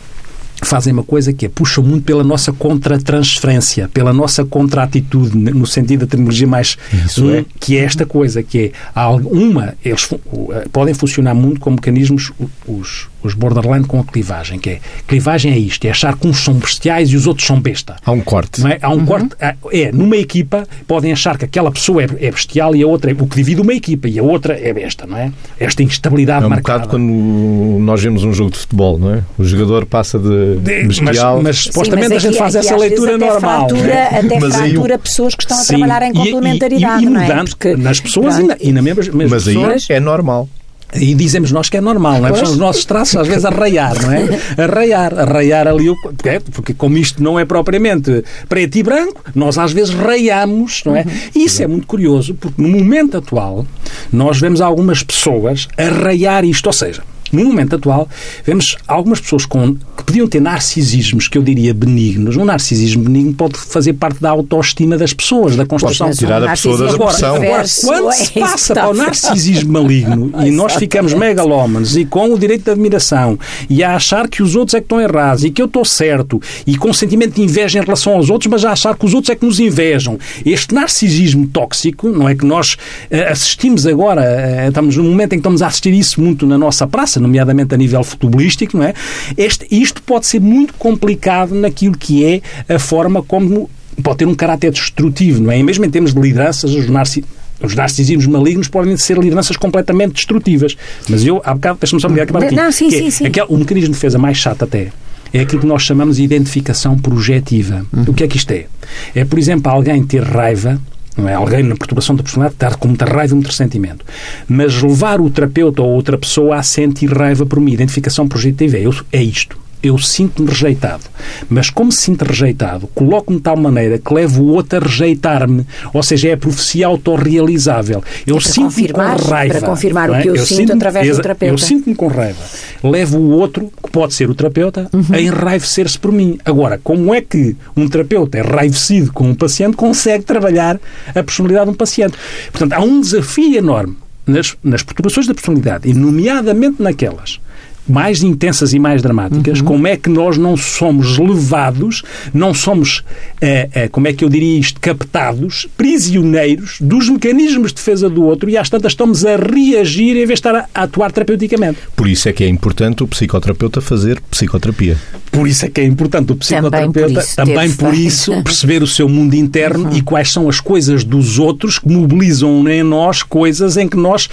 fazem 0.64 0.94
uma 0.94 1.04
coisa 1.04 1.34
que 1.34 1.46
é 1.46 1.50
puxam 1.50 1.84
muito 1.84 2.04
pela 2.06 2.24
nossa 2.24 2.54
contra-transferência, 2.54 3.90
pela 3.94 4.14
nossa 4.14 4.46
contra-atitude, 4.46 5.38
no 5.38 5.66
sentido 5.66 6.02
da 6.02 6.08
terminologia 6.08 6.48
mais 6.48 6.78
um, 7.18 7.34
é. 7.34 7.46
que 7.60 7.78
é 7.78 7.84
esta 7.84 8.06
coisa, 8.06 8.42
que 8.42 8.72
é 8.96 9.00
uma, 9.32 9.76
eles 9.84 10.08
eh, 10.12 10.68
podem 10.72 10.94
funcionar 10.94 11.34
muito 11.34 11.60
como 11.60 11.76
mecanismos 11.76 12.32
os, 12.68 13.08
os 13.26 13.34
borderline 13.34 13.86
com 13.86 14.00
a 14.00 14.04
clivagem, 14.04 14.60
que 14.60 14.70
é 14.72 14.80
clivagem 15.08 15.52
é 15.52 15.58
isto, 15.58 15.86
é 15.86 15.90
achar 15.90 16.18
que 16.18 16.28
uns 16.28 16.44
são 16.44 16.54
bestiais 16.54 17.10
e 17.10 17.16
os 17.16 17.28
outros 17.28 17.46
são 17.48 17.60
besta. 17.60 17.96
Há 18.06 18.12
um 18.12 18.22
corte. 18.22 18.66
É? 18.66 18.78
Há 18.82 18.90
um 18.90 19.00
uhum. 19.00 19.06
corte, 19.06 19.36
é, 19.40 19.92
numa 19.92 20.18
equipa 20.18 20.68
podem 20.88 21.12
achar 21.12 21.38
que 21.38 21.46
aquela 21.46 21.72
pessoa 21.72 22.04
é, 22.04 22.08
é, 22.20 22.32
bestial 22.32 22.76
e 22.76 22.84
a 22.84 22.88
outra 22.88 23.12
é, 23.12 23.14
o 23.14 23.28
que 23.28 23.36
divide 23.36 23.62
uma 23.62 23.74
equipa 23.74 24.08
e 24.08 24.20
a 24.20 24.24
outra 24.24 24.58
é 24.60 24.74
besta, 24.74 25.06
não 25.08 25.18
é? 25.18 25.32
Esta 25.60 25.84
instabilidade 25.84 26.44
é 26.44 26.48
um 26.48 26.50
marcada. 26.50 26.80
bocado 26.80 26.98
quando 26.98 27.80
nós 27.80 28.02
vemos 28.02 28.24
um 28.24 28.34
jogo 28.34 28.52
de 28.52 28.60
futebol, 28.60 28.98
não 28.98 29.16
é? 29.16 29.24
O 29.38 29.44
jogador 29.44 29.86
passa 29.86 30.20
de, 30.20 30.56
bestial. 30.86 31.38
Mas, 31.38 31.44
mas 31.44 31.58
supostamente 31.58 32.08
Sim, 32.08 32.14
mas 32.14 32.26
aqui, 32.26 32.28
a 32.28 32.32
gente 32.32 32.40
faz 32.40 32.56
essa 32.56 32.76
leitura 32.76 33.16
até 33.16 33.26
normal. 33.26 33.70
Fratura, 33.70 33.94
é? 33.94 34.06
Até 34.26 34.40
mas 34.40 34.56
fratura 34.56 34.98
pessoas 34.98 35.36
que 35.36 35.44
estão 35.44 35.58
Sim, 35.58 35.64
a 35.64 35.78
trabalhar 35.78 36.08
em 36.08 36.14
complementaridade, 36.14 37.04
e, 37.04 37.06
e, 37.06 37.08
e 37.08 37.10
não 37.10 37.22
é? 37.22 37.28
mudando 37.28 37.50
Porque, 37.50 37.76
nas 37.76 38.00
pessoas 38.00 38.40
e, 38.40 38.44
na, 38.44 38.58
e 38.60 38.72
na 38.72 38.82
mesma, 38.82 39.04
mesmas 39.04 39.32
mas 39.32 39.44
pessoas. 39.46 39.88
aí 39.90 39.96
é 39.96 40.00
normal. 40.00 40.50
E 40.96 41.14
dizemos 41.14 41.52
nós 41.52 41.70
que 41.70 41.78
é 41.78 41.82
normal, 41.82 42.20
não 42.22 42.30
é? 42.30 42.36
São 42.36 42.52
os 42.52 42.58
nossos 42.58 42.86
traços, 42.86 43.16
às 43.16 43.28
vezes, 43.28 43.46
arraiar, 43.46 44.02
não 44.02 44.12
é? 44.12 44.40
Arraiar, 44.58 45.20
arraiar 45.20 45.68
ali 45.68 45.90
o. 45.90 45.96
Porque, 46.02 46.42
porque 46.52 46.74
como 46.74 46.98
isto 46.98 47.22
não 47.22 47.40
é 47.40 47.46
propriamente 47.46 48.24
preto 48.48 48.78
e 48.78 48.84
branco, 48.84 49.24
nós 49.34 49.58
às 49.58 49.72
vezes 49.72 49.94
raiamos, 49.94 50.84
não 50.86 50.96
é? 50.96 51.06
E 51.36 51.46
isso 51.46 51.62
é 51.64 51.68
muito 51.68 51.88
curioso, 51.88 52.34
porque 52.36 52.62
no 52.62 52.68
momento 52.70 53.18
atual 53.18 53.66
nós 54.12 54.40
vemos 54.40 54.62
algumas 54.62 55.04
pessoas 55.04 55.68
arraiar 55.78 56.46
isto, 56.46 56.68
ou 56.68 56.74
seja, 56.74 57.04
no 57.32 57.46
momento 57.46 57.76
atual, 57.76 58.08
vemos 58.44 58.78
algumas 58.88 59.20
pessoas 59.20 59.46
com, 59.46 59.76
que 59.76 60.04
podiam 60.04 60.28
ter 60.28 60.40
narcisismos, 60.40 61.28
que 61.28 61.38
eu 61.38 61.44
diria 61.44 61.74
benignos. 61.74 62.38
Um 62.38 62.46
narcisismo 62.46 63.04
benigno 63.04 63.34
pode 63.34 63.58
fazer 63.58 63.94
parte 63.94 64.22
da 64.22 64.30
autoestima 64.30 64.98
das 64.98 65.14
pessoas, 65.14 65.56
da 65.56 65.66
construção. 65.66 66.08
Pode 66.08 66.20
tirar 66.20 66.44
a 66.44 66.52
pessoa 66.52 66.78
da 66.78 66.92
depressão. 66.92 67.36
Agora, 67.36 67.50
agora, 67.50 67.68
quando 67.84 68.12
se 68.14 68.40
passa 68.40 68.74
para 68.74 68.90
o 68.90 68.94
narcisismo 68.94 69.74
maligno 69.74 70.32
e 70.46 70.52
nós 70.52 70.76
ficamos 70.76 71.14
megalómanos 71.14 71.98
e 71.98 72.06
com 72.06 72.34
o 72.34 72.40
direito 72.40 72.66
de 72.66 72.72
admiração 72.72 73.38
e 73.70 73.84
a 73.84 73.96
achar 73.96 74.28
que 74.28 74.44
os 74.44 74.56
outros 74.56 74.76
é 74.76 74.80
que 74.80 74.86
estão 74.86 75.02
errados 75.02 75.44
e 75.44 75.52
que 75.52 75.62
eu 75.62 75.66
estou 75.66 75.86
certo 75.86 76.42
e 76.66 76.78
com 76.78 76.94
sentimento 76.94 77.36
de 77.36 77.42
inveja 77.42 77.80
em 77.80 77.84
relação 77.84 78.14
aos 78.14 78.30
outros, 78.30 78.50
mas 78.50 78.64
a 78.66 78.72
achar 78.72 78.96
que 78.96 79.06
os 79.06 79.14
outros 79.14 79.30
é 79.30 79.36
que 79.36 79.46
nos 79.46 79.60
invejam. 79.60 80.18
Este 80.46 80.74
narcisismo 80.74 81.48
tóxico, 81.48 82.10
não 82.10 82.28
é 82.28 82.36
que 82.36 82.46
nós 82.46 82.74
uh, 82.74 83.32
assistimos 83.32 83.86
agora, 83.86 84.22
uh, 84.22 84.68
estamos 84.68 84.98
num 84.98 85.04
momento 85.04 85.34
em 85.34 85.38
que 85.38 85.42
estamos 85.42 85.62
a 85.62 85.68
assistir 85.68 85.94
isso 85.94 86.22
muito 86.22 86.46
na 86.46 86.58
nossa 86.58 86.88
praça, 86.88 87.15
nomeadamente 87.20 87.74
a 87.74 87.78
nível 87.78 88.04
futebolístico, 88.04 88.78
não 88.78 88.84
é? 88.84 88.94
Este, 89.38 89.68
isto 89.72 90.02
pode 90.02 90.26
ser 90.26 90.40
muito 90.40 90.74
complicado 90.76 91.54
naquilo 91.54 91.98
que 91.98 92.26
é 92.26 92.74
a 92.74 92.80
forma 92.80 93.22
como 93.22 93.70
pode 94.04 94.18
ter 94.18 94.28
um 94.28 94.36
caráter 94.36 94.72
destrutivo, 94.72 95.42
não 95.42 95.52
é? 95.52 95.60
E 95.60 95.64
mesmo 95.64 95.86
em 95.86 95.90
termos 95.90 96.14
de 96.14 96.20
lideranças, 96.20 96.74
os 96.74 96.90
narcisistas 96.90 97.46
os 97.62 97.74
narcisismos 97.74 98.28
malignos 98.28 98.68
podem 98.68 98.98
ser 98.98 99.18
lideranças 99.18 99.56
completamente 99.56 100.14
destrutivas. 100.16 100.76
Mas 101.08 101.26
eu, 101.26 101.42
há 101.46 101.54
bocado, 101.54 101.80
deixa-me 101.80 102.02
só 102.02 102.10
me 102.10 102.20
acabar 102.20 102.44
aqui. 102.44 102.54
Não, 102.56 102.72
sim, 102.72 102.92
sim, 102.92 103.10
sim. 103.10 103.26
Aquele, 103.26 103.46
o 103.50 103.58
mecanismo 103.58 103.90
de 103.90 103.94
defesa 103.94 104.18
mais 104.18 104.38
chato 104.38 104.64
até 104.64 104.92
é 105.34 105.40
aquilo 105.40 105.62
que 105.62 105.68
nós 105.68 105.84
chamamos 105.84 106.18
de 106.18 106.24
identificação 106.24 106.98
projetiva. 106.98 107.86
Uhum. 107.94 108.04
O 108.08 108.14
que 108.14 108.24
é 108.24 108.28
que 108.28 108.38
isto 108.38 108.52
é? 108.52 108.66
É, 109.14 109.26
por 109.26 109.40
exemplo, 109.40 109.72
alguém 109.72 110.04
ter 110.04 110.22
raiva 110.22 110.80
não 111.18 111.30
é? 111.30 111.34
Alguém 111.34 111.64
na 111.64 111.76
perturbação 111.76 112.16
da 112.16 112.24
personalidade 112.24 112.56
estar 112.56 112.76
com 112.78 112.88
muita 112.88 113.06
raiva 113.06 113.34
e 113.34 113.36
muito 113.36 113.48
ressentimento. 113.48 114.06
Mas 114.48 114.82
levar 114.82 115.22
o 115.22 115.30
terapeuta 115.30 115.82
ou 115.82 115.90
outra 115.90 116.18
pessoa 116.18 116.58
a 116.58 116.64
sentir 116.64 117.12
raiva 117.12 117.46
por 117.46 117.60
mim, 117.60 117.72
identificação 117.72 118.28
projetiva, 118.28 118.78
é, 118.78 118.84
é 119.12 119.24
isto 119.24 119.65
eu 119.88 119.98
sinto-me 119.98 120.50
rejeitado. 120.50 121.04
Mas 121.50 121.70
como 121.70 121.92
se 121.92 122.02
sinto 122.02 122.26
rejeitado, 122.26 122.88
coloco-me 122.88 123.38
de 123.38 123.44
tal 123.44 123.58
maneira 123.58 123.98
que 123.98 124.14
levo 124.14 124.44
o 124.44 124.54
outro 124.54 124.80
a 124.80 124.82
rejeitar-me. 124.82 125.66
Ou 125.94 126.04
seja, 126.04 126.30
é 126.30 126.34
a 126.34 126.38
profecia 126.38 126.88
autorrealizável. 126.88 128.04
Eu 128.26 128.38
é 128.38 128.40
sinto-me 128.40 128.90
com 128.90 129.02
raiva. 129.02 129.60
Para 129.60 129.68
confirmar 129.68 130.10
é? 130.10 130.20
o 130.20 130.22
que 130.22 130.30
eu, 130.30 130.36
eu 130.36 130.46
sinto, 130.46 130.58
sinto 130.58 130.74
através 130.74 131.16
do 131.16 131.22
terapeuta. 131.22 131.54
Eu 131.54 131.58
sinto-me 131.58 131.96
com 131.96 132.08
raiva. 132.08 132.40
Levo 132.84 133.18
o 133.18 133.32
outro, 133.32 133.72
que 133.84 133.92
pode 133.92 134.14
ser 134.14 134.30
o 134.30 134.36
terapeuta, 134.36 134.90
uhum. 134.94 135.04
a 135.12 135.22
enraivecer-se 135.22 135.98
por 135.98 136.12
mim. 136.12 136.38
Agora, 136.46 136.80
como 136.84 137.14
é 137.14 137.22
que 137.22 137.56
um 137.76 137.88
terapeuta 137.88 138.40
enraivecido 138.40 139.12
com 139.14 139.30
um 139.30 139.36
paciente 139.36 139.76
consegue 139.76 140.24
trabalhar 140.24 140.80
a 141.10 141.24
personalidade 141.24 141.66
de 141.66 141.72
um 141.72 141.76
paciente? 141.76 142.18
Portanto, 142.52 142.74
há 142.74 142.82
um 142.82 143.02
desafio 143.02 143.58
enorme 143.58 143.98
nas, 144.26 144.56
nas 144.64 144.84
perturbações 144.84 145.28
da 145.28 145.34
personalidade, 145.34 145.90
e 145.90 145.94
nomeadamente 145.94 146.82
naquelas 146.82 147.40
mais 147.88 148.24
intensas 148.24 148.74
e 148.74 148.80
mais 148.80 149.02
dramáticas, 149.02 149.60
uhum. 149.60 149.66
como 149.66 149.88
é 149.88 149.96
que 149.96 150.10
nós 150.10 150.38
não 150.38 150.58
somos 150.58 151.18
levados, 151.18 152.04
não 152.34 152.54
somos, 152.54 153.04
eh, 153.42 153.70
eh, 153.74 153.88
como 153.88 154.08
é 154.08 154.14
que 154.14 154.24
eu 154.24 154.30
diria 154.30 154.60
isto, 154.60 154.80
captados, 154.80 155.68
prisioneiros 155.78 156.78
dos 156.82 157.10
mecanismos 157.10 157.70
de 157.70 157.76
defesa 157.76 158.10
do 158.10 158.24
outro 158.24 158.50
e 158.50 158.58
às 158.58 158.70
tantas 158.70 158.94
estamos 158.94 159.26
a 159.26 159.36
reagir 159.36 160.12
em 160.12 160.26
vez 160.26 160.28
de 160.28 160.34
estar 160.34 160.56
a, 160.56 160.66
a 160.74 160.84
atuar 160.84 161.12
terapeuticamente. 161.12 161.80
Por 161.96 162.08
isso 162.08 162.28
é 162.30 162.34
que 162.34 162.44
é 162.44 162.48
importante 162.48 163.04
o 163.04 163.08
psicoterapeuta 163.08 163.82
fazer 163.82 164.20
psicoterapia. 164.32 164.98
Por 165.32 165.48
isso 165.48 165.66
é 165.66 165.70
que 165.70 165.82
é 165.82 165.84
importante 165.84 166.32
o 166.32 166.36
psicoterapeuta, 166.36 166.92
também 166.92 167.14
por 167.14 167.22
isso, 167.22 167.36
também 167.36 167.72
por 167.74 167.94
isso 167.94 168.44
perceber 168.44 168.84
o 168.84 168.88
seu 168.88 169.10
mundo 169.10 169.34
interno 169.36 169.90
uhum. 169.90 169.96
e 169.96 170.02
quais 170.02 170.32
são 170.32 170.48
as 170.48 170.60
coisas 170.60 171.04
dos 171.04 171.40
outros 171.40 171.78
que 171.80 171.90
mobilizam 171.90 172.68
em 172.70 172.84
nós 172.84 173.22
coisas 173.22 173.78
em 173.78 173.88
que 173.88 173.98
nós 173.98 174.30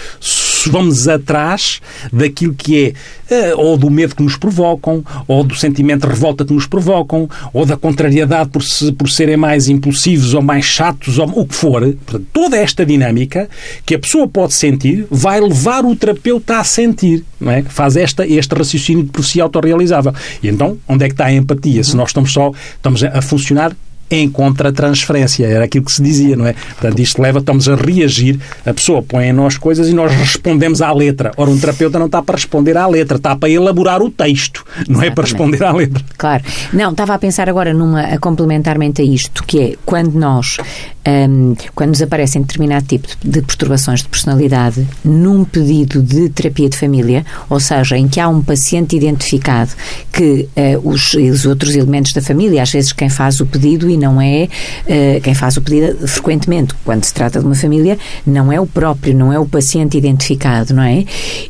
vamos 0.66 1.08
atrás 1.08 1.80
daquilo 2.12 2.54
que 2.54 2.84
é 2.84 2.92
eh, 3.30 3.54
ou 3.54 3.76
do 3.78 3.90
medo 3.90 4.14
que 4.14 4.22
nos 4.22 4.36
provocam, 4.36 5.02
ou 5.26 5.42
do 5.42 5.54
sentimento 5.54 6.06
de 6.06 6.12
revolta 6.12 6.44
que 6.44 6.52
nos 6.52 6.66
provocam, 6.66 7.28
ou 7.52 7.64
da 7.64 7.76
contrariedade 7.76 8.50
por, 8.50 8.62
se, 8.62 8.92
por 8.92 9.08
serem 9.08 9.36
mais 9.36 9.68
impulsivos 9.68 10.34
ou 10.34 10.42
mais 10.42 10.64
chatos, 10.64 11.18
ou 11.18 11.26
o 11.40 11.46
que 11.46 11.54
for. 11.54 11.80
Portanto, 11.80 12.26
toda 12.32 12.56
esta 12.56 12.84
dinâmica 12.84 13.48
que 13.86 13.94
a 13.94 13.98
pessoa 13.98 14.28
pode 14.28 14.54
sentir 14.54 15.06
vai 15.10 15.40
levar 15.40 15.84
o 15.84 15.96
terapeuta 15.96 16.58
a 16.58 16.64
sentir, 16.64 17.24
não 17.40 17.50
é? 17.50 17.62
Faz 17.62 17.96
esta, 17.96 18.26
este 18.26 18.54
raciocínio 18.54 19.04
de 19.04 19.10
profecia 19.10 19.42
autorrealizável. 19.42 20.12
E 20.42 20.48
então, 20.48 20.78
onde 20.86 21.04
é 21.04 21.08
que 21.08 21.14
está 21.14 21.26
a 21.26 21.32
empatia? 21.32 21.82
Se 21.82 21.96
nós 21.96 22.10
estamos 22.10 22.32
só 22.32 22.52
estamos 22.76 23.02
a 23.02 23.22
funcionar 23.22 23.74
em 24.12 24.28
contra-transferência. 24.28 25.46
Era 25.46 25.64
aquilo 25.64 25.86
que 25.86 25.92
se 25.92 26.02
dizia, 26.02 26.36
não 26.36 26.46
é? 26.46 26.52
Portanto, 26.52 26.98
isto 27.00 27.20
leva, 27.20 27.38
estamos 27.38 27.68
a 27.68 27.74
reagir, 27.74 28.38
a 28.64 28.74
pessoa 28.74 29.02
põe 29.02 29.26
em 29.26 29.32
nós 29.32 29.56
coisas 29.56 29.88
e 29.88 29.94
nós 29.94 30.12
respondemos 30.12 30.82
à 30.82 30.92
letra. 30.92 31.32
Ora, 31.36 31.50
um 31.50 31.58
terapeuta 31.58 31.98
não 31.98 32.06
está 32.06 32.22
para 32.22 32.36
responder 32.36 32.76
à 32.76 32.86
letra, 32.86 33.16
está 33.16 33.34
para 33.34 33.48
elaborar 33.48 34.02
o 34.02 34.10
texto, 34.10 34.64
não 34.66 35.02
Exatamente. 35.02 35.06
é 35.06 35.10
para 35.14 35.24
responder 35.24 35.64
à 35.64 35.72
letra. 35.72 36.04
Claro. 36.18 36.44
Não, 36.72 36.90
estava 36.90 37.14
a 37.14 37.18
pensar 37.18 37.48
agora 37.48 37.72
numa, 37.72 38.02
a 38.02 38.18
complementarmente 38.18 39.00
a 39.00 39.04
isto, 39.04 39.42
que 39.44 39.60
é 39.60 39.74
quando 39.86 40.14
nós, 40.14 40.58
um, 41.06 41.54
quando 41.74 41.90
nos 41.90 42.02
aparecem 42.02 42.42
determinado 42.42 42.86
tipo 42.86 43.08
de 43.22 43.42
perturbações 43.42 44.02
de 44.02 44.08
personalidade 44.08 44.86
num 45.04 45.44
pedido 45.44 46.02
de 46.02 46.28
terapia 46.28 46.68
de 46.68 46.76
família, 46.76 47.24
ou 47.48 47.58
seja, 47.58 47.96
em 47.96 48.08
que 48.08 48.20
há 48.20 48.28
um 48.28 48.42
paciente 48.42 48.96
identificado 48.96 49.72
que 50.12 50.48
uh, 50.56 50.88
os, 50.88 51.14
os 51.14 51.46
outros 51.46 51.74
elementos 51.74 52.12
da 52.12 52.22
família, 52.22 52.62
às 52.62 52.70
vezes 52.70 52.92
quem 52.92 53.08
faz 53.08 53.40
o 53.40 53.46
pedido 53.46 53.90
e 53.90 53.96
não 53.96 54.20
é 54.20 54.48
uh, 54.86 55.20
quem 55.22 55.34
faz 55.34 55.56
o 55.56 55.62
pedido 55.62 56.06
frequentemente, 56.06 56.74
quando 56.84 57.04
se 57.04 57.12
trata 57.12 57.40
de 57.40 57.46
uma 57.46 57.54
família, 57.54 57.98
não 58.26 58.52
é 58.52 58.60
o 58.60 58.66
próprio, 58.66 59.14
não 59.14 59.32
é 59.32 59.38
o 59.38 59.46
paciente 59.46 59.96
identificado, 59.96 60.74
não 60.74 60.82
é? 60.82 61.04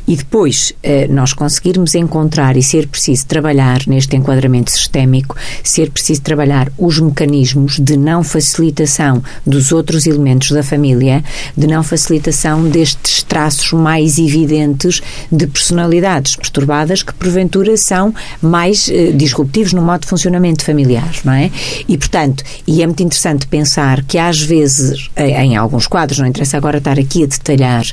E 0.07 0.15
depois 0.15 0.73
uh, 0.83 1.13
nós 1.13 1.33
conseguirmos 1.33 1.95
encontrar 1.95 2.57
e 2.57 2.63
ser 2.63 2.87
preciso 2.87 3.25
trabalhar 3.27 3.81
neste 3.87 4.15
enquadramento 4.15 4.71
sistémico, 4.71 5.35
ser 5.63 5.91
preciso 5.91 6.21
trabalhar 6.21 6.71
os 6.77 6.99
mecanismos 6.99 7.79
de 7.79 7.97
não 7.97 8.23
facilitação 8.23 9.21
dos 9.45 9.71
outros 9.71 10.05
elementos 10.05 10.51
da 10.51 10.63
família, 10.63 11.23
de 11.55 11.67
não 11.67 11.83
facilitação 11.83 12.63
destes 12.69 13.23
traços 13.23 13.73
mais 13.73 14.17
evidentes 14.17 15.01
de 15.31 15.47
personalidades 15.47 16.35
perturbadas 16.35 17.03
que 17.03 17.13
porventura 17.13 17.75
são 17.77 18.13
mais 18.41 18.87
uh, 18.87 19.13
disruptivos 19.13 19.73
no 19.73 19.81
modo 19.81 20.01
de 20.01 20.07
funcionamento 20.07 20.63
familiar, 20.63 21.11
não 21.23 21.33
é? 21.33 21.51
E 21.87 21.97
portanto, 21.97 22.43
e 22.67 22.81
é 22.81 22.85
muito 22.85 23.03
interessante 23.03 23.47
pensar 23.47 24.03
que 24.03 24.17
às 24.17 24.41
vezes, 24.41 25.09
em 25.17 25.55
alguns 25.55 25.87
quadros, 25.87 26.19
não 26.19 26.27
interessa 26.27 26.57
agora 26.57 26.77
estar 26.77 26.99
aqui 26.99 27.23
a 27.23 27.27
detalhar, 27.27 27.83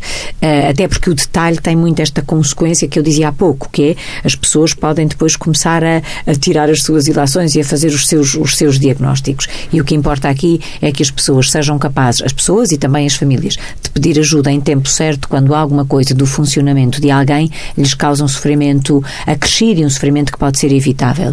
eh, 0.40 0.68
até 0.68 0.86
porque 0.86 1.10
o 1.10 1.14
detalhe 1.14 1.58
tem 1.58 1.76
muito 1.76 2.00
esta 2.00 2.22
consequência 2.22 2.88
que 2.88 2.98
eu 2.98 3.02
dizia 3.02 3.28
há 3.28 3.32
pouco, 3.32 3.68
que 3.70 3.90
é 3.90 3.96
as 4.24 4.34
pessoas 4.34 4.74
podem 4.74 5.06
depois 5.06 5.36
começar 5.36 5.82
a, 5.82 6.02
a 6.26 6.34
tirar 6.34 6.68
as 6.70 6.82
suas 6.82 7.06
ilações 7.06 7.54
e 7.54 7.60
a 7.60 7.64
fazer 7.64 7.88
os 7.88 8.06
seus, 8.06 8.34
os 8.34 8.56
seus 8.56 8.78
diagnósticos. 8.78 9.46
E 9.72 9.80
o 9.80 9.84
que 9.84 9.94
importa 9.94 10.28
aqui 10.28 10.60
é 10.80 10.92
que 10.92 11.02
as 11.02 11.10
pessoas 11.10 11.39
sejam 11.48 11.78
capazes, 11.78 12.22
as 12.22 12.32
pessoas 12.32 12.72
e 12.72 12.76
também 12.76 13.06
as 13.06 13.14
famílias, 13.14 13.54
de 13.80 13.90
pedir 13.90 14.18
ajuda 14.18 14.50
em 14.50 14.60
tempo 14.60 14.88
certo 14.88 15.28
quando 15.28 15.54
alguma 15.54 15.84
coisa 15.84 16.12
do 16.14 16.26
funcionamento 16.26 17.00
de 17.00 17.10
alguém 17.10 17.50
lhes 17.78 17.94
causa 17.94 18.24
um 18.24 18.28
sofrimento 18.28 19.02
acrescido 19.26 19.80
e 19.80 19.86
um 19.86 19.90
sofrimento 19.90 20.32
que 20.32 20.38
pode 20.38 20.58
ser 20.58 20.72
evitável. 20.72 21.32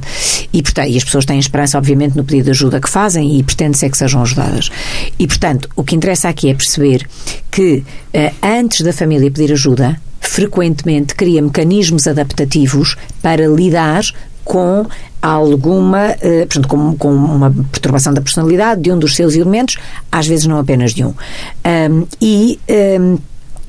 E, 0.53 0.61
portanto, 0.61 0.89
e 0.89 0.97
as 0.97 1.03
pessoas 1.03 1.25
têm 1.25 1.39
esperança, 1.39 1.77
obviamente, 1.77 2.15
no 2.15 2.23
pedido 2.23 2.45
de 2.45 2.51
ajuda 2.51 2.79
que 2.79 2.89
fazem 2.89 3.07
fazem 3.17 3.39
e 3.39 3.43
pretende-se 3.43 3.85
é 3.85 3.89
que 3.89 3.97
sejam 3.97 4.21
ajudadas. 4.21 4.69
E, 5.17 5.25
portanto, 5.25 5.69
o 5.75 5.83
que 5.83 5.95
interessa 5.95 6.29
aqui 6.29 6.49
é 6.49 6.53
perceber 6.53 7.07
que 7.49 7.83
eh, 8.13 8.33
antes 8.43 8.81
da 8.81 8.93
família 8.93 9.31
pedir 9.31 9.51
ajuda, 9.51 9.99
frequentemente 10.19 11.15
cria 11.15 11.41
mecanismos 11.41 12.07
adaptativos 12.07 12.95
para 13.21 13.47
lidar 13.47 14.03
com 14.47 14.85
alguma, 15.21 16.11
uh, 16.11 16.47
portanto, 16.47 16.67
com, 16.69 16.97
com, 16.97 17.09
uma 17.09 17.51
perturbação 17.71 18.13
da 18.13 18.21
personalidade 18.21 18.81
de 18.81 18.91
um 18.91 18.97
dos 18.97 19.15
seus 19.15 19.35
elementos, 19.35 19.77
às 20.09 20.25
vezes 20.25 20.47
não 20.47 20.57
apenas 20.57 20.93
de 20.93 21.03
um. 21.03 21.09
um 21.09 22.07
e 22.21 22.59
um, 22.99 23.17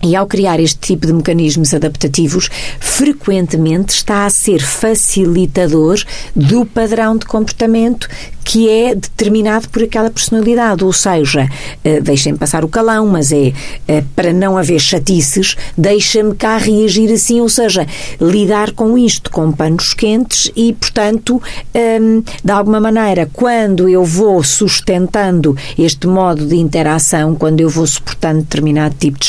e 0.02 0.14
ao 0.14 0.26
criar 0.26 0.61
este 0.61 0.78
tipo 0.78 1.06
de 1.06 1.12
mecanismos 1.12 1.74
adaptativos, 1.74 2.48
frequentemente 2.78 3.94
está 3.94 4.26
a 4.26 4.30
ser 4.30 4.61
facilitador 4.61 6.02
do 6.34 6.64
padrão 6.64 7.16
de 7.16 7.26
comportamento 7.26 8.08
que 8.48 8.66
é 8.70 8.94
determinado 8.94 9.68
por 9.68 9.82
aquela 9.82 10.08
personalidade. 10.11 10.82
Ou 10.82 10.92
seja, 10.92 11.44
uh, 11.84 12.02
deixem 12.02 12.34
passar 12.34 12.64
o 12.64 12.68
calão, 12.68 13.06
mas 13.06 13.30
é 13.30 13.52
uh, 13.87 14.04
para 14.16 14.32
não 14.32 14.56
haver 14.56 14.80
chatices, 14.80 15.54
deixa-me 15.76 16.34
cá 16.34 16.56
reagir 16.56 17.12
assim. 17.12 17.42
Ou 17.42 17.48
seja, 17.50 17.87
lidar 18.18 18.72
com 18.72 18.96
isto 18.96 19.30
com 19.30 19.52
panos 19.52 19.92
quentes 19.92 20.50
e, 20.56 20.72
portanto, 20.72 21.42
ehm, 21.74 22.22
de 22.42 22.50
alguma 22.50 22.80
maneira, 22.80 23.28
quando 23.34 23.87
eu 23.87 24.02
vou 24.02 24.42
sustentando 24.42 25.54
este 25.78 26.06
modo 26.06 26.46
de 26.46 26.56
interação, 26.56 27.34
quando 27.34 27.61
eu 27.61 27.68
vou 27.68 27.87
suportando 27.87 28.40
determinado 28.40 28.94
tipo 28.98 29.18
de 29.18 29.26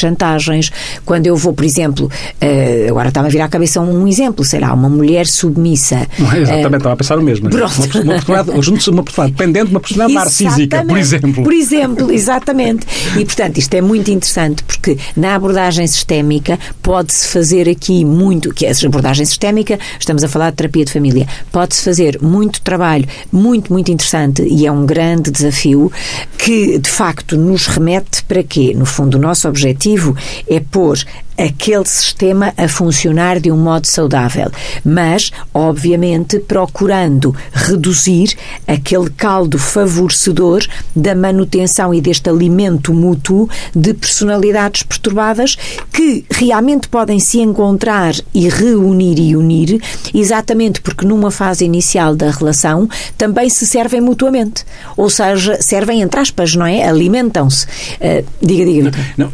quando 1.05 1.27
eu 1.27 1.35
vou, 1.35 1.53
por 1.53 1.63
exemplo, 1.63 2.07
uh, 2.07 2.89
agora 2.89 3.09
está-me 3.09 3.27
a 3.27 3.31
vir 3.31 3.41
à 3.41 3.47
cabeça 3.47 3.79
um 3.79 4.07
exemplo, 4.07 4.43
será 4.43 4.73
uma 4.73 4.89
mulher 4.89 5.27
submissa. 5.27 6.07
Exatamente, 6.19 6.77
estava 6.77 6.93
a 6.93 6.97
pensar 6.97 7.17
o 7.17 7.21
mesmo. 7.21 7.49
Pronto. 7.49 7.73
Uma, 7.99 8.15
uma, 8.15 8.41
uma, 8.41 9.03
personalidade 9.03 9.31
dependente 9.31 9.65
de 9.65 9.71
uma 9.71 9.79
personalidade 9.79 10.13
narcísica, 10.13 10.85
por 10.85 10.97
exemplo. 10.97 11.43
Por 11.43 11.53
exemplo, 11.53 12.11
exatamente. 12.11 12.85
E, 13.17 13.25
portanto, 13.25 13.57
isto 13.57 13.73
é 13.73 13.81
muito 13.81 14.11
interessante 14.11 14.63
porque 14.63 14.97
na 15.15 15.35
abordagem 15.35 15.85
sistémica 15.87 16.59
pode-se 16.81 17.27
fazer 17.27 17.69
aqui 17.69 18.03
muito, 18.03 18.53
que 18.53 18.65
é 18.65 18.71
a 18.71 18.85
abordagem 18.85 19.25
sistémica, 19.25 19.79
estamos 19.99 20.23
a 20.23 20.27
falar 20.27 20.51
de 20.51 20.57
terapia 20.57 20.85
de 20.85 20.91
família, 20.91 21.27
pode-se 21.51 21.83
fazer 21.83 22.19
muito 22.21 22.61
trabalho, 22.61 23.07
muito, 23.31 23.71
muito 23.71 23.91
interessante 23.91 24.43
e 24.43 24.65
é 24.65 24.71
um 24.71 24.85
grande 24.85 25.31
desafio 25.31 25.91
que, 26.37 26.77
de 26.79 26.89
facto, 26.89 27.37
nos 27.37 27.67
remete 27.67 28.23
para 28.23 28.43
quê? 28.43 28.73
No 28.75 28.85
fundo, 28.85 29.15
o 29.15 29.21
nosso 29.21 29.47
objetivo 29.47 30.15
é 30.49 30.59
pôr 30.59 30.97
aquele 31.39 31.85
sistema 31.85 32.53
a 32.57 32.67
funcionar 32.67 33.39
de 33.39 33.51
um 33.51 33.57
modo 33.57 33.87
saudável, 33.87 34.51
mas, 34.83 35.31
obviamente, 35.53 36.39
procurando 36.39 37.33
reduzir 37.53 38.35
aquele 38.67 39.09
caldo 39.09 39.57
favorecedor 39.57 40.65
da 40.95 41.15
manutenção 41.15 41.93
e 41.93 42.01
deste 42.01 42.29
alimento 42.29 42.93
mútuo 42.93 43.49
de 43.73 43.93
personalidades 43.93 44.83
perturbadas 44.83 45.57
que 45.93 46.25
realmente 46.29 46.89
podem 46.89 47.19
se 47.19 47.39
encontrar 47.39 48.13
e 48.33 48.49
reunir 48.49 49.19
e 49.19 49.35
unir, 49.35 49.81
exatamente 50.13 50.81
porque 50.81 51.05
numa 51.05 51.31
fase 51.31 51.63
inicial 51.63 52.15
da 52.15 52.31
relação 52.31 52.89
também 53.17 53.49
se 53.49 53.65
servem 53.65 54.01
mutuamente. 54.01 54.65
Ou 54.97 55.09
seja, 55.09 55.61
servem 55.61 56.01
entre 56.01 56.19
aspas, 56.19 56.55
não 56.55 56.65
é? 56.65 56.83
Alimentam-se. 56.87 57.65
Uh, 57.65 58.25
diga, 58.41 58.65
diga, 58.65 58.89
Vitor. 58.89 59.05
Não, 59.17 59.31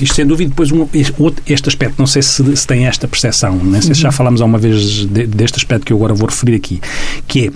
isto 0.00 0.14
sem 0.14 0.26
dúvida, 0.26 0.50
depois 0.50 0.70
um, 0.70 0.86
este 1.52 1.68
aspecto, 1.68 1.98
não 1.98 2.06
sei 2.06 2.22
se, 2.22 2.56
se 2.56 2.66
tem 2.66 2.86
esta 2.86 3.06
percepção, 3.06 3.56
não 3.56 3.80
sei 3.82 3.94
se 3.94 4.00
já 4.00 4.08
uhum. 4.08 4.12
falámos 4.12 4.40
alguma 4.40 4.58
vez 4.58 5.06
de, 5.06 5.26
deste 5.26 5.56
aspecto 5.56 5.86
que 5.86 5.92
eu 5.92 5.96
agora 5.96 6.14
vou 6.14 6.28
referir 6.28 6.54
aqui, 6.54 6.80
que 7.26 7.48
é, 7.48 7.50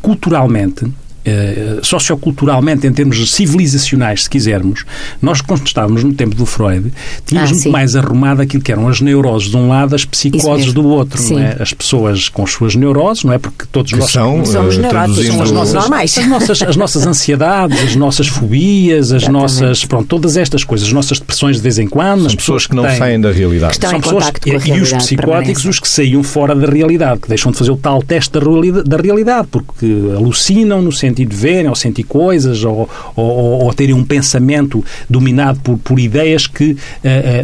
culturalmente, 0.00 0.86
eh, 1.26 1.78
socioculturalmente, 1.82 2.86
em 2.86 2.92
termos 2.92 3.32
civilizacionais, 3.32 4.24
se 4.24 4.30
quisermos, 4.30 4.84
nós 5.22 5.40
quando 5.40 5.66
estávamos 5.66 6.04
no 6.04 6.12
tempo 6.12 6.36
do 6.36 6.44
Freud, 6.44 6.92
tínhamos 7.24 7.50
ah, 7.50 7.54
muito 7.54 7.70
mais 7.70 7.96
arrumado 7.96 8.42
aquilo 8.42 8.62
que 8.62 8.70
eram 8.70 8.88
as 8.88 9.00
neuroses 9.00 9.50
de 9.50 9.56
um 9.56 9.68
lado, 9.68 9.94
as 9.94 10.04
psicoses 10.04 10.74
do 10.74 10.86
outro. 10.86 11.22
Não 11.30 11.38
é? 11.38 11.56
As 11.58 11.72
pessoas 11.72 12.28
com 12.28 12.42
as 12.42 12.50
suas 12.50 12.74
neuroses, 12.74 13.24
não 13.24 13.32
é? 13.32 13.38
Porque 13.38 13.64
todos 13.72 13.90
nós 13.92 14.10
são, 14.10 14.44
somos 14.44 14.76
uh, 14.76 14.80
neuróticos, 14.80 15.26
são 15.26 15.42
as 15.42 15.50
nossas, 15.50 15.74
normais. 15.74 16.18
As 16.18 16.26
nossas, 16.26 16.62
as 16.62 16.76
nossas 16.76 17.06
ansiedades, 17.06 17.80
as 17.80 17.96
nossas 17.96 18.28
fobias, 18.28 19.10
as 19.10 19.26
nossas, 19.26 19.82
pronto, 19.86 20.06
todas 20.06 20.36
estas 20.36 20.62
coisas, 20.62 20.86
as 20.88 20.92
nossas 20.92 21.18
depressões 21.18 21.56
de 21.56 21.62
vez 21.62 21.78
em 21.78 21.86
quando. 21.88 22.24
São 22.24 22.36
pessoas 22.36 22.66
que 22.66 22.76
não 22.76 22.84
têm, 22.84 22.98
saem 22.98 23.20
da 23.20 23.32
realidade. 23.32 23.78
São 23.80 23.98
pessoas, 23.98 24.30
e, 24.44 24.70
e 24.70 24.80
os 24.80 24.92
psicóticos 24.92 25.64
os 25.64 25.80
que 25.80 25.88
saíam 25.88 26.22
fora 26.22 26.54
da 26.54 26.70
realidade, 26.70 27.20
que 27.20 27.28
deixam 27.28 27.50
de 27.50 27.56
fazer 27.56 27.70
o 27.70 27.78
tal 27.78 28.02
teste 28.02 28.30
da 28.30 28.40
realidade, 28.40 28.86
da 28.86 28.96
realidade 28.98 29.48
porque 29.50 29.86
alucinam 30.14 30.82
no 30.82 30.92
sentido 30.92 31.13
sentido 31.14 31.30
de 31.30 31.36
verem 31.36 31.68
ou 31.68 31.74
sentir 31.74 32.02
coisas 32.02 32.64
ou, 32.64 32.88
ou, 33.14 33.64
ou 33.64 33.72
terem 33.72 33.94
um 33.94 34.04
pensamento 34.04 34.84
dominado 35.08 35.60
por, 35.60 35.78
por 35.78 35.98
ideias 35.98 36.46
que 36.46 36.72
uh, 36.72 36.76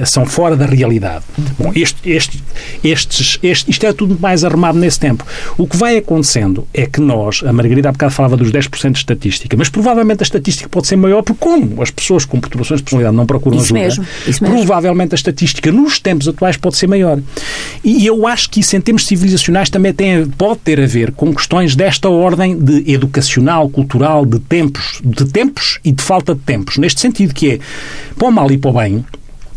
uh, 0.03 0.07
são 0.07 0.27
fora 0.27 0.57
da 0.57 0.67
realidade. 0.67 1.25
Bom, 1.59 1.73
este, 1.75 2.11
este, 2.11 2.43
estes, 2.83 3.39
este, 3.43 3.71
isto 3.71 3.87
é 3.87 3.93
tudo 3.93 4.19
mais 4.21 4.45
armado 4.45 4.79
nesse 4.79 4.99
tempo. 4.99 5.25
O 5.57 5.67
que 5.67 5.77
vai 5.77 5.97
acontecendo 5.97 6.67
é 6.75 6.87
que 6.87 7.01
nós, 7.01 7.43
a 7.45 7.53
Margarida 7.53 7.89
há 7.89 7.93
bocado 7.93 8.13
falava 8.13 8.37
dos 8.37 8.51
10% 8.51 8.93
de 8.93 8.99
estatística, 8.99 9.57
mas 9.57 9.69
provavelmente 9.69 10.23
a 10.23 10.25
estatística 10.25 10.69
pode 10.69 10.87
ser 10.87 10.97
maior 10.97 11.23
porque 11.23 11.41
como 11.41 11.83
as 11.83 11.91
pessoas 11.91 12.25
com 12.25 12.41
perturbações 12.41 12.81
de 12.81 12.85
personalidade 12.85 13.17
não 13.17 13.27
procuram 13.27 13.57
isso 13.57 13.75
ajuda, 13.75 13.81
mesmo, 13.81 14.07
isso 14.27 14.43
mesmo. 14.43 14.59
provavelmente 14.59 15.15
a 15.15 15.17
estatística 15.17 15.71
nos 15.71 15.99
tempos 15.99 16.29
atuais 16.29 16.57
pode 16.57 16.77
ser 16.77 16.87
maior. 16.87 17.21
E 17.85 18.07
eu 18.07 18.27
acho 18.27 18.51
que 18.51 18.61
isso 18.61 18.77
em 18.77 18.81
termos 18.81 19.07
civilizacionais 19.07 19.71
também 19.71 19.93
tem, 19.93 20.27
pode 20.27 20.61
ter 20.61 20.81
a 20.81 20.87
ver 20.87 21.13
com 21.13 21.33
questões 21.35 21.75
desta 21.77 22.09
ordem 22.09 22.59
de 22.59 22.93
educacional, 22.93 23.60
cultural, 23.69 24.25
de 24.25 24.39
tempos, 24.39 25.01
de 25.05 25.25
tempos 25.27 25.79
e 25.85 25.93
de 25.93 26.03
falta 26.03 26.35
de 26.35 26.41
tempos. 26.41 26.79
Neste 26.79 27.01
sentido 27.01 27.35
que 27.35 27.53
é, 27.53 27.59
para 28.17 28.29
o 28.29 28.33
mal 28.33 28.51
e 28.51 28.59
para 28.59 28.71
o 28.71 28.75
bem, 28.75 29.05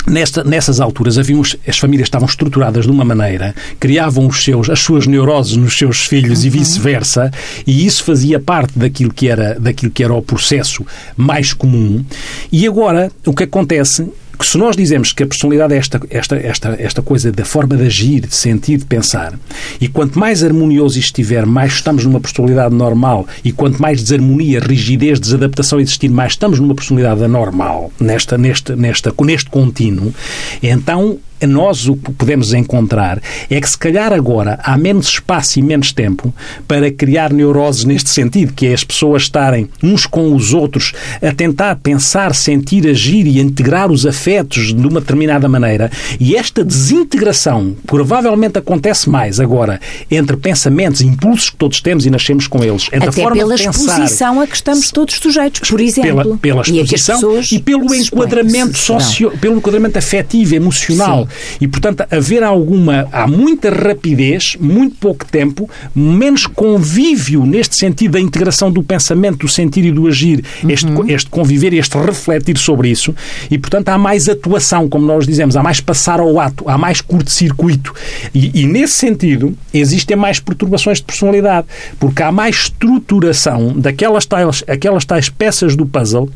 Nesta, 0.06 0.44
nessas 0.44 0.82
alturas 0.82 1.18
haviam 1.18 1.42
as 1.66 1.78
famílias 1.78 2.08
estavam 2.08 2.28
estruturadas 2.28 2.84
de 2.84 2.92
uma 2.92 3.06
maneira, 3.06 3.56
criavam 3.80 4.28
os 4.28 4.44
seus, 4.44 4.70
as 4.70 4.80
suas 4.80 5.08
neuroses 5.08 5.56
nos 5.56 5.78
seus 5.78 6.06
filhos 6.06 6.42
uhum. 6.42 6.48
e 6.48 6.50
vice-versa, 6.50 7.32
e 7.66 7.86
isso 7.86 8.04
fazia 8.04 8.38
parte 8.38 8.78
daquilo 8.78 9.14
que 9.14 9.30
era 9.30 9.58
daquilo 9.58 9.94
que 9.94 10.04
era 10.04 10.14
o 10.14 10.22
processo 10.22 10.86
mais 11.16 11.54
comum. 11.54 12.04
E 12.52 12.68
agora 12.68 13.10
o 13.26 13.34
que 13.34 13.44
acontece 13.44 14.12
que 14.38 14.46
se 14.46 14.58
nós 14.58 14.76
dizemos 14.76 15.14
que 15.14 15.24
a 15.24 15.28
personalidade 15.28 15.74
é 15.74 15.78
esta, 15.78 16.02
esta, 16.10 16.36
esta, 16.36 16.76
esta 16.80 17.02
coisa 17.02 17.32
da 17.32 17.46
forma 17.46 17.78
de 17.78 17.86
agir, 17.86 18.22
de 18.22 18.36
sentir, 18.36 18.78
de 18.78 18.86
pensar, 18.86 19.38
e 19.80 19.88
quanto 19.88 20.18
mais 20.18 20.44
harmonioso 20.44 21.00
estiver, 21.00 21.46
mais 21.46 21.74
estamos 21.74 22.06
numa 22.06 22.20
personalidade 22.20 22.74
normal, 22.74 23.28
e 23.44 23.52
quanto 23.52 23.82
mais 23.82 24.02
desarmonia, 24.02 24.60
rigidez, 24.60 25.20
desadaptação 25.20 25.80
existir, 25.80 26.10
mais 26.10 26.34
estamos 26.34 26.60
numa 26.60 26.76
personalidade 26.76 27.24
anormal, 27.24 27.92
nesta, 28.00 28.38
nesta, 28.38 28.76
nesta, 28.76 29.14
neste 29.24 29.50
contínuo, 29.50 30.14
então 30.62 31.20
nós 31.48 31.88
o 31.88 31.96
que 31.96 32.12
podemos 32.12 32.54
encontrar 32.54 33.22
é 33.50 33.60
que 33.60 33.70
se 33.70 33.78
calhar 33.78 34.14
agora 34.14 34.60
há 34.64 34.78
menos 34.78 35.08
espaço 35.08 35.60
e 35.60 35.62
menos 35.62 35.92
tempo 35.92 36.34
para 36.68 36.92
criar 36.92 37.32
neuroses 37.32 37.84
neste 37.84 38.10
sentido, 38.10 38.54
que 38.54 38.68
é 38.68 38.74
as 38.74 38.84
pessoas 38.84 39.24
estarem 39.24 39.70
uns 39.82 40.06
com 40.06 40.36
os 40.36 40.54
outros 40.54 40.94
a 41.22 41.32
tentar 41.34 41.76
pensar, 41.78 42.34
sentir, 42.34 42.88
agir 42.88 43.28
e 43.28 43.40
integrar 43.40 43.92
os 43.92 44.06
afetos 44.06 44.74
de 44.74 44.88
uma 44.88 45.00
determinada 45.00 45.48
maneira. 45.48 45.92
E 46.20 46.36
esta 46.36 46.64
desintegração 46.64 47.76
provavelmente 47.86 48.58
acontece 48.58 49.10
mais 49.10 49.40
agora 49.40 49.80
entre 50.10 50.38
pensamentos, 50.38 51.02
impulsos 51.02 51.50
que 51.50 51.58
todos 51.58 51.82
temos 51.82 52.06
e 52.06 52.10
nascemos 52.10 52.48
com 52.48 52.64
eles. 52.64 52.88
Entre 52.92 53.10
Até 53.10 53.22
a 53.22 53.24
forma 53.24 53.38
pela 53.38 53.56
pensar, 53.56 53.70
exposição 53.70 54.42
a 54.42 54.48
que 54.48 54.56
estamos 54.56 54.92
todos 54.92 55.16
sujeitos, 55.16 55.70
por 55.70 55.80
exemplo. 55.80 56.38
Pela, 56.38 56.38
pela 56.38 56.62
exposição 56.62 57.42
e, 57.42 57.56
e 57.56 57.60
pelo 57.60 57.94
enquadramento 57.94 58.78
socio, 58.78 59.32
pelo 59.40 59.58
enquadramento 59.58 59.98
afetivo, 59.98 60.56
emocional. 60.56 61.28
Sim. 61.30 61.33
E, 61.60 61.68
portanto, 61.68 62.06
haver 62.10 62.44
alguma, 62.44 63.08
há 63.12 63.28
muita 63.28 63.70
rapidez, 63.70 64.58
muito 64.60 64.96
pouco 64.96 65.26
tempo, 65.26 65.70
menos 65.96 66.46
convívio 66.48 67.46
neste 67.46 67.76
sentido 67.76 68.14
da 68.14 68.20
integração 68.20 68.72
do 68.72 68.84
pensamento, 68.84 69.40
do 69.40 69.48
sentir 69.48 69.86
e 69.86 69.92
do 69.92 70.08
agir, 70.08 70.44
este, 70.68 70.88
este 71.08 71.30
conviver, 71.30 71.74
este 71.74 71.98
refletir 71.98 72.58
sobre 72.58 72.90
isso, 72.90 73.14
e, 73.50 73.58
portanto, 73.58 73.90
há 73.90 73.98
mais 73.98 74.28
atuação, 74.30 74.88
como 74.88 75.06
nós 75.06 75.26
dizemos, 75.26 75.56
há 75.56 75.64
mais 75.64 75.80
passar 75.80 76.20
ao 76.20 76.40
ato, 76.40 76.68
há 76.68 76.78
mais 76.78 77.02
curto-circuito. 77.02 77.94
E, 78.34 78.62
e, 78.62 78.68
nesse 78.68 78.94
sentido, 78.94 79.56
existem 79.74 80.16
mais 80.16 80.40
perturbações 80.40 80.98
de 80.98 81.04
personalidade, 81.04 81.68
porque 82.00 82.22
há 82.22 82.32
mais 82.32 82.56
estruturação 82.56 83.74
daquelas 83.76 84.26
tais, 84.26 84.64
aquelas 84.68 85.06
tais 85.06 85.30
peças 85.30 85.76
do 85.76 85.86
puzzle 85.86 86.30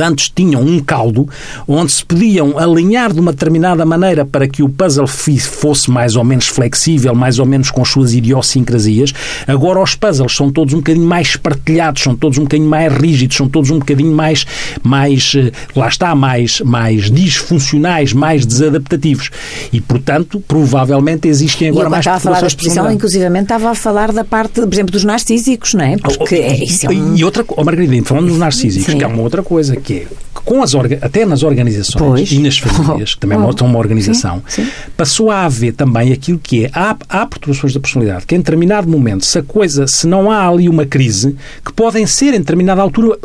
antes 0.00 0.28
tinham 0.28 0.62
um 0.62 0.80
caldo 0.80 1.28
onde 1.66 1.92
se 1.92 2.04
podiam 2.04 2.58
alinhar 2.58 3.12
de 3.12 3.20
uma 3.20 3.32
determinada 3.32 3.84
maneira 3.84 4.24
para 4.24 4.48
que 4.48 4.62
o 4.62 4.68
puzzle 4.68 5.06
fosse 5.06 5.90
mais 5.90 6.16
ou 6.16 6.24
menos 6.24 6.46
flexível, 6.46 7.14
mais 7.14 7.38
ou 7.38 7.46
menos 7.46 7.70
com 7.70 7.82
as 7.82 7.88
suas 7.88 8.14
idiosincrasias. 8.14 9.12
Agora 9.46 9.80
os 9.80 9.94
puzzles 9.94 10.34
são 10.34 10.50
todos 10.50 10.74
um 10.74 10.78
bocadinho 10.78 11.06
mais 11.06 11.36
partilhados, 11.36 12.02
são 12.02 12.14
todos 12.14 12.38
um 12.38 12.42
bocadinho 12.42 12.68
mais 12.68 12.92
rígidos, 12.92 13.36
são 13.36 13.48
todos 13.48 13.70
um 13.70 13.78
bocadinho 13.78 14.14
mais, 14.14 14.46
mais 14.82 15.32
eh, 15.36 15.52
lá 15.74 15.88
está, 15.88 16.14
mais, 16.14 16.60
mais 16.60 17.10
disfuncionais, 17.10 18.12
mais 18.12 18.44
desadaptativos. 18.44 19.30
E, 19.72 19.80
portanto, 19.80 20.42
provavelmente 20.46 21.28
existem 21.28 21.68
agora 21.68 21.88
mais 21.88 22.00
estava 22.00 22.16
a 22.16 22.20
falar 22.20 22.40
da 22.40 22.46
exposição, 22.46 22.90
inclusivamente 22.90 23.44
estava 23.44 23.70
a 23.70 23.74
falar 23.74 24.12
da 24.12 24.24
parte, 24.24 24.60
por 24.60 24.72
exemplo, 24.72 24.92
dos 24.92 25.04
narcísicos, 25.04 25.74
não 25.74 25.84
é? 25.84 25.96
Porque 25.96 26.34
oh, 26.34 26.38
é, 26.38 26.64
isso 26.64 26.86
é 26.86 26.90
um... 26.90 27.16
E 27.16 27.24
outra, 27.24 27.44
oh, 27.48 27.64
Margarida, 27.64 28.04
falando 28.04 28.28
dos 28.28 28.38
narcísicos, 28.38 28.86
Sim. 28.92 28.98
que 28.98 29.04
é 29.04 29.06
uma 29.06 29.22
outra 29.22 29.42
coisa, 29.42 29.76
que 29.80 29.94
é 29.94 30.06
com 30.48 30.62
as 30.62 30.74
até 30.74 31.26
nas 31.26 31.42
organizações 31.42 31.98
pois. 31.98 32.32
e 32.32 32.38
nas 32.38 32.56
famílias, 32.58 33.14
que 33.14 33.20
também 33.20 33.38
oh. 33.38 33.56
são 33.56 33.66
uma 33.66 33.78
organização, 33.78 34.42
sim, 34.48 34.64
sim. 34.64 34.70
passou 34.96 35.30
a 35.30 35.44
haver 35.44 35.74
também 35.74 36.12
aquilo 36.12 36.38
que 36.38 36.64
é 36.64 36.70
há, 36.72 36.96
há 37.08 37.26
perturbações 37.26 37.74
da 37.74 37.80
personalidade 37.80 38.24
que 38.24 38.34
em 38.34 38.38
determinado 38.38 38.88
momento, 38.88 39.26
se 39.26 39.38
a 39.38 39.42
coisa, 39.42 39.86
se 39.86 40.06
não 40.06 40.30
há 40.30 40.48
ali 40.48 40.68
uma 40.68 40.86
crise, 40.86 41.36
que 41.64 41.72
podem 41.72 42.06
ser 42.06 42.34
em 42.34 42.38
determinada 42.38 42.80
altura 42.80 43.18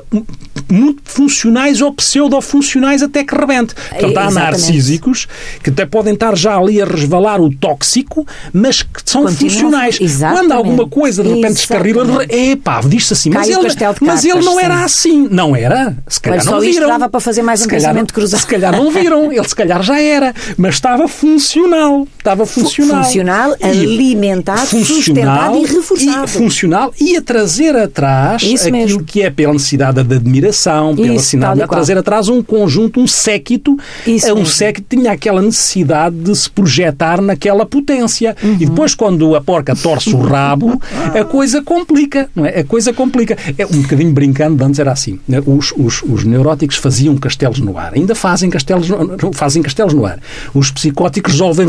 muito 0.69 1.01
funcionais 1.05 1.81
ou 1.81 1.93
pseudo-funcionais 1.93 3.01
até 3.01 3.23
que 3.23 3.35
rebente. 3.35 3.73
Portanto, 3.73 4.17
há 4.17 4.31
narcísicos 4.31 5.27
que 5.63 5.69
até 5.69 5.85
podem 5.85 6.13
estar 6.13 6.35
já 6.35 6.57
ali 6.57 6.81
a 6.81 6.85
resvalar 6.85 7.41
o 7.41 7.53
tóxico, 7.53 8.25
mas 8.51 8.81
que 8.81 9.01
são 9.05 9.23
Continua, 9.23 9.51
funcionais. 9.51 9.97
Exatamente. 10.01 10.41
Quando 10.41 10.51
alguma 10.51 10.87
coisa 10.87 11.23
de 11.23 11.29
repente 11.29 11.53
descarrila, 11.53 12.25
é 12.27 12.55
pá, 12.55 12.81
diz-se 12.81 13.13
assim, 13.13 13.29
mas 13.29 13.47
ele, 13.47 13.67
mas 14.01 14.25
ele 14.25 14.41
não 14.41 14.59
era 14.59 14.83
assim. 14.83 15.27
Não 15.29 15.55
era. 15.55 15.95
Se 16.07 16.19
calhar 16.19 16.42
calhar 16.45 16.59
só 16.61 16.65
não 16.65 16.73
viram. 16.73 16.87
dava 16.87 17.09
para 17.09 17.19
fazer 17.19 17.41
mais 17.41 17.59
Se 17.59 17.65
um 17.65 17.69
calhar- 17.69 17.83
pensamento 17.89 18.13
cruzado. 18.13 18.39
Se 18.39 18.47
calhar 18.47 18.71
não 18.71 18.91
viram, 18.91 19.31
ele 19.31 19.47
se 19.47 19.55
calhar 19.55 19.81
já 19.83 19.99
era, 19.99 20.33
mas 20.57 20.75
estava 20.75 21.07
funcional. 21.07 22.07
Estava 22.17 22.45
funcional. 22.45 23.03
funcional, 23.03 23.55
E- 23.59 23.65
alimentado, 23.65 24.67
sustentado 24.85 25.57
e 25.57 25.65
reforçado. 25.65 26.25
E, 26.25 26.29
funcional 26.29 26.93
e 26.99 27.17
a 27.17 27.21
trazer 27.21 27.75
atrás 27.75 28.41
Isso 28.43 28.63
aquilo 28.67 28.77
mesmo. 28.77 29.03
que 29.03 29.21
é 29.21 29.29
pela 29.29 29.53
necessidade 29.53 30.03
de 30.03 30.15
admiração, 30.15 30.95
pela 30.95 31.07
Isso, 31.07 31.13
necessidade 31.15 31.59
de 31.61 31.67
trazer 31.67 31.97
atrás 31.97 32.29
um 32.29 32.41
conjunto, 32.41 32.99
um 32.99 33.07
séquito. 33.07 33.77
Isso 34.07 34.27
É 34.27 34.33
um 34.33 34.37
mesmo. 34.37 34.53
séquito 34.53 34.87
que 34.89 34.97
tinha 34.97 35.11
aquela 35.11 35.41
necessidade 35.41 36.15
de 36.15 36.35
se 36.35 36.49
projetar 36.49 37.21
naquela 37.21 37.65
potência. 37.65 38.35
Uhum. 38.43 38.53
E 38.59 38.65
depois, 38.65 38.95
quando 38.95 39.35
a 39.35 39.41
porca 39.41 39.75
torce 39.75 40.13
o 40.13 40.19
rabo, 40.21 40.79
a 41.19 41.23
coisa 41.23 41.61
complica, 41.61 42.29
não 42.35 42.45
é? 42.45 42.59
A 42.59 42.63
coisa 42.63 42.91
complica. 42.93 43.37
É 43.57 43.65
um 43.65 43.81
bocadinho 43.81 44.11
brincando, 44.11 44.63
antes 44.63 44.79
era 44.79 44.91
assim. 44.91 45.19
né? 45.27 45.41
Os, 45.45 45.73
os, 45.77 46.22
os 46.23 46.29
neuróticos 46.29 46.77
faziam 46.77 47.15
castelos 47.17 47.59
no 47.59 47.77
ar. 47.77 47.93
Ainda 47.95 48.15
fazem 48.15 48.49
castelos, 48.49 48.89
no- 48.89 49.33
fazem 49.33 49.61
castelos 49.61 49.93
no 49.93 50.05
ar. 50.05 50.19
Os 50.53 50.71
psicóticos 50.71 51.33
resolvem 51.33 51.67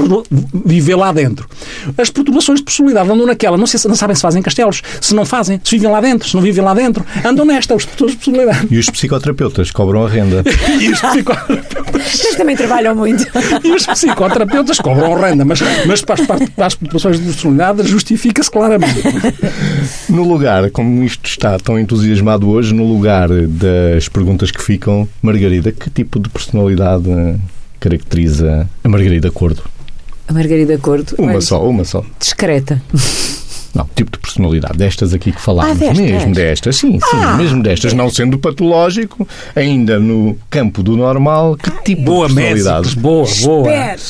viver 0.64 0.94
lá 0.96 1.12
dentro. 1.12 1.46
As 1.98 2.10
perturbações 2.10 2.60
de 2.60 2.64
personalidade 2.64 3.10
andam 3.10 3.26
naquela. 3.26 3.56
Não, 3.56 3.66
se, 3.66 3.86
não 3.88 3.94
sabem 3.96 4.14
se 4.16 4.22
fazem 4.22 4.42
castelos. 4.42 4.82
Se 5.00 5.14
não 5.14 5.24
fazem, 5.26 5.60
se 5.62 5.70
vivem 5.76 5.90
lá 5.90 6.00
dentro. 6.00 6.28
Se 6.28 6.34
não 6.34 6.42
vivem 6.42 6.64
lá 6.64 6.74
dentro, 6.74 7.04
andam 7.24 7.44
nesta. 7.44 7.74
Os 7.74 7.84
perturbadores 7.84 8.12
de 8.18 8.24
personalidade. 8.24 8.68
E 8.74 8.78
os 8.78 8.86
psicoterapeutas 8.90 9.70
cobram 9.70 10.04
a 10.06 10.08
renda. 10.08 10.42
E 10.80 10.90
os 10.90 11.00
psicoterapeutas 11.00 12.02
Vocês 12.12 12.34
também 12.36 12.56
trabalham 12.56 12.94
muito. 12.94 13.24
e 13.64 13.70
os 13.72 13.86
psicoterapeutas 13.86 14.78
cobram 14.78 15.14
renda, 15.20 15.44
mas, 15.44 15.60
mas 15.86 16.02
para, 16.02 16.14
as, 16.20 16.26
para 16.48 16.66
as 16.66 16.74
perturbações 16.74 17.18
de 17.18 17.24
personalidade 17.26 17.86
justifica-se 17.88 18.50
claramente. 18.50 19.02
No 20.08 20.26
lugar, 20.28 20.70
como 20.70 21.02
isto 21.04 21.26
está 21.28 21.58
tão 21.58 21.78
entusiasmado 21.78 22.48
hoje, 22.48 22.74
no 22.74 22.84
lugar 22.86 23.28
das 23.28 24.08
perguntas 24.08 24.43
que 24.50 24.62
ficam, 24.62 25.08
Margarida, 25.22 25.72
que 25.72 25.90
tipo 25.90 26.18
de 26.18 26.28
personalidade 26.28 27.36
caracteriza 27.80 28.68
a 28.82 28.88
Margarida 28.88 29.30
Cordo? 29.30 29.62
A 30.26 30.32
Margarida 30.32 30.78
Cordo. 30.78 31.14
Uma 31.18 31.40
só, 31.40 31.62
uma 31.68 31.84
só. 31.84 32.04
Discreta. 32.18 32.82
Não, 33.74 33.88
tipo 33.94 34.12
de 34.12 34.18
personalidade, 34.18 34.78
destas 34.78 35.12
aqui 35.12 35.32
que 35.32 35.40
falámos. 35.40 35.72
Ah, 35.72 35.74
destas? 35.74 35.98
Mesmo 35.98 36.32
destas, 36.32 36.76
sim, 36.76 36.92
sim, 36.92 37.16
Ah. 37.16 37.36
mesmo 37.36 37.60
destas, 37.60 37.92
não 37.92 38.08
sendo 38.08 38.38
patológico, 38.38 39.26
ainda 39.56 39.98
no 39.98 40.38
campo 40.48 40.80
do 40.80 40.96
normal, 40.96 41.56
que 41.56 41.70
tipo 41.82 42.02
Boa, 42.02 42.28
de 42.28 42.34
personalidade? 42.36 42.86
médicos, 42.86 42.94
boa, 43.02 43.26
boa. 43.42 43.68
Espera. 43.68 44.00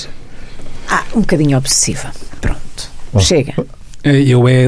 Ah, 0.87 1.05
um 1.15 1.21
bocadinho 1.21 1.57
obsessiva. 1.57 2.13
Pronto. 2.43 2.91
Oh. 3.15 3.21
Chega. 3.21 3.55
Eu 4.05 4.47
é 4.47 4.67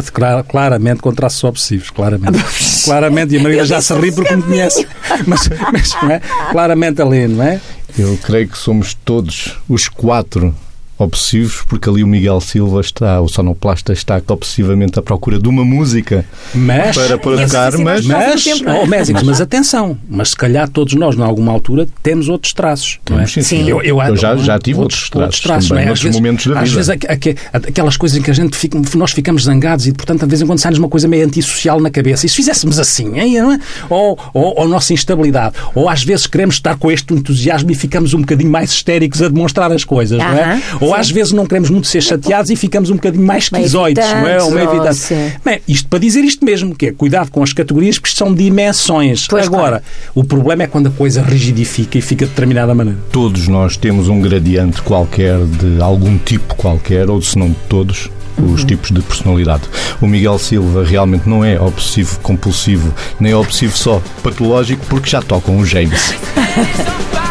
claramente 0.49 1.03
contra 1.03 1.27
os 1.27 1.45
obsessivos, 1.45 1.91
claramente. 1.91 2.39
claramente, 2.85 3.35
e 3.35 3.39
a 3.39 3.43
Maria 3.43 3.67
já 3.67 3.83
se 3.83 3.93
ri 3.95 4.11
porque 4.11 4.35
me 4.35 4.43
conhece. 4.43 4.87
Mas, 5.27 5.49
mas 5.73 6.03
não 6.03 6.11
é? 6.11 6.21
claramente 6.51 7.03
ali, 7.03 7.29
não 7.29 7.45
é? 7.45 7.61
Eu 7.99 8.19
creio 8.23 8.49
que 8.49 8.57
somos 8.57 8.95
todos 8.95 9.59
os 9.69 9.89
quatro 9.89 10.55
obsessivos, 10.99 11.63
porque 11.67 11.89
ali 11.89 12.03
o 12.03 12.07
Miguel 12.07 12.41
Silva 12.41 12.81
está, 12.81 13.21
o 13.21 13.29
sonoplasta 13.29 13.93
está 13.93 14.21
obsessivamente 14.29 14.99
à 14.99 15.03
procura 15.03 15.39
de 15.39 15.49
uma 15.49 15.65
música 15.65 16.25
Mas, 16.55 16.97
para 16.97 17.19
pôr 17.19 17.39
a 17.39 17.43
Esse 17.43 17.53
tocar, 17.53 17.73
mas 17.79 18.07
mas- 18.07 18.07
mas, 18.07 18.45
tempo, 18.45 18.65
não 18.65 18.73
é? 18.73 18.81
oh, 18.83 18.87
médicos, 18.87 19.23
mas 19.23 19.41
atenção, 19.41 19.97
mas 20.09 20.31
se 20.31 20.37
calhar 20.37 20.69
todos 20.69 20.95
nós, 20.95 21.17
em 21.17 21.23
alguma 21.23 21.53
altura, 21.53 21.87
temos 22.03 22.29
outros 22.29 22.53
traços. 22.53 22.99
Não 23.11 23.21
é? 23.21 23.27
Sim, 23.27 23.43
sim. 23.43 23.69
Eu, 23.69 23.83
eu, 23.83 24.01
Eu 24.03 24.17
já- 24.17 24.37
já 24.37 24.59
tive 24.59 24.81
outros 24.81 25.11
traços 25.11 25.41
também, 25.41 25.85
não 25.85 25.91
é? 25.91 25.93
Às 25.93 26.01
vezes- 26.03 26.17
momentos 26.17 26.47
da 26.47 26.61
Às 26.61 26.69
vida. 26.71 26.77
vezes 26.77 26.91
aqu- 26.91 27.07
aqu- 27.11 27.69
aquelas 27.69 27.97
coisas 27.97 28.19
em 28.19 28.23
que 28.23 28.31
a 28.31 28.35
gente 28.35 28.57
fica, 28.57 28.81
nós 28.95 29.11
ficamos 29.13 29.45
zangados 29.45 29.87
e, 29.87 29.93
portanto, 29.93 30.21
de 30.21 30.27
vez 30.27 30.41
em 30.43 30.47
quando 30.47 30.59
sai-nos 30.59 30.79
uma 30.79 30.89
coisa 30.89 31.07
meio 31.09 31.25
antissocial 31.27 31.81
na 31.81 31.91
cabeça. 31.91 32.27
E 32.27 32.29
se 32.29 32.37
fizéssemos 32.37 32.79
assim, 32.79 33.19
hein, 33.19 33.41
não 33.41 33.53
é? 33.53 33.59
ou, 33.91 34.19
ou, 34.33 34.55
ou 34.59 34.65
a 34.65 34.69
nossa 34.69 34.93
instabilidade, 34.93 35.55
ou 35.75 35.89
às 35.89 36.03
vezes 36.03 36.27
queremos 36.27 36.55
estar 36.57 36.77
com 36.77 36.91
este 36.91 37.13
entusiasmo 37.13 37.71
e 37.71 37.75
ficamos 37.75 38.15
um 38.15 38.21
bocadinho 38.21 38.51
mais 38.51 38.71
histéricos 38.71 39.21
a 39.23 39.29
demonstrar 39.29 39.71
as 39.73 39.85
coisas, 39.85 40.19
não 40.19 40.27
é? 40.33 40.61
Ou 40.87 40.95
sim. 40.95 41.01
às 41.01 41.11
vezes 41.11 41.33
não 41.33 41.47
queremos 41.47 41.71
muito 41.71 41.87
ser 41.87 42.01
chateados 42.01 42.51
e 42.51 42.57
ficamos 42.57 42.91
um 42.91 42.95
bocadinho 42.95 43.25
mais 43.25 43.45
esquizoides, 43.45 44.05
não 44.05 44.27
é? 44.27 44.63
Evitantes. 44.63 44.99
sim. 44.99 45.33
Bem, 45.45 45.61
isto 45.67 45.89
para 45.89 45.99
dizer 45.99 46.21
isto 46.25 46.45
mesmo, 46.45 46.75
que 46.75 46.87
é 46.87 46.93
cuidado 46.93 47.31
com 47.31 47.43
as 47.43 47.53
categorias, 47.53 47.99
porque 47.99 48.17
são 48.17 48.33
dimensões. 48.35 49.27
Pois, 49.29 49.47
Agora, 49.47 49.83
o 50.15 50.25
problema 50.25 50.63
é 50.65 50.67
quando 50.67 50.89
a 50.89 50.91
coisa 50.91 51.23
rigidifica 51.23 51.99
e 51.99 52.03
fica 52.03 52.25
de 52.25 52.31
determinada 52.31 52.75
maneira. 52.75 52.99
todos 53.13 53.49
nós 53.49 53.77
temos 53.77 54.09
um 54.09 54.21
gradiente 54.21 54.83
qualquer 54.83 55.39
de 55.45 55.81
algum 55.83 56.17
tipo 56.19 56.55
qualquer, 56.55 57.09
ou 57.11 57.21
se 57.21 57.39
não 57.39 57.49
de 57.49 57.57
todos, 57.69 58.11
os 58.39 58.65
tipos 58.65 58.91
de 58.91 59.01
personalidade. 59.01 59.63
O 60.01 60.07
Miguel 60.07 60.39
Silva 60.39 60.85
realmente 60.85 61.29
não 61.29 61.45
é 61.45 61.61
obsessivo 61.61 62.19
compulsivo, 62.21 62.93
nem 63.19 63.33
é 63.33 63.37
obsessivo 63.37 63.77
só 63.77 64.03
patológico, 64.23 64.85
porque 64.89 65.09
já 65.11 65.23
tocam 65.23 65.59
o 65.59 65.65
James. 65.65 66.15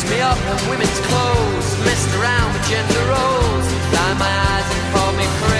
dress 0.00 0.10
me 0.10 0.20
up 0.20 0.38
in 0.38 0.70
women's 0.70 1.00
clothes, 1.00 1.84
messed 1.84 2.14
around 2.16 2.52
with 2.52 2.68
gender 2.68 3.00
roles, 3.08 3.66
dye 3.92 4.14
my 4.18 4.26
eyes 4.26 4.74
and 4.74 4.94
call 4.94 5.12
me 5.12 5.24
crazy. 5.42 5.59